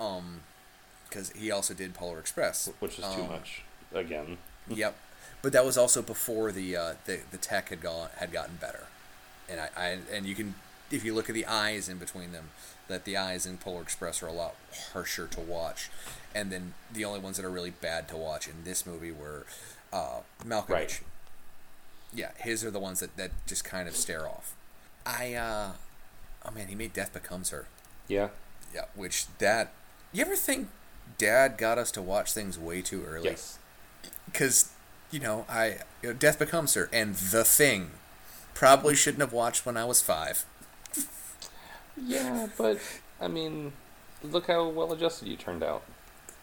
um, 0.00 0.40
because 1.08 1.30
he 1.32 1.50
also 1.52 1.72
did 1.72 1.94
Polar 1.94 2.18
Express, 2.18 2.68
which 2.80 2.98
is 2.98 3.04
too 3.14 3.22
Um, 3.22 3.28
much. 3.28 3.62
Again, 3.94 4.38
Yep, 4.68 4.96
but 5.46 5.52
that 5.52 5.64
was 5.64 5.78
also 5.78 6.02
before 6.02 6.50
the 6.50 6.76
uh, 6.76 6.94
the 7.04 7.20
the 7.30 7.36
tech 7.36 7.68
had 7.68 7.80
gone 7.80 8.08
had 8.16 8.32
gotten 8.32 8.56
better, 8.56 8.86
and 9.48 9.60
I, 9.60 9.68
I 9.76 9.98
and 10.12 10.26
you 10.26 10.34
can 10.34 10.56
if 10.90 11.04
you 11.04 11.14
look 11.14 11.28
at 11.28 11.36
the 11.36 11.46
eyes 11.46 11.88
in 11.88 11.98
between 11.98 12.32
them, 12.32 12.48
that 12.88 13.04
the 13.04 13.16
eyes 13.16 13.46
in 13.46 13.56
Polar 13.56 13.80
Express 13.80 14.24
are 14.24 14.26
a 14.26 14.32
lot 14.32 14.56
harsher 14.92 15.28
to 15.28 15.40
watch, 15.40 15.88
and 16.34 16.50
then 16.50 16.74
the 16.92 17.04
only 17.04 17.20
ones 17.20 17.36
that 17.36 17.46
are 17.46 17.50
really 17.50 17.70
bad 17.70 18.08
to 18.08 18.16
watch 18.16 18.48
in 18.48 18.64
this 18.64 18.84
movie 18.84 19.12
were 19.12 19.46
uh, 19.92 20.22
Malkovich. 20.44 20.68
Right. 20.68 21.00
Yeah, 22.12 22.30
his 22.38 22.64
are 22.64 22.72
the 22.72 22.80
ones 22.80 22.98
that, 22.98 23.16
that 23.16 23.30
just 23.46 23.64
kind 23.64 23.86
of 23.86 23.94
stare 23.94 24.26
off. 24.26 24.52
I 25.06 25.34
uh, 25.34 25.72
oh 26.44 26.50
man, 26.50 26.66
he 26.66 26.74
made 26.74 26.92
Death 26.92 27.12
Becomes 27.12 27.50
Her. 27.50 27.68
yeah, 28.08 28.30
Yeah, 28.74 28.86
which 28.96 29.26
that 29.38 29.70
you 30.12 30.22
ever 30.22 30.34
think 30.34 30.70
Dad 31.18 31.56
got 31.56 31.78
us 31.78 31.92
to 31.92 32.02
watch 32.02 32.32
things 32.32 32.58
way 32.58 32.82
too 32.82 33.04
early? 33.04 33.30
yes, 33.30 33.60
because 34.24 34.65
you 35.10 35.20
know 35.20 35.44
I 35.48 35.78
you 36.02 36.10
know, 36.10 36.12
Death 36.12 36.38
Becomes 36.38 36.74
Her 36.74 36.88
and 36.92 37.14
The 37.14 37.44
Thing 37.44 37.90
probably 38.54 38.94
shouldn't 38.96 39.20
have 39.20 39.32
watched 39.32 39.66
when 39.66 39.76
I 39.76 39.84
was 39.84 40.02
five. 40.02 40.44
yeah. 41.96 42.48
But 42.56 42.78
I 43.20 43.28
mean, 43.28 43.72
look 44.22 44.46
how 44.46 44.68
well 44.68 44.92
adjusted 44.92 45.28
you 45.28 45.36
turned 45.36 45.62
out. 45.62 45.82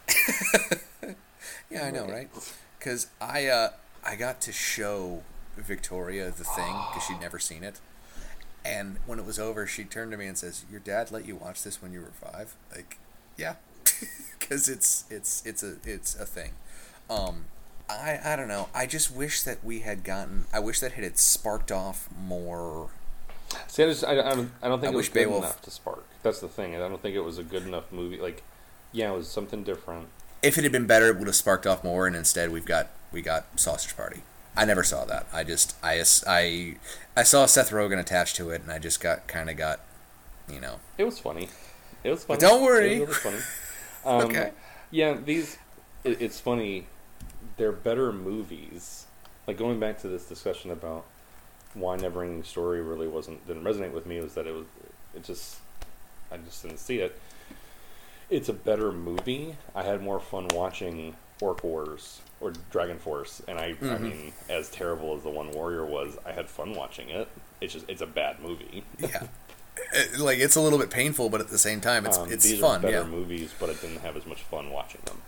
Yeah, 1.69 1.85
I 1.85 1.91
know, 1.91 2.07
Right. 2.07 2.29
Because 2.77 3.07
I 3.19 3.47
uh, 3.47 3.69
I 4.03 4.15
got 4.15 4.41
to 4.41 4.51
show 4.51 5.23
Victoria 5.57 6.25
The 6.27 6.43
Thing 6.43 6.75
because 6.89 7.03
she'd 7.07 7.19
never 7.21 7.39
seen 7.39 7.63
it, 7.63 7.79
and 8.65 8.97
when 9.05 9.19
it 9.19 9.25
was 9.25 9.39
over, 9.39 9.65
she 9.65 9.83
turned 9.85 10.11
to 10.11 10.17
me 10.17 10.27
and 10.27 10.37
says, 10.37 10.65
"Your 10.69 10.79
dad 10.81 11.11
let 11.11 11.25
you 11.25 11.35
watch 11.35 11.63
this 11.63 11.81
when 11.81 11.93
you 11.93 12.01
were 12.01 12.11
five? 12.11 12.55
Like, 12.75 12.97
yeah, 13.37 13.55
because 14.39 14.67
it's 14.69 15.05
it's 15.09 15.45
it's 15.45 15.63
a 15.63 15.77
it's 15.85 16.15
a 16.15 16.25
thing. 16.25 16.51
Um, 17.09 17.45
I 17.89 18.19
I 18.23 18.35
don't 18.35 18.47
know. 18.47 18.69
I 18.73 18.85
just 18.85 19.11
wish 19.15 19.43
that 19.43 19.63
we 19.63 19.79
had 19.79 20.03
gotten. 20.03 20.45
I 20.53 20.59
wish 20.59 20.79
that 20.79 20.97
it 20.97 21.03
had 21.03 21.17
sparked 21.17 21.71
off 21.71 22.09
more 22.17 22.89
See, 23.67 23.83
I 23.83 23.87
just 23.87 24.03
I, 24.03 24.11
I 24.13 24.35
don't 24.35 24.51
I 24.61 24.67
don't 24.67 24.79
think 24.79 24.91
I 24.91 24.93
it 24.93 24.95
was 24.97 25.05
wish 25.07 25.09
good 25.09 25.19
Beowulf- 25.25 25.43
enough 25.43 25.61
to 25.63 25.71
spark. 25.71 26.05
That's 26.23 26.39
the 26.39 26.47
thing. 26.47 26.75
I 26.75 26.79
don't 26.79 27.01
think 27.01 27.15
it 27.15 27.21
was 27.21 27.37
a 27.37 27.43
good 27.43 27.63
enough 27.67 27.91
movie. 27.91 28.17
Like, 28.17 28.43
yeah, 28.91 29.11
it 29.11 29.15
was 29.15 29.27
something 29.27 29.63
different. 29.63 30.07
if 30.41 30.57
it 30.57 30.63
had 30.63 30.71
been 30.71 30.87
better, 30.87 31.07
it 31.07 31.17
would 31.17 31.27
have 31.27 31.35
sparked 31.35 31.67
off 31.67 31.83
more. 31.83 32.07
And 32.07 32.15
instead, 32.15 32.51
we've 32.51 32.65
got 32.65 32.89
we 33.11 33.21
got 33.21 33.59
Sausage 33.59 33.95
Party. 33.95 34.21
I 34.55 34.65
never 34.65 34.83
saw 34.83 35.05
that. 35.05 35.27
I 35.33 35.43
just 35.43 35.75
I 35.83 36.03
I 36.27 36.75
I 37.17 37.23
saw 37.23 37.45
Seth 37.45 37.71
Rogen 37.71 37.99
attached 37.99 38.35
to 38.37 38.49
it, 38.51 38.61
and 38.61 38.71
I 38.71 38.79
just 38.79 38.99
got 39.01 39.27
kind 39.27 39.49
of 39.49 39.57
got, 39.57 39.81
you 40.49 40.59
know. 40.61 40.79
It 40.97 41.03
was 41.03 41.19
funny. 41.19 41.49
It 42.03 42.09
was 42.11 42.23
funny. 42.23 42.39
But 42.39 42.47
don't 42.47 42.63
worry. 42.63 42.95
It 43.01 43.07
was 43.07 43.17
funny. 43.17 43.39
Um, 44.05 44.23
Okay. 44.23 44.51
Yeah, 44.91 45.13
these. 45.13 45.57
It, 46.03 46.21
it's 46.21 46.37
funny. 46.37 46.87
They're 47.57 47.71
better 47.71 48.11
movies. 48.11 49.05
Like 49.47 49.57
going 49.57 49.79
back 49.79 49.99
to 50.01 50.07
this 50.07 50.25
discussion 50.25 50.71
about 50.71 51.05
why 51.73 51.97
Neverending 51.97 52.45
Story 52.45 52.81
really 52.81 53.07
wasn't 53.07 53.45
didn't 53.47 53.63
resonate 53.63 53.91
with 53.91 54.05
me 54.05 54.19
was 54.19 54.33
that 54.35 54.47
it 54.47 54.53
was 54.53 54.65
it 55.15 55.23
just 55.23 55.57
I 56.31 56.37
just 56.37 56.61
didn't 56.63 56.77
see 56.79 56.99
it. 56.99 57.19
It's 58.29 58.49
a 58.49 58.53
better 58.53 58.91
movie. 58.91 59.55
I 59.75 59.83
had 59.83 60.01
more 60.01 60.19
fun 60.19 60.47
watching 60.53 61.15
Orc 61.41 61.63
Wars 61.63 62.21
or 62.39 62.53
Dragon 62.71 62.97
Force, 62.97 63.41
and 63.47 63.59
I, 63.59 63.65
I 63.65 63.73
Mm-hmm. 63.73 64.03
mean, 64.03 64.33
as 64.49 64.69
terrible 64.69 65.15
as 65.15 65.23
the 65.23 65.29
One 65.29 65.51
Warrior 65.51 65.85
was, 65.85 66.17
I 66.25 66.31
had 66.31 66.49
fun 66.49 66.73
watching 66.73 67.09
it. 67.09 67.27
It's 67.61 67.73
just 67.73 67.87
it's 67.89 68.01
a 68.01 68.07
bad 68.07 68.39
movie. 68.41 68.83
Yeah. 68.99 69.23
It- 69.93 70.19
like 70.19 70.39
it's 70.39 70.55
a 70.55 70.61
little 70.61 70.79
bit 70.79 70.89
painful, 70.89 71.29
but 71.29 71.41
at 71.41 71.49
the 71.49 71.57
same 71.57 71.81
time, 71.81 72.05
it's 72.05 72.17
Um, 72.17 72.31
it's 72.31 72.43
these 72.45 72.59
fun. 72.59 72.79
are 72.79 72.81
better 72.81 72.97
Yeah. 72.99 73.03
movies, 73.05 73.53
but 73.59 73.69
I 73.69 73.73
didn't 73.73 73.99
have 74.01 74.15
as 74.17 74.25
much 74.25 74.41
fun 74.43 74.71
watching 74.71 75.01
them. 75.05 75.21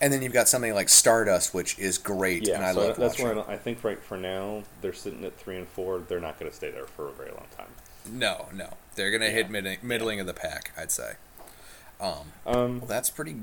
And 0.00 0.12
then 0.12 0.22
you've 0.22 0.32
got 0.32 0.48
something 0.48 0.74
like 0.74 0.88
Stardust, 0.88 1.54
which 1.54 1.78
is 1.78 1.98
great, 1.98 2.46
Yeah, 2.46 2.56
and 2.56 2.64
I 2.64 2.72
so 2.72 2.80
love 2.88 2.96
that's 2.96 3.18
watching. 3.18 3.36
where 3.36 3.48
I, 3.50 3.56
think 3.56 3.82
right 3.84 3.98
for 4.00 4.16
now 4.16 4.62
they're 4.80 4.92
sitting 4.92 5.24
at 5.24 5.36
three 5.38 5.56
and 5.56 5.66
four. 5.68 5.98
They're 6.00 6.20
not 6.20 6.38
going 6.38 6.50
to 6.50 6.56
stay 6.56 6.70
there 6.70 6.86
for 6.86 7.08
a 7.08 7.12
very 7.12 7.30
long 7.30 7.46
time. 7.56 7.68
No, 8.12 8.46
no, 8.52 8.74
they're 8.94 9.10
gonna 9.10 9.30
hit 9.30 9.50
mid- 9.50 9.82
middling 9.82 10.20
of 10.20 10.26
the 10.28 10.34
pack, 10.34 10.70
I'd 10.76 10.92
say. 10.92 11.14
Um, 12.00 12.12
Um, 12.46 12.78
well, 12.80 12.86
that's 12.88 13.10
pretty. 13.10 13.36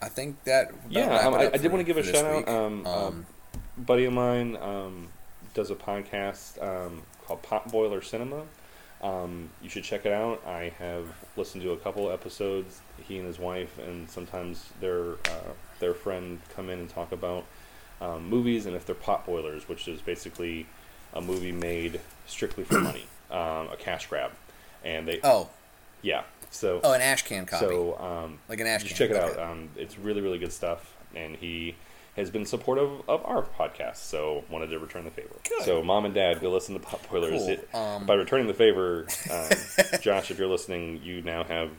I 0.00 0.08
think 0.08 0.44
that. 0.44 0.70
yeah, 0.88 1.26
um, 1.26 1.34
I, 1.34 1.46
I 1.52 1.56
did 1.56 1.72
want 1.72 1.84
to 1.84 1.92
give 1.92 1.96
a 1.96 2.02
shout 2.04 2.24
out. 2.24 2.48
Um, 2.48 2.86
um, 2.86 3.26
buddy 3.76 4.04
of 4.04 4.12
mine 4.12 4.56
um, 4.60 5.08
does 5.54 5.70
a 5.70 5.74
podcast 5.74 6.62
um, 6.62 7.02
called 7.26 7.42
Pot 7.42 7.70
Boiler 7.72 8.00
Cinema. 8.00 8.42
Um, 9.02 9.50
you 9.62 9.70
should 9.70 9.84
check 9.84 10.04
it 10.04 10.12
out. 10.12 10.46
I 10.46 10.72
have 10.78 11.06
listened 11.36 11.62
to 11.62 11.72
a 11.72 11.76
couple 11.76 12.10
episodes. 12.10 12.80
He 13.02 13.16
and 13.16 13.26
his 13.26 13.38
wife, 13.38 13.78
and 13.78 14.08
sometimes 14.10 14.70
their 14.80 15.12
uh, 15.12 15.52
their 15.78 15.94
friend 15.94 16.40
come 16.54 16.68
in 16.68 16.78
and 16.78 16.88
talk 16.88 17.12
about 17.12 17.44
um, 18.00 18.28
movies, 18.28 18.66
and 18.66 18.76
if 18.76 18.84
they're 18.84 18.94
pot 18.94 19.24
boilers, 19.24 19.68
which 19.68 19.88
is 19.88 20.00
basically 20.02 20.66
a 21.14 21.20
movie 21.20 21.52
made 21.52 22.00
strictly 22.26 22.64
for 22.64 22.78
money, 22.78 23.04
um, 23.30 23.68
a 23.72 23.76
cash 23.78 24.06
grab, 24.06 24.32
and 24.84 25.08
they 25.08 25.20
oh, 25.24 25.48
yeah. 26.02 26.24
So 26.50 26.80
oh, 26.82 26.92
an 26.92 27.00
ash 27.00 27.22
can 27.22 27.46
copy, 27.46 27.66
so 27.66 27.96
um, 27.98 28.38
like 28.48 28.60
an 28.60 28.66
ash 28.66 28.82
just 28.82 28.96
can. 28.96 29.08
check 29.08 29.16
it 29.16 29.22
out. 29.22 29.30
okay. 29.30 29.42
Um, 29.42 29.70
it's 29.76 29.98
really, 29.98 30.20
really 30.20 30.38
good 30.38 30.52
stuff, 30.52 30.94
and 31.14 31.36
he 31.36 31.74
has 32.16 32.30
been 32.30 32.44
supportive 32.44 33.08
of 33.08 33.24
our 33.24 33.42
podcast, 33.42 33.96
so 33.96 34.44
wanted 34.50 34.66
to 34.68 34.78
return 34.78 35.04
the 35.04 35.10
favor. 35.10 35.34
Good. 35.48 35.62
So, 35.64 35.82
mom 35.82 36.04
and 36.04 36.12
dad, 36.14 36.40
go 36.40 36.50
listen 36.50 36.74
to 36.74 36.80
Pot 36.80 37.00
Boilers. 37.10 37.30
Cool. 37.30 37.48
It- 37.48 37.68
Um, 37.74 38.04
by 38.06 38.14
returning 38.14 38.46
the 38.46 38.54
favor, 38.54 39.06
um, 39.30 39.48
Josh, 40.00 40.30
if 40.30 40.38
you're 40.38 40.48
listening, 40.48 41.00
you 41.02 41.22
now 41.22 41.44
have 41.44 41.70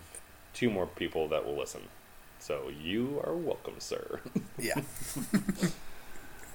two 0.54 0.70
more 0.70 0.88
people 0.88 1.28
that 1.30 1.46
will 1.46 1.58
listen. 1.58 1.82
So 2.40 2.70
you 2.82 3.22
are 3.26 3.34
welcome, 3.36 3.76
sir. 3.80 4.20
Yeah. 4.60 4.82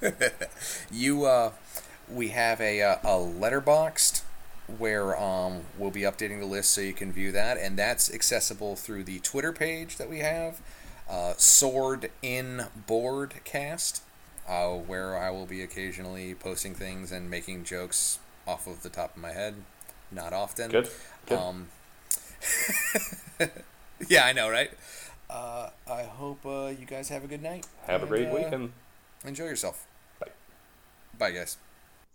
you 0.91 1.25
uh 1.25 1.53
we 2.09 2.29
have 2.29 2.61
a 2.61 2.83
uh, 2.83 2.97
a 3.03 3.09
Letterboxd 3.19 4.23
where 4.79 5.21
um 5.21 5.63
we'll 5.79 5.91
be 5.91 6.03
updating 6.03 6.39
the 6.41 6.47
list 6.47 6.71
so 6.71 6.81
you 6.81 6.93
can 6.93 7.13
view 7.13 7.33
that 7.33 7.57
and 7.57 7.77
that's 7.79 8.13
accessible 8.13 8.77
through 8.77 9.03
the 9.05 9.19
Twitter 9.21 9.53
page 9.53 9.97
that 9.97 10.09
we 10.11 10.19
have 10.21 10.61
uh 11.11 11.35
Sword 11.37 12.11
in 12.23 12.67
Boardcast 12.89 14.01
uh 14.49 14.69
where 14.75 15.17
I 15.17 15.31
will 15.31 15.47
be 15.47 15.63
occasionally 15.63 16.35
posting 16.35 16.75
things 16.75 17.13
and 17.13 17.31
making 17.31 17.65
jokes 17.65 18.19
off 18.47 18.67
of 18.67 18.83
the 18.83 18.89
top 18.89 19.17
of 19.17 19.23
my 19.23 19.33
head 19.33 19.55
not 20.11 20.33
often 20.33 20.71
Good. 20.71 20.89
Good. 21.27 21.39
um 21.39 21.69
yeah 24.09 24.25
I 24.25 24.33
know 24.33 24.49
right 24.51 24.71
uh 25.31 25.71
I 25.91 26.03
hope 26.05 26.45
uh 26.47 26.67
you 26.69 26.87
guys 26.87 27.09
have 27.09 27.25
a 27.25 27.27
good 27.27 27.43
night 27.43 27.67
have 27.87 28.03
a 28.03 28.07
great 28.07 28.27
and, 28.29 28.33
uh, 28.33 28.37
weekend. 28.37 28.73
Enjoy 29.25 29.45
yourself. 29.47 29.87
Bye. 30.21 30.29
Bye, 31.19 31.31
guys. 31.33 31.57